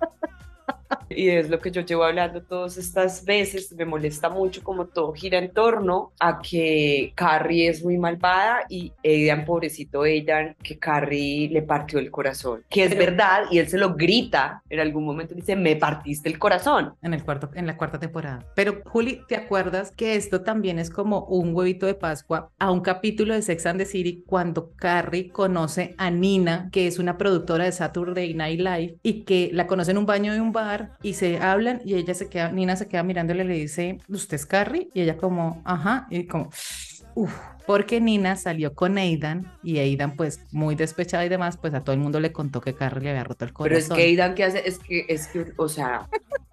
Y 1.10 1.30
es 1.30 1.50
lo 1.50 1.60
que 1.60 1.72
yo 1.72 1.82
llevo 1.82 2.04
hablando 2.04 2.42
todas 2.42 2.78
estas 2.78 3.24
veces, 3.26 3.72
me 3.74 3.86
molesta 3.86 4.30
mucho 4.30 4.64
como 4.64 4.88
todo 4.88 5.14
gira 5.14 5.38
en 5.38 5.52
torno 5.52 6.12
a 6.20 6.40
que 6.40 7.14
Carrie 7.16 7.70
es 7.70 7.84
muy 7.84 7.98
malvada 7.98 8.66
y 8.70 8.92
Aidan, 9.04 9.46
pobrecito 9.46 10.04
Aidan, 10.04 10.56
que 10.62 10.78
Carrie 10.78 11.50
le 11.50 11.62
partió 11.62 12.00
el 12.00 12.12
corazón, 12.12 12.64
que 12.70 12.84
es 12.84 12.98
verdad 12.98 13.44
y 13.52 13.60
él 13.60 13.68
se 13.68 13.78
lo 13.78 13.96
grita 13.96 14.62
en 14.70 14.80
algún 14.80 15.06
momento, 15.06 15.34
dice, 15.34 15.56
me 15.56 15.76
partiste 15.76 16.30
el 16.30 16.40
corazón. 16.40 16.96
En, 17.02 17.14
el 17.14 17.24
cuarto, 17.24 17.50
en 17.54 17.68
la 17.68 17.78
cuarta 17.78 18.00
temporada. 18.00 18.46
Pero 18.56 18.82
Juli, 18.86 19.22
¿te 19.28 19.36
acuerdas 19.36 19.92
que 19.92 20.16
esto 20.16 20.42
también 20.42 20.80
es 20.80 20.90
como 20.90 21.26
un 21.26 21.56
huevito 21.56 21.86
de 21.86 21.94
Pascua 21.94 22.52
a 22.60 22.72
un 22.72 22.82
capítulo 22.82 23.34
de 23.34 23.42
Sex 23.42 23.66
and 23.66 23.80
the 23.80 23.86
City 23.86 24.24
cuando 24.26 24.74
Carrie 24.76 25.30
conoce 25.30 25.96
a 25.98 26.10
Nina, 26.10 26.70
que 26.72 26.88
es 26.88 27.00
una 27.00 27.18
productora 27.18 27.66
de 27.66 27.72
Saturday 27.72 28.34
Night 28.34 28.60
Live 28.60 28.98
y 29.04 29.24
que 29.24 29.50
la 29.54 29.68
conoce 29.68 29.92
en 29.92 29.98
un 29.98 30.06
baño 30.06 30.34
de 30.34 30.42
un 30.42 30.52
bar 30.52 30.97
y 31.02 31.14
se 31.14 31.40
hablan 31.40 31.82
y 31.86 31.96
ella 31.96 32.14
se 32.14 32.30
queda, 32.30 32.52
Nina 32.52 32.76
se 32.76 32.88
queda 32.88 33.04
mirándole 33.04 33.44
y 33.44 33.48
le 33.48 33.54
dice, 33.56 34.00
¿usted 34.08 34.36
es 34.36 34.46
Carrie? 34.46 34.90
Y 34.94 35.02
ella 35.02 35.18
como, 35.18 35.62
ajá, 35.66 36.08
y 36.10 36.26
como, 36.26 36.50
uff, 37.16 37.34
porque 37.68 38.02
Nina 38.02 38.38
salió 38.38 38.74
con 38.74 38.98
Aidan 38.98 39.52
y 39.62 39.80
Aidan 39.80 40.16
pues 40.16 40.40
muy 40.52 40.76
despechada 40.76 41.26
y 41.26 41.30
demás, 41.30 41.58
pues 41.58 41.74
a 41.74 41.84
todo 41.84 41.94
el 41.94 42.00
mundo 42.00 42.20
le 42.20 42.32
contó 42.32 42.62
que 42.62 42.74
Carrie 42.74 43.04
le 43.04 43.10
había 43.12 43.26
roto 43.26 43.46
el 43.46 43.54
corazón. 43.54 43.84
Pero 43.90 43.94
es 43.94 43.98
que 43.98 44.10
Aidan 44.10 44.34
¿qué 44.34 44.44
hace, 44.46 44.68
es 44.68 44.80
que, 44.80 45.06
es 45.10 45.28
que, 45.28 45.46
o 45.58 45.68
sea, 45.68 46.08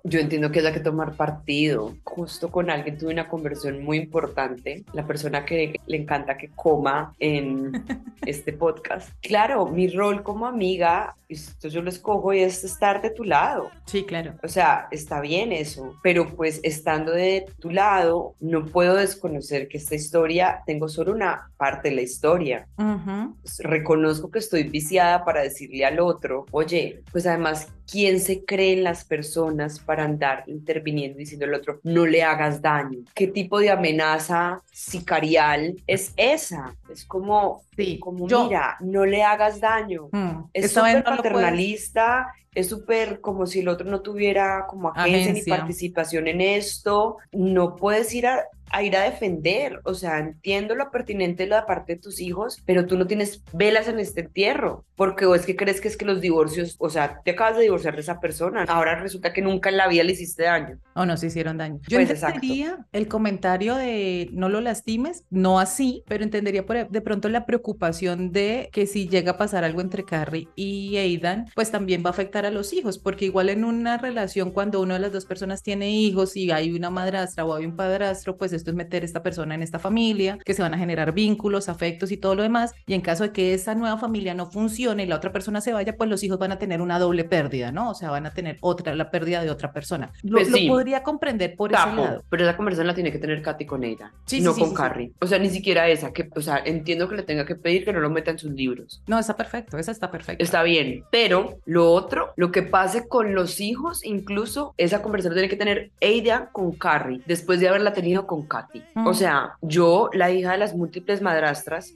yo 0.06 0.20
entiendo 0.20 0.50
que 0.50 0.58
haya 0.58 0.72
que 0.72 0.80
tomar 0.80 1.16
partido. 1.16 1.94
Justo 2.04 2.50
con 2.50 2.68
alguien 2.68 2.98
tuve 2.98 3.12
una 3.12 3.28
conversión 3.28 3.82
muy 3.82 3.96
importante, 3.96 4.84
la 4.92 5.06
persona 5.06 5.46
que 5.46 5.80
le 5.86 5.96
encanta 5.96 6.36
que 6.36 6.50
coma 6.50 7.14
en 7.18 7.72
este 8.26 8.52
podcast. 8.52 9.10
Claro, 9.22 9.66
mi 9.66 9.88
rol 9.88 10.22
como 10.22 10.46
amiga, 10.46 11.16
esto 11.28 11.68
yo 11.68 11.80
lo 11.80 11.88
escojo 11.88 12.34
y 12.34 12.40
es 12.40 12.64
estar 12.64 13.00
de 13.00 13.10
tu 13.10 13.24
lado. 13.24 13.70
Sí, 13.86 14.04
claro. 14.04 14.34
O 14.42 14.48
sea, 14.48 14.88
está 14.90 15.20
bien 15.20 15.52
eso, 15.52 15.98
pero 16.02 16.28
pues 16.36 16.60
estando 16.62 17.12
de 17.12 17.46
tu 17.58 17.70
lado, 17.70 18.34
no 18.40 18.66
puedo 18.66 18.96
desconocer 18.96 19.68
que 19.68 19.78
esta 19.78 19.94
historia, 19.94 20.62
tengo 20.66 20.88
solo 20.88 21.03
una 21.12 21.50
parte 21.56 21.90
de 21.90 21.96
la 21.96 22.02
historia. 22.02 22.66
Pues, 22.76 23.58
reconozco 23.60 24.30
que 24.30 24.38
estoy 24.38 24.64
viciada 24.64 25.24
para 25.24 25.42
decirle 25.42 25.84
al 25.84 26.00
otro, 26.00 26.46
oye, 26.50 27.02
pues 27.12 27.26
además, 27.26 27.68
¿quién 27.90 28.20
se 28.20 28.44
cree 28.44 28.72
en 28.72 28.84
las 28.84 29.04
personas 29.04 29.78
para 29.78 30.04
andar 30.04 30.44
interviniendo 30.46 31.18
diciendo 31.18 31.46
al 31.46 31.54
otro, 31.54 31.80
no 31.82 32.06
le 32.06 32.22
hagas 32.22 32.60
daño? 32.60 33.00
¿Qué 33.14 33.26
tipo 33.26 33.58
de 33.58 33.70
amenaza 33.70 34.62
sicarial 34.72 35.76
es 35.86 36.12
esa? 36.16 36.74
Es 36.90 37.04
como, 37.04 37.62
sí, 37.76 37.98
como 37.98 38.26
mira, 38.26 38.76
no 38.80 39.04
le 39.04 39.22
hagas 39.22 39.60
daño. 39.60 40.08
Mm, 40.12 40.44
es 40.52 40.72
súper 40.72 41.04
paternalista 41.04 42.32
es 42.54 42.68
súper 42.68 43.20
como 43.20 43.46
si 43.46 43.60
el 43.60 43.68
otro 43.68 43.90
no 43.90 44.00
tuviera 44.00 44.66
como 44.68 44.92
agencia, 44.94 45.32
ni 45.32 45.42
participación 45.42 46.28
en 46.28 46.40
esto. 46.40 47.16
No 47.32 47.74
puedes 47.74 48.14
ir 48.14 48.26
a, 48.26 48.44
a 48.74 48.82
ir 48.82 48.96
a 48.96 49.04
defender. 49.04 49.80
O 49.84 49.94
sea, 49.94 50.18
entiendo 50.18 50.74
lo 50.74 50.90
pertinente 50.90 51.44
de 51.44 51.50
la 51.50 51.64
parte 51.64 51.94
de 51.94 52.00
tus 52.00 52.20
hijos, 52.20 52.60
pero 52.66 52.86
tú 52.86 52.98
no 52.98 53.06
tienes 53.06 53.42
velas 53.52 53.86
en 53.88 54.00
este 54.00 54.22
entierro. 54.22 54.84
Porque 54.96 55.26
o 55.26 55.34
es 55.34 55.46
que 55.46 55.56
crees 55.56 55.80
que 55.80 55.88
es 55.88 55.96
que 55.96 56.04
los 56.04 56.20
divorcios, 56.20 56.76
o 56.78 56.90
sea, 56.90 57.20
te 57.24 57.32
acabas 57.32 57.56
de 57.56 57.62
divorciar 57.62 57.94
de 57.94 58.00
esa 58.00 58.20
persona. 58.20 58.64
Ahora 58.68 58.96
resulta 58.96 59.32
que 59.32 59.42
nunca 59.42 59.70
en 59.70 59.76
la 59.76 59.88
vida 59.88 60.02
le 60.02 60.12
hiciste 60.12 60.44
daño. 60.44 60.78
O 60.94 61.06
no 61.06 61.16
se 61.16 61.26
hicieron 61.26 61.56
daño. 61.56 61.80
Yo 61.88 61.98
pues 61.98 62.10
entendería 62.10 62.86
el 62.92 63.08
comentario 63.08 63.76
de 63.76 64.28
no 64.32 64.48
lo 64.48 64.60
lastimes, 64.60 65.24
no 65.30 65.60
así, 65.60 66.02
pero 66.06 66.24
entendería 66.24 66.66
por, 66.66 66.88
de 66.88 67.00
pronto 67.00 67.28
la 67.28 67.46
preocupación 67.46 68.32
de 68.32 68.70
que 68.72 68.86
si 68.86 69.08
llega 69.08 69.32
a 69.32 69.36
pasar 69.36 69.64
algo 69.64 69.80
entre 69.80 70.04
Carrie 70.04 70.48
y 70.56 70.96
Aidan, 70.96 71.46
pues 71.54 71.70
también 71.70 72.02
va 72.04 72.08
a 72.08 72.12
afectar 72.12 72.46
a 72.46 72.50
los 72.50 72.72
hijos, 72.72 72.98
porque 72.98 73.26
igual 73.26 73.48
en 73.48 73.64
una 73.64 73.98
relación 73.98 74.50
cuando 74.50 74.80
una 74.80 74.94
de 74.94 75.00
las 75.00 75.12
dos 75.12 75.26
personas 75.26 75.62
tiene 75.62 75.90
hijos 75.90 76.36
y 76.36 76.50
hay 76.50 76.72
una 76.72 76.90
madrastra 76.90 77.44
o 77.44 77.54
hay 77.54 77.66
un 77.66 77.76
padrastro, 77.76 78.36
pues 78.36 78.52
esto 78.64 78.70
es 78.70 78.76
meter 78.76 79.02
a 79.02 79.06
esta 79.06 79.22
persona 79.22 79.54
en 79.54 79.62
esta 79.62 79.78
familia, 79.78 80.38
que 80.42 80.54
se 80.54 80.62
van 80.62 80.72
a 80.72 80.78
generar 80.78 81.12
vínculos, 81.12 81.68
afectos 81.68 82.10
y 82.12 82.16
todo 82.16 82.34
lo 82.34 82.42
demás. 82.42 82.72
Y 82.86 82.94
en 82.94 83.02
caso 83.02 83.24
de 83.24 83.32
que 83.32 83.52
esa 83.52 83.74
nueva 83.74 83.98
familia 83.98 84.32
no 84.32 84.46
funcione 84.46 85.02
y 85.02 85.06
la 85.06 85.16
otra 85.16 85.32
persona 85.32 85.60
se 85.60 85.74
vaya, 85.74 85.96
pues 85.98 86.08
los 86.08 86.22
hijos 86.22 86.38
van 86.38 86.52
a 86.52 86.58
tener 86.58 86.80
una 86.80 86.98
doble 86.98 87.24
pérdida, 87.24 87.72
¿no? 87.72 87.90
O 87.90 87.94
sea, 87.94 88.10
van 88.10 88.24
a 88.24 88.32
tener 88.32 88.56
otra, 88.62 88.94
la 88.94 89.10
pérdida 89.10 89.42
de 89.42 89.50
otra 89.50 89.72
persona. 89.72 90.12
Lo, 90.22 90.38
pues 90.38 90.48
podría 90.66 91.02
comprender 91.02 91.56
por 91.56 91.74
ese 91.74 91.86
lado. 91.94 92.24
Pero 92.30 92.44
esa 92.44 92.56
conversación 92.56 92.86
la 92.86 92.94
tiene 92.94 93.12
que 93.12 93.18
tener 93.18 93.42
Katy 93.42 93.66
con 93.66 93.84
ella, 93.84 94.12
no 94.40 94.54
con 94.54 94.72
Carrie. 94.72 95.12
O 95.20 95.26
sea, 95.26 95.38
ni 95.38 95.50
siquiera 95.50 95.86
esa, 95.88 96.10
que, 96.14 96.30
o 96.34 96.40
sea, 96.40 96.62
entiendo 96.64 97.06
que 97.06 97.16
le 97.16 97.22
tenga 97.22 97.44
que 97.44 97.56
pedir 97.56 97.84
que 97.84 97.92
no 97.92 98.00
lo 98.00 98.08
meta 98.08 98.30
en 98.30 98.38
sus 98.38 98.52
libros. 98.52 99.02
No, 99.06 99.18
está 99.18 99.36
perfecto, 99.36 99.76
esa 99.76 99.92
está 99.92 100.10
perfecta. 100.10 100.42
Está 100.42 100.62
bien, 100.62 101.04
pero 101.10 101.58
lo 101.66 101.92
otro, 101.92 102.32
lo 102.36 102.50
que 102.50 102.62
pase 102.62 103.06
con 103.08 103.34
los 103.34 103.60
hijos, 103.60 104.02
incluso 104.06 104.74
esa 104.78 105.02
conversación 105.02 105.34
tiene 105.34 105.50
que 105.50 105.56
tener 105.56 105.90
ella 106.00 106.48
con 106.50 106.72
Carrie, 106.72 107.20
después 107.26 107.60
de 107.60 107.68
haberla 107.68 107.92
tenido 107.92 108.26
con 108.26 108.46
Katy. 108.54 108.84
O 108.96 109.10
mm. 109.10 109.14
sea, 109.14 109.56
yo, 109.62 110.10
la 110.12 110.30
hija 110.30 110.52
de 110.52 110.58
las 110.58 110.74
múltiples 110.74 111.20
madrastras, 111.20 111.94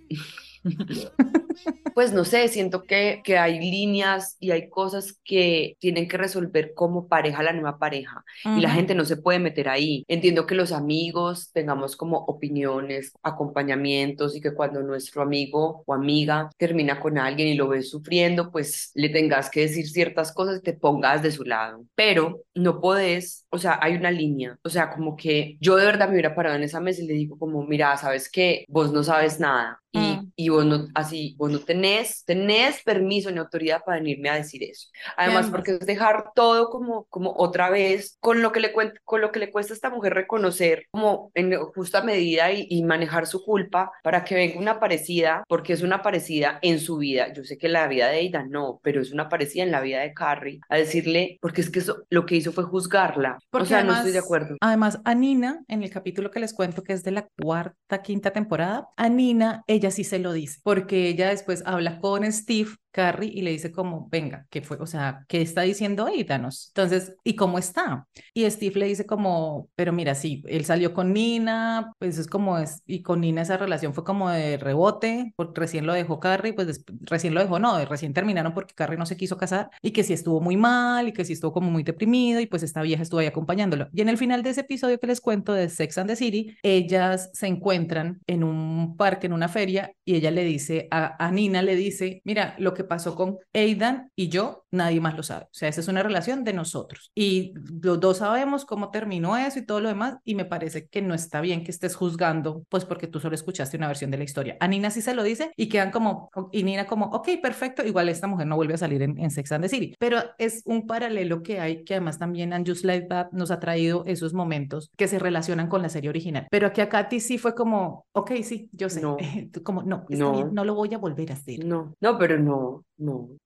pues 1.94 2.12
no 2.12 2.24
sé, 2.24 2.48
siento 2.48 2.84
que, 2.84 3.20
que 3.24 3.38
hay 3.38 3.58
líneas 3.58 4.36
y 4.40 4.50
hay 4.50 4.68
cosas 4.68 5.18
que 5.24 5.76
tienen 5.80 6.08
que 6.08 6.16
resolver 6.16 6.72
como 6.74 7.08
pareja 7.08 7.42
la 7.42 7.52
nueva 7.52 7.78
pareja 7.78 8.24
y 8.44 8.60
la 8.60 8.70
gente 8.70 8.94
no 8.94 9.04
se 9.04 9.16
puede 9.16 9.38
meter 9.38 9.68
ahí. 9.68 10.04
Entiendo 10.08 10.46
que 10.46 10.54
los 10.54 10.72
amigos 10.72 11.50
tengamos 11.52 11.96
como 11.96 12.18
opiniones, 12.18 13.12
acompañamientos 13.22 14.36
y 14.36 14.40
que 14.40 14.54
cuando 14.54 14.82
nuestro 14.82 15.22
amigo 15.22 15.82
o 15.86 15.94
amiga 15.94 16.50
termina 16.56 17.00
con 17.00 17.18
alguien 17.18 17.48
y 17.48 17.54
lo 17.54 17.68
ves 17.68 17.90
sufriendo, 17.90 18.50
pues 18.50 18.90
le 18.94 19.08
tengas 19.08 19.50
que 19.50 19.60
decir 19.60 19.88
ciertas 19.88 20.32
cosas 20.32 20.58
y 20.58 20.62
te 20.62 20.74
pongas 20.74 21.22
de 21.22 21.32
su 21.32 21.44
lado. 21.44 21.84
Pero 21.94 22.42
no 22.54 22.80
podés, 22.80 23.46
o 23.50 23.58
sea, 23.58 23.78
hay 23.82 23.94
una 23.96 24.10
línea, 24.10 24.58
o 24.62 24.68
sea, 24.68 24.90
como 24.90 25.16
que 25.16 25.56
yo 25.60 25.76
de 25.76 25.86
verdad 25.86 26.06
me 26.08 26.14
hubiera 26.14 26.34
parado 26.34 26.56
en 26.56 26.62
esa 26.62 26.80
mesa 26.80 27.02
y 27.02 27.06
le 27.06 27.14
digo 27.14 27.38
como, 27.38 27.64
mira, 27.64 27.96
sabes 27.96 28.30
que 28.30 28.64
vos 28.68 28.92
no 28.92 29.02
sabes 29.02 29.40
nada 29.40 29.80
y. 29.92 30.07
y 30.40 30.50
vos 30.50 30.64
no, 30.64 30.86
así, 30.94 31.34
vos 31.36 31.50
no 31.50 31.58
tenés, 31.58 32.24
tenés 32.24 32.80
permiso 32.84 33.28
ni 33.32 33.38
autoridad 33.38 33.82
para 33.84 33.98
venirme 33.98 34.30
a 34.30 34.36
decir 34.36 34.62
eso. 34.62 34.88
Además, 35.16 35.50
porque 35.50 35.72
es 35.72 35.80
dejar 35.80 36.30
todo 36.32 36.70
como, 36.70 37.06
como 37.06 37.34
otra 37.36 37.70
vez, 37.70 38.16
con 38.20 38.40
lo, 38.40 38.52
que 38.52 38.60
le 38.60 38.72
con 39.04 39.20
lo 39.20 39.32
que 39.32 39.40
le 39.40 39.50
cuesta 39.50 39.72
a 39.72 39.74
esta 39.74 39.90
mujer 39.90 40.14
reconocer 40.14 40.84
como 40.92 41.32
en 41.34 41.56
justa 41.74 42.02
medida 42.02 42.52
y, 42.52 42.68
y 42.70 42.84
manejar 42.84 43.26
su 43.26 43.44
culpa 43.44 43.90
para 44.04 44.22
que 44.22 44.36
venga 44.36 44.60
una 44.60 44.78
parecida, 44.78 45.42
porque 45.48 45.72
es 45.72 45.82
una 45.82 46.02
parecida 46.02 46.60
en 46.62 46.78
su 46.78 46.98
vida. 46.98 47.32
Yo 47.32 47.42
sé 47.42 47.58
que 47.58 47.68
la 47.68 47.88
vida 47.88 48.06
de 48.06 48.18
Aida 48.18 48.44
no, 48.48 48.78
pero 48.84 49.02
es 49.02 49.10
una 49.10 49.28
parecida 49.28 49.64
en 49.64 49.72
la 49.72 49.80
vida 49.80 50.02
de 50.02 50.14
Carrie, 50.14 50.60
a 50.68 50.76
decirle, 50.76 51.38
porque 51.40 51.62
es 51.62 51.70
que 51.70 51.80
eso, 51.80 52.04
lo 52.10 52.26
que 52.26 52.36
hizo 52.36 52.52
fue 52.52 52.62
juzgarla. 52.62 53.38
Porque 53.50 53.64
o 53.64 53.66
sea, 53.66 53.82
no 53.82 53.92
estoy 53.92 54.12
de 54.12 54.20
acuerdo. 54.20 54.56
Además, 54.60 55.00
a 55.04 55.16
Nina, 55.16 55.64
en 55.66 55.82
el 55.82 55.90
capítulo 55.90 56.30
que 56.30 56.38
les 56.38 56.54
cuento 56.54 56.84
que 56.84 56.92
es 56.92 57.02
de 57.02 57.10
la 57.10 57.26
cuarta, 57.42 58.02
quinta 58.02 58.30
temporada, 58.30 58.88
a 58.96 59.08
Nina, 59.08 59.64
ella 59.66 59.90
sí 59.90 60.04
se 60.04 60.20
lo 60.20 60.27
dice, 60.32 60.60
porque 60.62 61.08
ella 61.08 61.28
después 61.30 61.62
habla 61.66 62.00
con 62.00 62.30
Steve 62.32 62.70
Carrie 62.98 63.30
y 63.32 63.42
le 63.42 63.52
dice 63.52 63.70
como, 63.70 64.08
venga, 64.10 64.44
¿qué 64.50 64.60
fue? 64.60 64.76
O 64.78 64.86
sea, 64.86 65.24
¿qué 65.28 65.40
está 65.40 65.62
diciendo 65.62 66.04
ahí, 66.04 66.24
Danos? 66.24 66.72
Entonces, 66.74 67.14
¿y 67.22 67.36
cómo 67.36 67.56
está? 67.56 68.08
Y 68.34 68.50
Steve 68.50 68.80
le 68.80 68.86
dice 68.86 69.06
como, 69.06 69.68
pero 69.76 69.92
mira, 69.92 70.16
sí, 70.16 70.42
él 70.48 70.64
salió 70.64 70.92
con 70.92 71.12
Nina, 71.12 71.92
pues 72.00 72.18
es 72.18 72.26
como 72.26 72.58
es, 72.58 72.82
y 72.86 73.02
con 73.02 73.20
Nina 73.20 73.42
esa 73.42 73.56
relación 73.56 73.94
fue 73.94 74.02
como 74.02 74.30
de 74.30 74.56
rebote, 74.56 75.32
porque 75.36 75.60
recién 75.60 75.86
lo 75.86 75.92
dejó 75.92 76.18
Carrie, 76.18 76.54
pues 76.54 76.84
recién 77.02 77.34
lo 77.34 77.40
dejó, 77.40 77.60
no, 77.60 77.84
recién 77.84 78.12
terminaron 78.12 78.52
porque 78.52 78.74
Carrie 78.74 78.98
no 78.98 79.06
se 79.06 79.16
quiso 79.16 79.36
casar 79.36 79.70
y 79.80 79.92
que 79.92 80.02
sí 80.02 80.12
estuvo 80.12 80.40
muy 80.40 80.56
mal 80.56 81.06
y 81.06 81.12
que 81.12 81.24
sí 81.24 81.34
estuvo 81.34 81.52
como 81.52 81.70
muy 81.70 81.84
deprimido 81.84 82.40
y 82.40 82.46
pues 82.46 82.64
esta 82.64 82.82
vieja 82.82 83.04
estuvo 83.04 83.20
ahí 83.20 83.26
acompañándolo. 83.26 83.86
Y 83.92 84.00
en 84.00 84.08
el 84.08 84.18
final 84.18 84.42
de 84.42 84.50
ese 84.50 84.62
episodio 84.62 84.98
que 84.98 85.06
les 85.06 85.20
cuento 85.20 85.52
de 85.52 85.68
Sex 85.68 85.98
and 85.98 86.10
the 86.10 86.16
City, 86.16 86.56
ellas 86.64 87.30
se 87.32 87.46
encuentran 87.46 88.20
en 88.26 88.42
un 88.42 88.96
parque, 88.96 89.28
en 89.28 89.34
una 89.34 89.46
feria, 89.46 89.92
y 90.04 90.16
ella 90.16 90.32
le 90.32 90.42
dice, 90.42 90.88
a, 90.90 91.24
a 91.24 91.30
Nina 91.30 91.62
le 91.62 91.76
dice, 91.76 92.22
mira, 92.24 92.56
lo 92.58 92.74
que 92.74 92.87
pasó 92.88 93.14
con 93.14 93.38
Aidan 93.54 94.10
y 94.16 94.28
yo, 94.28 94.64
nadie 94.70 95.00
más 95.00 95.16
lo 95.16 95.22
sabe. 95.22 95.44
O 95.44 95.48
sea, 95.52 95.68
esa 95.68 95.80
es 95.80 95.88
una 95.88 96.02
relación 96.02 96.44
de 96.44 96.52
nosotros. 96.52 97.12
Y 97.14 97.54
los 97.82 98.00
dos 98.00 98.18
sabemos 98.18 98.64
cómo 98.64 98.90
terminó 98.90 99.36
eso 99.36 99.58
y 99.58 99.66
todo 99.66 99.80
lo 99.80 99.88
demás, 99.88 100.16
y 100.24 100.34
me 100.34 100.44
parece 100.44 100.86
que 100.86 101.02
no 101.02 101.14
está 101.14 101.40
bien 101.40 101.64
que 101.64 101.70
estés 101.70 101.94
juzgando, 101.94 102.64
pues 102.68 102.84
porque 102.84 103.06
tú 103.06 103.20
solo 103.20 103.34
escuchaste 103.34 103.76
una 103.76 103.86
versión 103.86 104.10
de 104.10 104.18
la 104.18 104.24
historia. 104.24 104.56
A 104.60 104.68
Nina 104.68 104.90
sí 104.90 105.02
se 105.02 105.14
lo 105.14 105.22
dice 105.22 105.50
y 105.56 105.68
quedan 105.68 105.90
como, 105.90 106.30
y 106.52 106.62
Nina 106.62 106.86
como, 106.86 107.06
ok, 107.06 107.28
perfecto, 107.42 107.84
igual 107.84 108.08
esta 108.08 108.26
mujer 108.26 108.46
no 108.46 108.56
vuelve 108.56 108.74
a 108.74 108.78
salir 108.78 109.02
en, 109.02 109.30
Sex 109.30 109.52
and 109.52 109.64
the 109.64 109.68
City. 109.68 109.94
Pero 109.98 110.18
es 110.38 110.62
un 110.64 110.86
paralelo 110.86 111.42
que 111.42 111.60
hay, 111.60 111.84
que 111.84 111.94
además 111.94 112.18
también 112.18 112.52
And 112.52 112.66
Just 112.66 112.84
Like 112.84 113.06
That 113.08 113.28
nos 113.32 113.50
ha 113.50 113.60
traído 113.60 114.04
esos 114.06 114.32
momentos 114.32 114.90
que 114.96 115.08
se 115.08 115.18
relacionan 115.18 115.68
con 115.68 115.82
la 115.82 115.88
serie 115.88 116.10
original. 116.10 116.46
Pero 116.50 116.66
aquí 116.66 116.80
a 116.80 116.88
Katy 116.88 117.20
sí 117.20 117.38
fue 117.38 117.54
como, 117.54 118.06
ok, 118.12 118.32
sí, 118.42 118.68
yo 118.72 118.88
sé, 118.88 119.00
no. 119.00 119.16
como, 119.64 119.82
no, 119.82 120.06
no. 120.08 120.50
no 120.50 120.64
lo 120.64 120.74
voy 120.74 120.94
a 120.94 120.98
volver 120.98 121.30
a 121.30 121.34
hacer. 121.34 121.64
No, 121.64 121.94
no, 122.00 122.18
pero 122.18 122.38
no, 122.38 122.67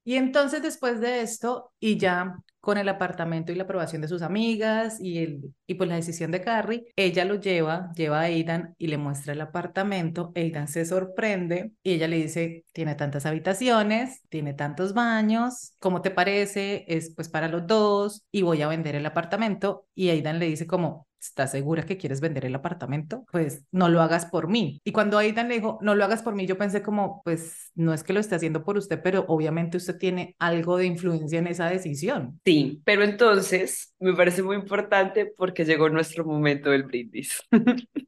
Y 0.05 0.17
entonces 0.17 0.63
después 0.63 1.01
de 1.01 1.21
esto, 1.23 1.73
y 1.79 1.99
ya 1.99 2.37
con 2.61 2.79
el 2.79 2.89
apartamento 2.89 3.51
y 3.51 3.57
la 3.57 3.65
aprobación 3.65 4.03
de 4.03 4.09
sus 4.09 4.23
amigas 4.23 4.99
y, 5.01 5.19
el, 5.19 5.53
y 5.67 5.75
pues 5.75 5.89
la 5.89 5.97
decisión 5.97 6.31
de 6.31 6.41
Carrie, 6.41 6.85
ella 6.97 7.25
lo 7.25 7.35
lleva, 7.35 7.91
lleva 7.97 8.21
a 8.21 8.23
Aidan 8.23 8.75
y 8.79 8.87
le 8.87 8.99
muestra 8.99 9.33
el 9.33 9.41
apartamento. 9.41 10.33
Aidan 10.37 10.69
se 10.69 10.85
sorprende 10.85 11.73
y 11.83 11.95
ella 11.95 12.07
le 12.09 12.19
dice, 12.19 12.65
tiene 12.73 12.95
tantas 12.95 13.27
habitaciones, 13.27 14.23
tiene 14.29 14.55
tantos 14.55 14.95
baños, 14.95 15.75
¿cómo 15.81 16.03
te 16.03 16.11
parece? 16.13 16.85
Es 16.87 17.13
pues 17.15 17.29
para 17.29 17.49
los 17.49 17.67
dos 17.67 18.23
y 18.31 18.43
voy 18.43 18.63
a 18.63 18.69
vender 18.69 18.95
el 18.95 19.07
apartamento. 19.07 19.87
Y 19.95 20.11
Aidan 20.11 20.39
le 20.39 20.47
dice 20.47 20.67
como, 20.67 21.07
¿estás 21.23 21.53
segura 21.53 21.85
que 21.85 21.97
quieres 21.97 22.21
vender 22.21 22.45
el 22.45 22.55
apartamento? 22.55 23.25
Pues 23.31 23.65
no 23.71 23.89
lo 23.89 24.03
hagas 24.03 24.27
por 24.27 24.49
mí. 24.49 24.81
Y 24.85 24.93
cuando 24.93 25.19
Aidan 25.19 25.49
le 25.49 25.55
dijo, 25.57 25.79
no 25.81 25.95
lo 25.95 26.05
hagas 26.05 26.23
por 26.23 26.35
mí, 26.35 26.47
yo 26.47 26.59
pensé 26.59 26.83
como, 26.83 27.23
pues 27.25 27.71
no 27.75 27.95
es 27.95 28.03
que 28.03 28.13
lo 28.13 28.21
esté 28.21 28.35
haciendo 28.35 28.65
por 28.65 28.77
usted, 28.77 29.01
pero 29.03 29.25
obviamente 29.29 29.77
usted 29.77 29.99
tiene 29.99 30.35
algo 30.39 30.77
de 30.77 30.87
influencia 30.87 31.39
en 31.39 31.47
esa 31.47 31.69
decisión. 31.71 32.41
Sí, 32.45 32.83
pero 32.85 33.05
entonces 33.05 33.95
me 33.99 34.15
parece 34.15 34.43
muy 34.43 34.57
importante 34.57 35.27
porque 35.37 35.65
llegó 35.65 35.89
nuestro 35.89 36.25
momento 36.25 36.71
del 36.71 36.85
brindis. 36.85 37.43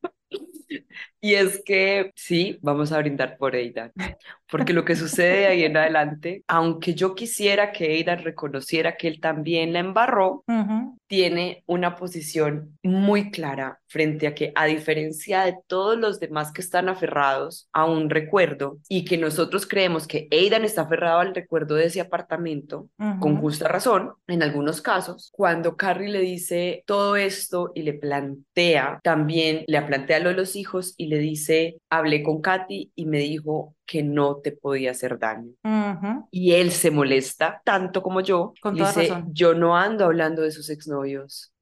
Y 1.21 1.35
es 1.35 1.63
que 1.65 2.13
sí, 2.17 2.59
vamos 2.63 2.93
a 2.93 2.99
brindar 2.99 3.37
por 3.39 3.55
Aidan, 3.55 3.93
porque 4.55 4.73
lo 4.73 4.85
que 4.85 4.95
sucede 4.95 5.49
ahí 5.49 5.65
en 5.65 5.77
adelante, 5.77 6.45
aunque 6.47 6.95
yo 6.95 7.17
quisiera 7.17 7.73
que 7.73 7.87
Aidan 7.87 8.23
reconociera 8.23 8.97
que 8.97 9.09
él 9.09 9.19
también 9.21 9.73
la 9.73 9.81
embarró, 9.81 10.45
tiene 11.09 11.65
una 11.67 11.97
posición 11.97 12.79
muy 12.81 13.33
clara 13.33 13.81
frente 13.89 14.29
a 14.29 14.35
que, 14.35 14.53
a 14.55 14.67
diferencia 14.67 15.43
de 15.45 15.57
todos 15.67 15.99
los 15.99 16.21
demás 16.21 16.53
que 16.53 16.61
están 16.61 16.89
aferrados 16.89 17.69
a 17.73 17.85
un 17.85 18.09
recuerdo 18.09 18.79
y 18.89 19.05
que 19.05 19.19
nosotros 19.19 19.67
creemos 19.67 20.07
que 20.07 20.29
Aidan 20.31 20.65
está 20.65 20.83
aferrado 20.83 21.19
al 21.19 21.35
recuerdo 21.35 21.75
de 21.75 21.87
ese 21.87 22.01
apartamento, 22.01 22.89
con 23.19 23.37
justa 23.39 23.67
razón, 23.67 24.13
en 24.29 24.45
algunos 24.45 24.81
casos, 24.81 25.31
cuando 25.33 25.77
Carrie 25.77 26.13
le 26.13 26.21
dice 26.21 26.85
todo 26.87 27.17
esto 27.17 27.73
y 27.75 27.83
le 27.83 27.95
plantea, 27.95 29.01
también 29.03 29.65
le 29.67 29.83
plantea 29.83 30.21
lo 30.21 30.29
de 30.29 30.37
los 30.37 30.55
hijos 30.55 30.95
y 30.97 31.07
le 31.07 31.19
dice, 31.19 31.79
hablé 31.91 32.23
con 32.23 32.41
Katy 32.41 32.93
y 32.95 33.07
me 33.07 33.19
dijo 33.19 33.75
que 33.87 34.03
no 34.03 34.37
te 34.37 34.53
podía 34.53 34.91
hacer 34.91 35.19
daño. 35.19 35.53
Y 36.31 36.53
él 36.53 36.71
se 36.71 36.91
molesta 36.91 37.63
tanto 37.65 38.03
como 38.03 38.21
yo. 38.21 38.53
Con 38.61 38.75
dice, 38.75 39.25
yo 39.29 39.55
no 39.55 39.77
ando 39.77 40.05
hablando 40.05 40.43
de 40.43 40.51
sus 40.51 40.71
exnovios 40.71 41.54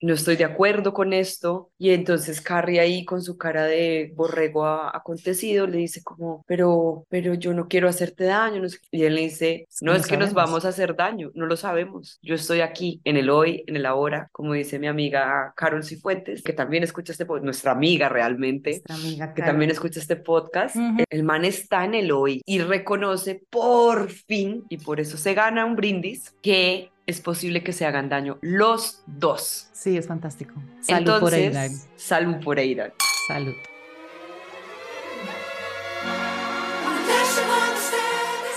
no 0.00 0.14
estoy 0.14 0.36
de 0.36 0.44
acuerdo 0.44 0.92
con 0.92 1.12
esto. 1.12 1.70
Y 1.78 1.90
entonces 1.90 2.40
Carrie 2.40 2.80
ahí 2.80 3.04
con 3.04 3.22
su 3.22 3.36
cara 3.36 3.64
de 3.64 4.12
borrego 4.14 4.66
acontecido 4.66 5.66
le 5.66 5.78
dice 5.78 6.02
como, 6.02 6.44
pero, 6.46 7.06
pero 7.08 7.34
yo 7.34 7.52
no 7.54 7.68
quiero 7.68 7.88
hacerte 7.88 8.24
daño. 8.24 8.62
Y 8.90 9.04
él 9.04 9.14
le 9.16 9.22
dice, 9.22 9.66
no, 9.80 9.94
es 9.94 10.06
que 10.06 10.16
nos 10.16 10.32
vamos 10.32 10.64
a 10.64 10.68
hacer 10.68 10.96
daño, 10.96 11.30
no 11.34 11.46
lo 11.46 11.56
sabemos. 11.56 12.18
Yo 12.22 12.34
estoy 12.34 12.60
aquí 12.60 13.00
en 13.04 13.16
el 13.16 13.30
hoy, 13.30 13.64
en 13.66 13.76
el 13.76 13.86
ahora, 13.86 14.28
como 14.32 14.52
dice 14.52 14.78
mi 14.78 14.86
amiga 14.86 15.52
Carol 15.56 15.84
Cifuentes, 15.84 16.42
que 16.42 16.52
también 16.52 16.82
escucha 16.82 17.12
este 17.12 17.26
podcast, 17.26 17.44
nuestra 17.44 17.72
amiga 17.72 18.08
realmente, 18.08 18.82
que 19.34 19.42
también 19.42 19.70
escucha 19.70 20.00
este 20.00 20.16
podcast. 20.16 20.76
El 21.10 21.24
man 21.24 21.44
está 21.44 21.84
en 21.84 21.94
el 21.94 22.12
hoy 22.12 22.42
y 22.44 22.60
reconoce 22.60 23.42
por 23.50 24.10
fin, 24.10 24.64
y 24.68 24.78
por 24.78 25.00
eso 25.00 25.16
se 25.16 25.34
gana 25.34 25.64
un 25.64 25.76
brindis, 25.76 26.34
que 26.42 26.90
es 27.08 27.22
posible 27.22 27.62
que 27.64 27.72
se 27.72 27.86
hagan 27.86 28.10
daño 28.10 28.36
los 28.42 29.02
dos. 29.06 29.68
Sí, 29.72 29.96
es 29.96 30.06
fantástico. 30.06 30.52
Salud 30.82 31.20
por 31.20 31.32
Aidan. 31.32 31.70
Salud 31.96 32.36
por 32.44 32.58
Aidan. 32.58 32.92
Salud. 33.26 33.54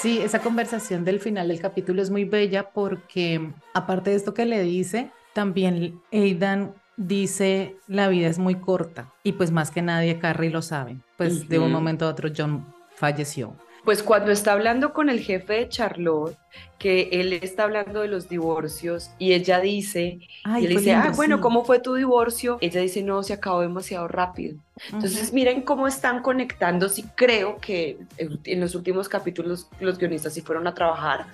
Sí, 0.01 0.19
esa 0.19 0.39
conversación 0.39 1.05
del 1.05 1.21
final 1.21 1.47
del 1.47 1.61
capítulo 1.61 2.01
es 2.01 2.09
muy 2.09 2.25
bella 2.25 2.71
porque 2.71 3.53
aparte 3.73 4.09
de 4.09 4.17
esto 4.17 4.33
que 4.33 4.45
le 4.45 4.61
dice, 4.61 5.11
también 5.31 6.01
Aidan 6.11 6.73
dice 6.97 7.77
la 7.87 8.09
vida 8.09 8.27
es 8.27 8.37
muy 8.37 8.55
corta 8.55 9.13
y 9.23 9.31
pues 9.31 9.51
más 9.51 9.71
que 9.71 9.81
nadie 9.81 10.19
Carrie 10.19 10.49
lo 10.49 10.61
sabe. 10.61 10.97
Pues 11.15 11.47
de 11.47 11.57
un 11.57 11.71
momento 11.71 12.05
a 12.05 12.09
otro 12.09 12.29
John 12.35 12.65
falleció. 12.95 13.55
Pues 13.83 14.03
cuando 14.03 14.31
está 14.31 14.53
hablando 14.53 14.93
con 14.93 15.09
el 15.09 15.19
jefe 15.19 15.53
de 15.53 15.69
Charlotte, 15.69 16.37
que 16.77 17.09
él 17.11 17.33
está 17.33 17.63
hablando 17.63 18.01
de 18.01 18.07
los 18.07 18.27
divorcios 18.29 19.11
y 19.19 19.33
ella 19.33 19.59
dice, 19.59 20.19
y 20.59 20.65
él 20.65 20.77
dice, 20.77 20.93
ah, 20.93 21.11
bueno, 21.15 21.41
¿cómo 21.41 21.63
fue 21.63 21.79
tu 21.79 21.93
divorcio? 21.93 22.57
Ella 22.61 22.81
dice, 22.81 23.03
no, 23.03 23.21
se 23.23 23.33
acabó 23.33 23.61
demasiado 23.61 24.07
rápido. 24.07 24.57
Entonces, 24.91 25.31
miren 25.31 25.61
cómo 25.61 25.87
están 25.87 26.21
conectando. 26.21 26.89
Sí, 26.89 27.05
creo 27.15 27.57
que 27.57 27.99
en 28.17 28.59
los 28.59 28.73
últimos 28.73 29.07
capítulos 29.09 29.67
los 29.79 29.97
guionistas 29.97 30.33
sí 30.33 30.41
fueron 30.41 30.67
a 30.67 30.73
trabajar 30.73 31.27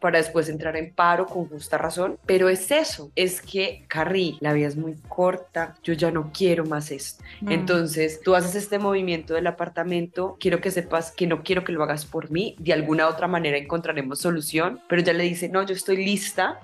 para 0.00 0.18
después 0.18 0.48
entrar 0.48 0.76
en 0.76 0.92
paro 0.92 1.26
con 1.26 1.46
justa 1.48 1.78
razón. 1.78 2.18
Pero 2.26 2.48
es 2.48 2.70
eso, 2.70 3.10
es 3.14 3.40
que 3.40 3.84
Carrie, 3.88 4.36
la 4.40 4.52
vida 4.52 4.68
es 4.68 4.76
muy 4.76 4.96
corta, 5.08 5.76
yo 5.82 5.92
ya 5.92 6.10
no 6.10 6.30
quiero 6.32 6.64
más 6.64 6.90
esto. 6.90 7.22
Mm. 7.40 7.52
Entonces, 7.52 8.20
tú 8.22 8.34
haces 8.34 8.54
este 8.54 8.78
movimiento 8.78 9.34
del 9.34 9.46
apartamento, 9.46 10.36
quiero 10.40 10.60
que 10.60 10.70
sepas 10.70 11.12
que 11.12 11.26
no 11.26 11.42
quiero 11.42 11.64
que 11.64 11.72
lo 11.72 11.82
hagas 11.82 12.06
por 12.06 12.30
mí, 12.30 12.56
de 12.58 12.72
alguna 12.72 13.08
otra 13.08 13.28
manera 13.28 13.56
encontraremos 13.56 14.20
solución, 14.20 14.80
pero 14.88 15.02
ya 15.02 15.12
le 15.12 15.24
dice, 15.24 15.48
no, 15.48 15.64
yo 15.64 15.74
estoy 15.74 16.04
lista. 16.04 16.60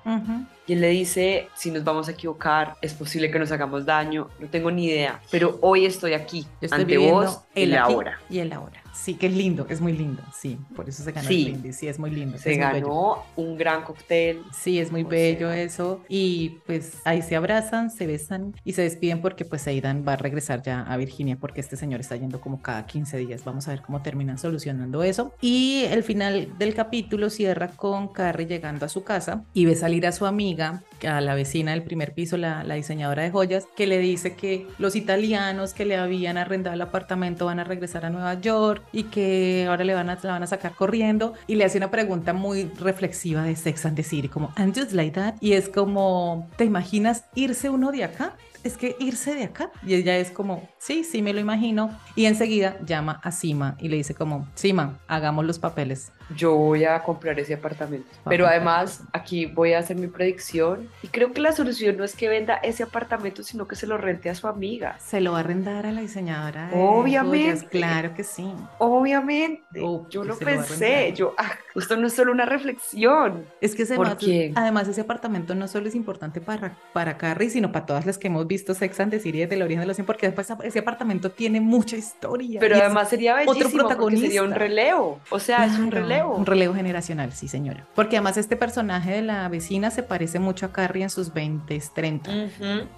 Y 0.67 0.73
él 0.73 0.81
le 0.81 0.89
dice, 0.89 1.49
si 1.55 1.71
nos 1.71 1.85
vamos 1.85 2.09
a 2.09 2.12
equivocar, 2.12 2.77
es 2.83 2.93
posible 2.95 3.31
que 3.31 3.39
nos 3.39 3.53
hagamos 3.53 3.87
daño, 3.87 4.29
no 4.41 4.49
tengo 4.49 4.71
ni 4.71 4.87
idea, 4.87 5.21
pero 5.31 5.59
hoy 5.62 5.87
estoy 5.87 6.12
aquí, 6.12 6.47
ante 6.71 6.99
vos, 6.99 7.41
en 7.55 7.71
la 7.71 7.89
hora. 7.89 8.19
Y 8.29 8.41
en 8.41 8.49
la 8.49 8.61
hora. 8.61 8.83
Sí, 8.93 9.14
que 9.14 9.27
es 9.27 9.35
lindo, 9.35 9.67
es 9.69 9.81
muy 9.81 9.93
lindo, 9.93 10.23
sí, 10.35 10.59
por 10.75 10.89
eso 10.89 11.03
se 11.05 11.12
ganó 11.12 11.29
el 11.29 11.45
brindis, 11.45 11.77
sí, 11.77 11.87
es 11.87 11.99
muy 11.99 12.11
lindo. 12.11 12.39
Se 12.39 12.57
ganó 12.57 13.25
un 13.37 13.57
gran 13.59 13.83
cóctel. 13.83 14.43
Sí, 14.53 14.81
es 14.81 14.91
muy 14.91 15.05
bello 15.05 15.53
eso, 15.53 16.01
y 16.09 16.61
pues 16.67 17.03
ahí 17.05 17.21
se 17.21 17.37
abrazan, 17.37 17.91
se 17.91 18.07
besan 18.07 18.55
y 18.64 18.73
se 18.73 18.83
despiden 18.83 19.21
porque 19.21 19.45
pues 19.45 19.67
Aidan 19.67 20.05
va 20.09 20.14
a 20.14 20.17
regresar 20.17 20.62
ya 20.62 20.81
a 20.81 20.97
Virginia 20.97 21.37
porque 21.37 21.61
este 21.61 21.77
señor 21.77 22.01
está 22.01 22.17
yendo 22.17 22.41
como 22.41 22.62
cada 22.62 22.87
15 22.87 23.19
días, 23.19 23.45
vamos 23.45 23.69
a 23.69 23.73
ver 23.73 23.83
cómo 23.83 24.01
terminan 24.01 24.39
solucionando 24.39 25.03
eso. 25.03 25.33
Y 25.43 25.85
el 25.91 26.03
final 26.03 26.57
del 26.59 26.75
capítulo 26.75 27.29
cierra 27.29 27.69
con 27.69 28.09
Carrie 28.09 28.47
llegando 28.47 28.87
a 28.87 28.89
su 28.89 29.05
casa 29.05 29.45
y 29.53 29.67
ve 29.67 29.77
salir 29.77 30.07
a 30.07 30.12
su 30.12 30.25
a 30.61 31.21
la 31.21 31.35
vecina 31.35 31.73
del 31.73 31.83
primer 31.83 32.15
piso, 32.15 32.37
la, 32.37 32.65
la 32.65 32.75
diseñadora 32.75 33.23
de 33.23 33.31
joyas, 33.31 33.67
que 33.77 33.87
le 33.87 33.99
dice 33.99 34.35
que 34.35 34.67
los 34.79 34.97
italianos 34.97 35.75
que 35.75 35.85
le 35.85 35.97
habían 35.97 36.37
arrendado 36.39 36.75
el 36.75 36.83
apartamento 36.83 37.47
van 37.47 37.61
a 37.61 37.65
regresar 37.65 38.05
a 38.05 38.11
Nueva 38.11 38.35
York 38.41 38.83
y 38.93 39.05
que 39.05 39.67
ahora 39.69 39.85
le 39.85 39.95
van 39.95 40.11
a, 40.11 40.19
la 40.23 40.33
van 40.33 40.43
a 40.43 40.47
sacar 40.47 40.75
corriendo 40.75 41.35
y 41.47 41.57
le 41.57 41.65
hace 41.65 41.79
una 41.79 41.91
pregunta 41.91 42.33
muy 42.33 42.65
reflexiva 42.79 43.43
de 43.43 43.57
Sex 43.57 43.87
and 43.87 43.97
the 43.97 44.03
City, 44.03 44.29
como, 44.29 44.53
and 44.57 44.77
just 44.79 44.93
like 44.93 45.13
that, 45.13 45.35
y 45.41 45.53
es 45.53 45.69
como, 45.69 46.49
¿te 46.57 46.65
imaginas 46.65 47.25
irse 47.35 47.71
uno 47.71 47.93
de 47.93 48.05
acá? 48.05 48.37
Es 48.65 48.77
que 48.77 48.97
irse 48.99 49.35
de 49.35 49.45
acá. 49.45 49.71
Y 49.87 49.95
ella 49.95 50.17
es 50.17 50.31
como, 50.31 50.69
sí, 50.79 51.05
sí, 51.05 51.23
me 51.23 51.33
lo 51.33 51.41
imagino. 51.41 51.91
Y 52.15 52.27
enseguida 52.27 52.79
llama 52.85 53.21
a 53.23 53.33
Sima 53.33 53.77
y 53.79 53.89
le 53.89 53.97
dice 53.97 54.15
como, 54.15 54.47
Sima, 54.55 54.99
hagamos 55.09 55.45
los 55.45 55.59
papeles. 55.59 56.13
Yo 56.35 56.57
voy 56.57 56.85
a 56.85 57.03
comprar 57.03 57.39
ese 57.39 57.55
apartamento. 57.55 58.09
Pero 58.25 58.47
además, 58.47 59.03
aquí 59.13 59.47
voy 59.47 59.75
a 59.75 59.79
hacer 59.79 59.97
mi 59.97 60.09
predicción. 60.09 60.89
Y 61.03 61.09
creo 61.09 61.33
que 61.33 61.41
la 61.41 61.53
solución 61.53 61.97
no 61.97 62.05
es 62.05 62.17
que 62.17 62.29
venda 62.29 62.57
ese 62.57 62.83
apartamento, 62.83 63.43
sino 63.45 63.69
que 63.69 63.77
se 63.77 63.87
lo 63.87 63.97
rente 63.97 64.29
a 64.29 64.35
su 64.35 64.49
amiga. 64.49 64.99
Se 64.99 65.21
lo 65.21 65.33
va 65.33 65.39
a 65.39 65.41
arrendar 65.41 65.87
a 65.87 65.93
la 65.93 66.01
diseñadora. 66.01 66.71
Obviamente. 66.75 67.67
claro 67.69 68.15
que 68.15 68.25
sí. 68.25 68.53
Obviamente. 68.79 69.63
yo 70.11 70.25
lo 70.25 70.37
pensé. 70.37 71.13
Yo, 71.15 71.35
ah, 71.39 71.53
esto 71.77 71.97
no 71.97 72.09
es 72.09 72.15
solo 72.15 72.33
una 72.33 72.45
reflexión. 72.45 73.47
Es 73.61 73.77
que 73.77 73.85
además, 73.85 74.19
además 74.55 74.89
ese 74.89 75.03
apartamento 75.03 75.55
no 75.55 75.69
solo 75.69 75.89
es 75.89 75.95
importante 75.95 76.41
para, 76.41 76.77
para 76.93 77.19
Carrie, 77.19 77.51
sino 77.51 77.71
para 77.71 77.87
todas 77.87 78.07
las 78.07 78.19
que 78.19 78.27
hemos 78.27 78.45
visto 78.47 78.74
Sex 78.74 79.01
and 79.01 79.11
the 79.11 79.20
City 79.20 79.38
desde 79.38 79.55
el 79.55 79.62
origen 79.62 79.80
de 79.80 79.86
los 79.86 79.97
100, 79.97 80.07
porque 80.07 80.26
después 80.26 80.53
ese 80.64 80.78
apartamento 80.78 81.30
tiene 81.30 81.61
mucha 81.61 81.97
historia. 81.97 82.61
Pero 82.61 82.76
además 82.76 83.09
sería 83.09 83.34
bellísimo 83.34 83.66
otro 83.66 83.70
protagonista. 83.70 84.26
sería 84.26 84.42
un 84.42 84.53
relevo. 84.53 85.20
O 85.30 85.38
sea, 85.38 85.64
es 85.66 85.78
un 85.78 85.90
relevo. 85.90 86.36
Un 86.36 86.47
relevo 86.47 86.74
generacional, 86.74 87.32
sí, 87.32 87.49
señora. 87.49 87.86
Porque 87.94 88.16
además 88.16 88.36
este 88.36 88.57
personaje 88.57 89.12
de 89.12 89.22
la 89.22 89.49
vecina 89.49 89.90
se 89.90 90.03
parece 90.03 90.38
mucho 90.38 90.66
a 90.66 90.72
Carrie 90.72 91.03
en 91.03 91.11
sus 91.11 91.32
20, 91.32 91.80
30. 91.94 92.30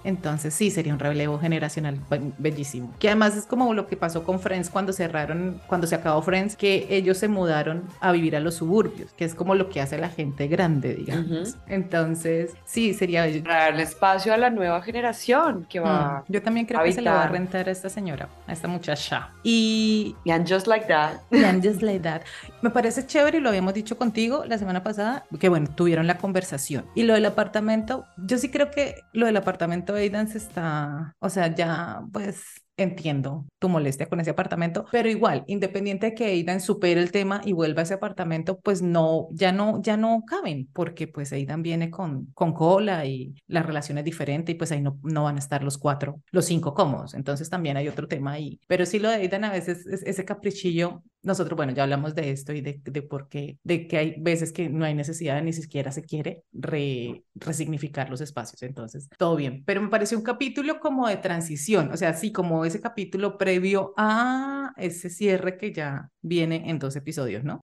Entonces 0.03 0.53
sí, 0.53 0.71
sería 0.71 0.93
un 0.93 0.99
relevo 0.99 1.39
generacional 1.39 1.99
bellísimo. 2.37 2.93
Que 2.99 3.07
además 3.07 3.35
es 3.35 3.45
como 3.45 3.73
lo 3.73 3.87
que 3.87 3.97
pasó 3.97 4.23
con 4.23 4.39
Friends 4.39 4.69
cuando 4.69 4.93
cerraron, 4.93 5.61
cuando 5.67 5.87
se 5.87 5.95
acabó 5.95 6.21
Friends, 6.21 6.55
que 6.55 6.87
ellos 6.89 7.17
se 7.17 7.27
mudaron 7.27 7.83
a 7.99 8.11
vivir 8.11 8.35
a 8.35 8.39
los 8.39 8.55
suburbios, 8.55 9.11
que 9.13 9.25
es 9.25 9.35
como 9.35 9.55
lo 9.55 9.69
que 9.69 9.81
hace 9.81 9.97
la 9.97 10.09
gente 10.09 10.47
grande, 10.47 10.95
digamos. 10.95 11.55
Entonces, 11.67 12.53
sí, 12.65 12.93
sería 12.93 13.23
bello. 13.23 13.43
Darle 13.43 13.83
espacio 13.83 14.33
a 14.33 14.37
la 14.37 14.49
nueva 14.49 14.81
generación 14.81 15.38
que 15.69 15.79
va. 15.79 16.23
Mm, 16.27 16.31
yo 16.31 16.41
también 16.41 16.65
creo 16.65 16.83
que 16.83 16.93
se 16.93 17.01
le 17.01 17.09
va 17.09 17.23
a 17.23 17.27
rentar 17.27 17.67
a 17.67 17.71
esta 17.71 17.89
señora, 17.89 18.27
a 18.47 18.53
esta 18.53 18.67
muchacha. 18.67 19.29
Y. 19.43 20.15
And 20.29 20.47
just 20.47 20.67
like 20.67 20.87
that. 20.87 21.19
And 21.31 21.63
just 21.63 21.81
like 21.81 22.01
that. 22.01 22.21
Me 22.61 22.69
parece 22.69 23.05
chévere 23.05 23.37
y 23.37 23.41
lo 23.41 23.49
habíamos 23.49 23.73
dicho 23.73 23.97
contigo 23.97 24.43
la 24.45 24.57
semana 24.57 24.83
pasada, 24.83 25.25
que 25.39 25.49
bueno, 25.49 25.67
tuvieron 25.75 26.07
la 26.07 26.17
conversación. 26.17 26.85
Y 26.95 27.03
lo 27.03 27.13
del 27.13 27.25
apartamento, 27.25 28.05
yo 28.17 28.37
sí 28.37 28.49
creo 28.49 28.71
que 28.71 28.95
lo 29.13 29.25
del 29.25 29.37
apartamento 29.37 29.95
Aidan 29.95 30.27
se 30.27 30.37
está, 30.37 31.13
o 31.19 31.29
sea, 31.29 31.47
ya 31.47 32.01
pues 32.11 32.43
entiendo 32.83 33.45
tu 33.59 33.69
molestia 33.69 34.07
con 34.07 34.19
ese 34.19 34.31
apartamento, 34.31 34.85
pero 34.91 35.09
igual, 35.09 35.43
independiente 35.47 36.07
de 36.07 36.13
que 36.15 36.25
Aidan 36.25 36.61
supere 36.61 37.01
el 37.01 37.11
tema 37.11 37.41
y 37.43 37.53
vuelva 37.53 37.81
a 37.81 37.83
ese 37.83 37.93
apartamento, 37.95 38.59
pues 38.59 38.81
no, 38.81 39.27
ya 39.31 39.51
no, 39.51 39.81
ya 39.81 39.97
no 39.97 40.23
caben, 40.25 40.69
porque 40.73 41.07
pues 41.07 41.31
Aidan 41.33 41.61
viene 41.61 41.89
con, 41.89 42.27
con 42.33 42.53
cola 42.53 43.05
y 43.05 43.33
la 43.47 43.63
relación 43.63 43.97
es 43.97 44.05
diferente 44.05 44.51
y 44.51 44.55
pues 44.55 44.71
ahí 44.71 44.81
no, 44.81 44.99
no 45.03 45.23
van 45.23 45.35
a 45.35 45.39
estar 45.39 45.63
los 45.63 45.77
cuatro, 45.77 46.21
los 46.31 46.45
cinco 46.45 46.73
cómodos, 46.73 47.13
entonces 47.13 47.49
también 47.49 47.77
hay 47.77 47.87
otro 47.87 48.07
tema 48.07 48.33
ahí, 48.33 48.59
pero 48.67 48.85
sí 48.85 48.99
lo 48.99 49.09
de 49.09 49.15
Aidan 49.15 49.43
a 49.43 49.51
veces 49.51 49.85
es 49.87 50.03
ese 50.03 50.25
caprichillo 50.25 51.03
nosotros, 51.21 51.55
bueno, 51.57 51.73
ya 51.73 51.83
hablamos 51.83 52.15
de 52.15 52.31
esto 52.31 52.53
y 52.53 52.61
de, 52.61 52.79
de 52.83 53.01
por 53.01 53.27
qué, 53.27 53.57
de 53.63 53.87
que 53.87 53.97
hay 53.97 54.15
veces 54.19 54.51
que 54.53 54.69
no 54.69 54.85
hay 54.85 54.93
necesidad, 54.93 55.41
ni 55.41 55.53
siquiera 55.53 55.91
se 55.91 56.03
quiere 56.03 56.43
re, 56.53 57.23
resignificar 57.35 58.09
los 58.09 58.21
espacios. 58.21 58.63
Entonces, 58.63 59.09
todo 59.17 59.35
bien. 59.35 59.63
Pero 59.65 59.81
me 59.81 59.89
pareció 59.89 60.17
un 60.17 60.23
capítulo 60.23 60.79
como 60.79 61.07
de 61.07 61.17
transición, 61.17 61.91
o 61.91 61.97
sea, 61.97 62.13
sí, 62.13 62.31
como 62.31 62.65
ese 62.65 62.79
capítulo 62.79 63.37
previo 63.37 63.93
a 63.97 64.73
ese 64.77 65.09
cierre 65.09 65.57
que 65.57 65.73
ya 65.73 66.09
viene 66.21 66.69
en 66.69 66.79
dos 66.79 66.95
episodios, 66.95 67.43
¿no? 67.43 67.61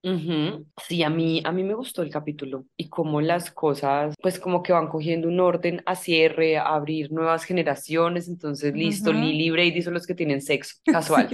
Sí, 0.87 1.03
a 1.03 1.11
mí, 1.11 1.43
a 1.45 1.53
mí 1.53 1.63
me 1.63 1.75
gustó 1.75 2.03
el 2.03 2.11
capítulo 2.11 2.67
y 2.77 2.89
cómo 2.89 3.21
las 3.21 3.51
cosas, 3.51 4.15
pues 4.21 4.39
como 4.39 4.63
que 4.63 4.73
van 4.73 4.89
cogiendo 4.89 5.29
un 5.29 5.41
orden 5.41 5.83
a 5.87 5.95
cierre, 5.95 6.59
a 6.59 6.75
abrir 6.75 7.13
nuevas 7.13 7.45
generaciones. 7.45 8.29
Entonces, 8.29 8.75
listo, 8.75 9.13
Lily 9.13 9.47
y 9.47 9.51
Brady 9.51 9.83
son 9.83 9.95
los 9.95 10.07
que 10.07 10.15
tienen 10.15 10.43
sexo 10.43 10.77
casual. 10.85 11.29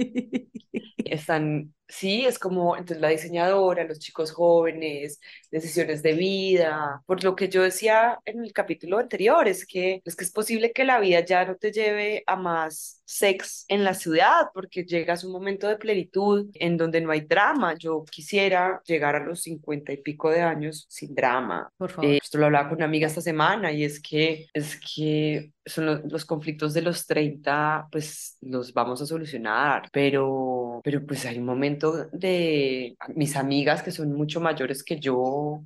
Están 0.97 1.73
Sí, 1.95 2.25
es 2.25 2.39
como 2.39 2.75
entonces 2.75 2.99
la 2.99 3.09
diseñadora, 3.09 3.83
los 3.83 3.99
chicos 3.99 4.31
jóvenes, 4.31 5.19
decisiones 5.51 6.01
de 6.01 6.13
vida. 6.13 7.03
Por 7.05 7.23
lo 7.23 7.35
que 7.35 7.49
yo 7.49 7.61
decía 7.61 8.19
en 8.25 8.43
el 8.43 8.51
capítulo 8.51 8.97
anterior, 8.97 9.47
es 9.47 9.67
que 9.67 10.01
es 10.03 10.15
que 10.15 10.23
es 10.23 10.31
posible 10.31 10.71
que 10.71 10.85
la 10.85 10.99
vida 10.99 11.19
ya 11.23 11.45
no 11.45 11.55
te 11.55 11.71
lleve 11.71 12.23
a 12.25 12.35
más 12.35 13.03
sex 13.05 13.65
en 13.67 13.83
la 13.83 13.93
ciudad, 13.93 14.47
porque 14.55 14.85
llegas 14.85 15.23
a 15.23 15.27
un 15.27 15.33
momento 15.33 15.67
de 15.67 15.75
plenitud 15.77 16.49
en 16.55 16.77
donde 16.77 16.99
no 16.99 17.11
hay 17.11 17.21
drama. 17.21 17.75
Yo 17.77 18.03
quisiera 18.09 18.81
llegar 18.85 19.15
a 19.15 19.23
los 19.23 19.41
cincuenta 19.41 19.93
y 19.93 19.97
pico 19.97 20.31
de 20.31 20.41
años 20.41 20.87
sin 20.89 21.13
drama. 21.13 21.69
Por 21.77 21.91
favor. 21.91 22.09
Eh, 22.09 22.19
esto 22.21 22.39
lo 22.39 22.45
hablaba 22.45 22.69
con 22.69 22.77
una 22.77 22.85
amiga 22.85 23.05
esta 23.05 23.21
semana 23.21 23.71
y 23.71 23.83
es 23.83 24.01
que 24.01 24.47
es 24.53 24.79
que 24.79 25.51
son 25.65 26.01
los, 26.09 26.25
conflictos 26.25 26.73
de 26.73 26.81
los 26.81 27.05
30, 27.05 27.87
pues 27.91 28.37
los 28.41 28.73
vamos 28.73 29.01
a 29.01 29.05
solucionar, 29.05 29.89
pero, 29.91 30.81
pero 30.83 31.05
pues 31.05 31.25
hay 31.25 31.37
un 31.39 31.45
de 31.91 32.95
mis 33.15 33.35
amigas 33.35 33.83
que 33.83 33.91
son 33.91 34.13
mucho 34.13 34.39
mayores 34.39 34.83
que 34.83 34.99
yo 34.99 35.17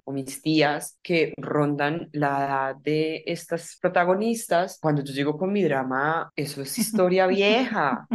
o 0.03 0.11
mis 0.11 0.41
tías 0.41 0.97
que 1.01 1.33
rondan 1.37 2.09
la 2.11 2.45
edad 2.45 2.75
de 2.77 3.23
estas 3.25 3.77
protagonistas. 3.81 4.79
Cuando 4.81 5.03
yo 5.03 5.13
llego 5.13 5.37
con 5.37 5.51
mi 5.51 5.63
drama, 5.63 6.31
eso 6.35 6.61
es 6.61 6.77
historia 6.77 7.27
vieja. 7.27 8.07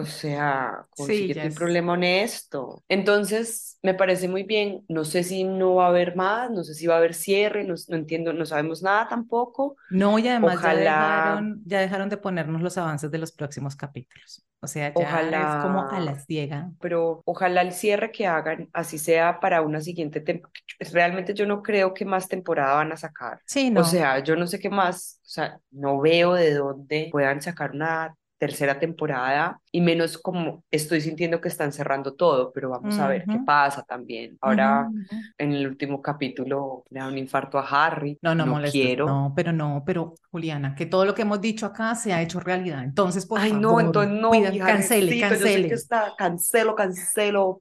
O 0.00 0.06
sea, 0.06 0.86
consíguete 0.90 1.46
un 1.46 1.54
problema 1.54 1.92
honesto. 1.92 2.82
Entonces, 2.88 3.78
me 3.82 3.94
parece 3.94 4.28
muy 4.28 4.42
bien. 4.42 4.84
No 4.88 5.04
sé 5.04 5.22
si 5.22 5.44
no 5.44 5.76
va 5.76 5.86
a 5.86 5.88
haber 5.88 6.16
más, 6.16 6.50
no 6.50 6.64
sé 6.64 6.74
si 6.74 6.86
va 6.86 6.94
a 6.94 6.98
haber 6.98 7.14
cierre, 7.14 7.64
no, 7.64 7.74
entiendo, 7.88 8.32
no 8.32 8.44
sabemos 8.44 8.82
nada 8.82 9.08
tampoco. 9.08 9.76
No, 9.90 10.18
y 10.18 10.28
además 10.28 10.60
ya, 10.62 10.74
dejaron, 10.74 11.62
ya 11.64 11.80
dejaron 11.80 12.08
de 12.08 12.16
ponernos 12.16 12.62
los 12.62 12.76
avances 12.78 13.10
de 13.10 13.18
los 13.18 13.32
próximos 13.32 13.76
capítulos. 13.76 14.44
O 14.62 14.66
sea, 14.66 14.88
ya 14.88 14.94
ojalá, 14.94 15.56
es 15.56 15.64
como 15.64 15.88
a 15.88 16.00
la 16.00 16.18
ciega. 16.20 16.70
Pero 16.80 17.22
ojalá 17.24 17.62
el 17.62 17.72
cierre 17.72 18.12
que 18.12 18.26
hagan, 18.26 18.68
así 18.74 18.98
sea 18.98 19.40
para 19.40 19.62
una 19.62 19.80
siguiente 19.80 20.20
temporada. 20.20 20.52
Realmente 20.92 21.32
yo 21.32 21.46
no 21.46 21.62
creo 21.62 21.94
que 21.94 22.04
más 22.04 22.28
temporada 22.28 22.74
van 22.74 22.92
a 22.92 22.96
sacar. 22.98 23.40
Sí, 23.46 23.70
no. 23.70 23.80
O 23.80 23.84
sea, 23.84 24.18
yo 24.18 24.36
no 24.36 24.46
sé 24.46 24.58
qué 24.58 24.68
más, 24.68 25.20
o 25.24 25.28
sea, 25.28 25.58
no 25.70 25.98
veo 26.00 26.34
de 26.34 26.54
dónde 26.54 27.08
puedan 27.10 27.40
sacar 27.40 27.70
una 27.72 28.14
tercera 28.40 28.78
temporada 28.78 29.60
y 29.70 29.82
menos 29.82 30.16
como 30.16 30.64
estoy 30.70 31.02
sintiendo 31.02 31.42
que 31.42 31.48
están 31.48 31.74
cerrando 31.74 32.14
todo, 32.14 32.50
pero 32.52 32.70
vamos 32.70 32.98
a 32.98 33.06
ver 33.06 33.26
qué 33.26 33.38
pasa 33.44 33.82
también. 33.82 34.38
Ahora 34.40 34.88
en 35.36 35.52
el 35.52 35.66
último 35.66 36.00
capítulo 36.00 36.84
le 36.88 37.00
da 37.00 37.08
un 37.08 37.18
infarto 37.18 37.58
a 37.58 37.66
Harry. 37.68 38.18
No, 38.22 38.34
no, 38.34 38.46
no 38.46 38.62
quiero. 38.70 39.04
No, 39.04 39.34
pero 39.36 39.52
no, 39.52 39.82
pero 39.84 40.14
Juliana, 40.30 40.74
que 40.74 40.86
todo 40.86 41.04
lo 41.04 41.14
que 41.14 41.22
hemos 41.22 41.42
dicho 41.42 41.66
acá 41.66 41.94
se 41.94 42.14
ha 42.14 42.22
hecho 42.22 42.40
realidad. 42.40 42.82
Entonces, 42.82 43.26
por 43.26 43.40
Ay, 43.40 43.52
no, 43.52 43.78
entonces 43.78 44.18
no, 44.18 44.30
cancele, 44.30 45.20
cancele. 45.20 45.68
que 45.68 45.74
está, 45.74 46.14
cancelo, 46.16 46.74
cancelo 46.74 47.60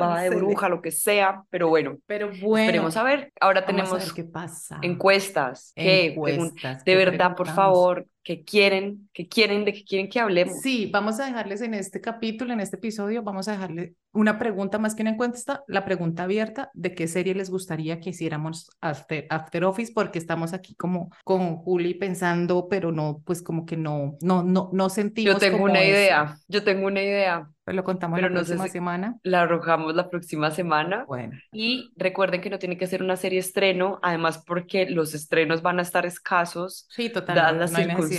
va 0.00 0.22
de 0.22 0.30
bruja, 0.30 0.68
lo 0.68 0.80
que 0.80 0.90
sea, 0.90 1.42
pero 1.50 1.68
bueno. 1.68 1.98
Pero 2.06 2.30
bueno. 2.40 2.64
Esperemos 2.64 2.96
a 2.96 3.02
ver. 3.02 3.32
Ahora 3.40 3.64
tenemos 3.66 4.12
qué 4.14 4.24
pasa. 4.24 4.78
encuestas. 4.80 5.72
Encuestas. 5.76 6.82
de 6.82 6.96
verdad, 6.96 7.36
por 7.36 7.48
favor, 7.48 8.06
que 8.24 8.42
quieren, 8.42 9.08
que 9.12 9.28
quieren, 9.28 9.64
de 9.64 9.74
qué 9.74 9.84
quieren 9.84 10.08
que 10.08 10.18
hablemos. 10.18 10.60
Sí, 10.60 10.90
vamos 10.92 11.20
a 11.20 11.26
dejarles 11.26 11.60
en 11.60 11.74
este 11.74 12.00
capítulo, 12.00 12.52
en 12.54 12.60
este 12.60 12.76
episodio, 12.76 13.22
vamos 13.22 13.46
a 13.48 13.52
dejarle 13.52 13.94
una 14.14 14.38
pregunta 14.38 14.78
más 14.78 14.94
que 14.94 15.02
una 15.02 15.10
encuesta, 15.10 15.62
la 15.66 15.84
pregunta 15.84 16.22
abierta 16.22 16.70
de 16.72 16.94
qué 16.94 17.06
serie 17.06 17.34
les 17.34 17.50
gustaría 17.50 18.00
que 18.00 18.10
hiciéramos 18.10 18.70
After, 18.80 19.26
after 19.28 19.64
Office, 19.64 19.92
porque 19.94 20.18
estamos 20.18 20.52
aquí 20.52 20.74
como 20.74 21.10
con 21.24 21.56
Juli 21.56 21.94
pensando, 21.94 22.68
pero 22.70 22.92
no, 22.92 23.20
pues 23.26 23.42
como 23.42 23.66
que 23.66 23.76
no, 23.76 24.16
no, 24.22 24.42
no, 24.42 24.70
no 24.72 24.88
sentimos. 24.88 25.34
Yo 25.34 25.38
tengo 25.38 25.64
una 25.64 25.84
idea, 25.84 26.38
yo 26.48 26.64
tengo 26.64 26.86
una 26.86 27.02
idea. 27.02 27.48
Pues 27.64 27.74
lo 27.74 27.82
contamos 27.82 28.20
la 28.20 28.28
próxima 28.28 28.68
semana. 28.68 29.16
La 29.22 29.42
arrojamos 29.42 29.94
la 29.94 30.10
próxima 30.10 30.50
semana. 30.50 31.06
Bueno. 31.06 31.32
Y 31.50 31.92
recuerden 31.96 32.42
que 32.42 32.50
no 32.50 32.58
tiene 32.58 32.76
que 32.76 32.86
ser 32.86 33.02
una 33.02 33.16
serie 33.16 33.38
estreno, 33.38 33.98
además 34.02 34.44
porque 34.46 34.90
los 34.90 35.14
estrenos 35.14 35.62
van 35.62 35.78
a 35.78 35.82
estar 35.82 36.04
escasos. 36.04 36.86
Sí, 36.90 37.08
totalmente. 37.08 37.40
Dadas 37.40 37.72
las 37.72 37.80
circunstancias. 37.80 38.13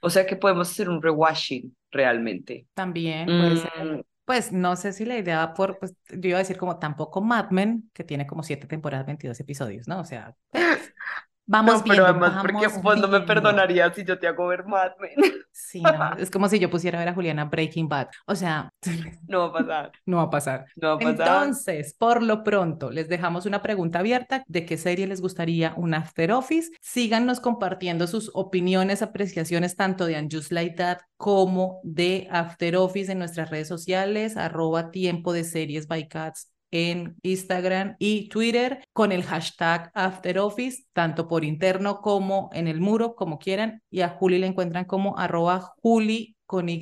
O 0.00 0.10
sea 0.10 0.26
que 0.26 0.36
podemos 0.36 0.70
hacer 0.70 0.88
un 0.88 1.02
rewashing 1.02 1.74
realmente. 1.90 2.66
También 2.74 3.26
puede 3.26 3.56
ser. 3.56 3.84
Mm. 3.84 4.02
Pues 4.24 4.50
no 4.50 4.74
sé 4.74 4.92
si 4.92 5.04
la 5.04 5.16
idea 5.16 5.54
por, 5.54 5.78
pues 5.78 5.94
yo 6.08 6.30
iba 6.30 6.38
a 6.38 6.40
decir 6.40 6.56
como 6.56 6.80
tampoco 6.80 7.20
Mad 7.20 7.50
Men, 7.50 7.88
que 7.92 8.02
tiene 8.02 8.26
como 8.26 8.42
siete 8.42 8.66
temporadas, 8.66 9.06
22 9.06 9.38
episodios, 9.38 9.86
¿no? 9.86 10.00
O 10.00 10.04
sea, 10.04 10.34
pues, 10.50 10.92
Vamos 11.46 11.78
no, 11.78 11.84
pero 11.84 12.06
además, 12.06 12.42
porque 12.42 12.66
vos 12.82 12.98
no 12.98 13.06
me 13.06 13.20
perdonarías 13.20 13.94
si 13.94 14.04
yo 14.04 14.18
te 14.18 14.26
hago 14.26 14.48
ver 14.48 14.64
Mad 14.64 14.92
Men. 15.00 15.32
Sí, 15.52 15.80
no, 15.80 16.16
es 16.18 16.30
como 16.30 16.48
si 16.48 16.58
yo 16.58 16.68
pusiera 16.68 16.98
a 16.98 17.00
ver 17.00 17.08
a 17.08 17.14
Juliana 17.14 17.44
Breaking 17.44 17.88
Bad. 17.88 18.08
O 18.26 18.34
sea, 18.34 18.68
no 19.28 19.38
va 19.38 19.46
a 19.46 19.52
pasar. 19.52 19.92
No 20.04 20.16
va 20.18 20.22
a 20.24 20.30
pasar. 20.30 20.66
No 20.76 20.88
va 20.88 20.94
a 20.94 20.98
pasar. 20.98 21.10
Entonces, 21.12 21.94
por 21.94 22.22
lo 22.22 22.44
pronto, 22.44 22.90
les 22.90 23.08
dejamos 23.08 23.46
una 23.46 23.62
pregunta 23.62 24.00
abierta 24.00 24.42
de 24.46 24.66
qué 24.66 24.76
serie 24.76 25.06
les 25.06 25.20
gustaría 25.20 25.72
un 25.76 25.94
After 25.94 26.32
Office. 26.32 26.72
Síganos 26.80 27.40
compartiendo 27.40 28.06
sus 28.06 28.30
opiniones, 28.34 29.00
apreciaciones 29.02 29.76
tanto 29.76 30.04
de 30.06 30.16
And 30.16 30.34
Just 30.34 30.52
Like 30.52 30.76
That 30.76 30.98
como 31.16 31.80
de 31.84 32.28
After 32.30 32.76
Office 32.76 33.12
en 33.12 33.18
nuestras 33.18 33.50
redes 33.50 33.68
sociales, 33.68 34.36
arroba 34.36 34.90
tiempo 34.90 35.32
de 35.32 35.44
series 35.44 35.86
by 35.86 36.08
Cats 36.08 36.50
en 36.76 37.16
Instagram 37.22 37.96
y 37.98 38.28
Twitter 38.28 38.86
con 38.92 39.12
el 39.12 39.22
hashtag 39.22 39.90
AfterOffice, 39.94 40.84
tanto 40.92 41.26
por 41.26 41.44
interno 41.44 42.00
como 42.00 42.50
en 42.52 42.68
el 42.68 42.80
muro, 42.80 43.14
como 43.14 43.38
quieran. 43.38 43.82
Y 43.90 44.02
a 44.02 44.10
Juli 44.10 44.38
le 44.38 44.46
encuentran 44.46 44.84
como 44.84 45.18
arroba 45.18 45.74
Juli 45.80 46.35
con 46.46 46.68
Y, 46.68 46.80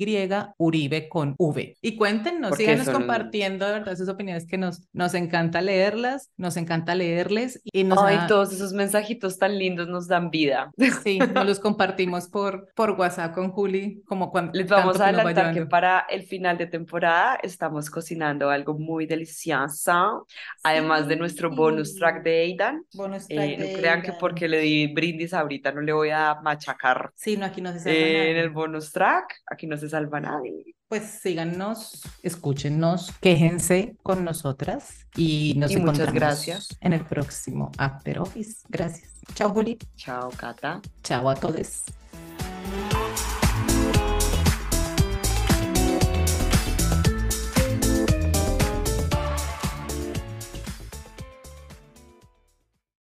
Uribe 0.57 1.09
con 1.09 1.35
V. 1.37 1.77
Y 1.81 1.97
cuéntenos, 1.97 2.55
síganos 2.55 2.89
compartiendo, 2.89 3.65
¿verdad? 3.65 3.95
Sus 3.95 4.09
opiniones 4.09 4.45
que 4.45 4.57
nos, 4.57 4.87
nos 4.93 5.13
encanta 5.13 5.61
leerlas, 5.61 6.31
nos 6.37 6.57
encanta 6.57 6.95
leerles. 6.95 7.61
Y 7.65 7.83
nos 7.83 7.99
Ay, 8.01 8.19
todos 8.27 8.53
esos 8.53 8.73
mensajitos 8.73 9.37
tan 9.39 9.57
lindos 9.57 9.87
nos 9.87 10.07
dan 10.07 10.29
vida. 10.29 10.71
Sí, 11.03 11.19
nos 11.19 11.45
los 11.45 11.59
compartimos 11.59 12.27
por, 12.27 12.69
por 12.75 12.91
WhatsApp 12.91 13.33
con 13.33 13.51
Juli, 13.51 14.01
como 14.05 14.31
cuando... 14.31 14.53
Les 14.53 14.67
vamos 14.67 14.99
a 14.99 15.07
adelantar 15.07 15.53
que 15.53 15.65
para 15.65 16.05
el 16.09 16.23
final 16.23 16.57
de 16.57 16.67
temporada 16.67 17.39
estamos 17.41 17.89
cocinando 17.89 18.49
algo 18.49 18.77
muy 18.77 19.05
delicioso, 19.05 20.27
además 20.63 21.07
de 21.07 21.15
nuestro 21.15 21.49
bonus 21.49 21.95
track 21.95 22.23
de 22.23 22.41
Aidan. 22.41 22.83
Bonus 22.93 23.27
track 23.27 23.49
eh, 23.49 23.57
no 23.57 23.79
crean 23.79 24.01
que 24.01 24.13
porque 24.13 24.47
le 24.47 24.59
di 24.59 24.87
brindis 24.87 25.33
ahorita 25.33 25.71
no 25.71 25.81
le 25.81 25.93
voy 25.93 26.09
a 26.09 26.35
machacar. 26.41 27.11
Sí, 27.15 27.37
no, 27.37 27.45
aquí 27.45 27.61
no 27.61 27.71
se 27.71 27.77
nadie. 27.85 28.31
En 28.31 28.37
el 28.37 28.49
bonus 28.49 28.91
track, 28.91 29.41
aquí 29.55 29.67
no 29.67 29.77
se 29.77 29.89
salva 29.89 30.19
nadie. 30.19 30.75
Pues 30.87 31.03
síganos, 31.03 32.03
escúchenos, 32.21 33.11
quéjense 33.19 33.95
con 34.03 34.23
nosotras 34.23 35.07
y 35.15 35.55
nos 35.57 35.71
y 35.71 35.77
muchas 35.77 36.13
gracias 36.13 36.77
en 36.79 36.93
el 36.93 37.03
próximo 37.03 37.71
After 37.77 38.19
Office. 38.19 38.63
Gracias. 38.69 39.21
Chao, 39.33 39.49
Juli. 39.49 39.79
Chao, 39.95 40.29
Cata. 40.37 40.81
Chao 41.01 41.27
a 41.27 41.35
todos. 41.35 41.83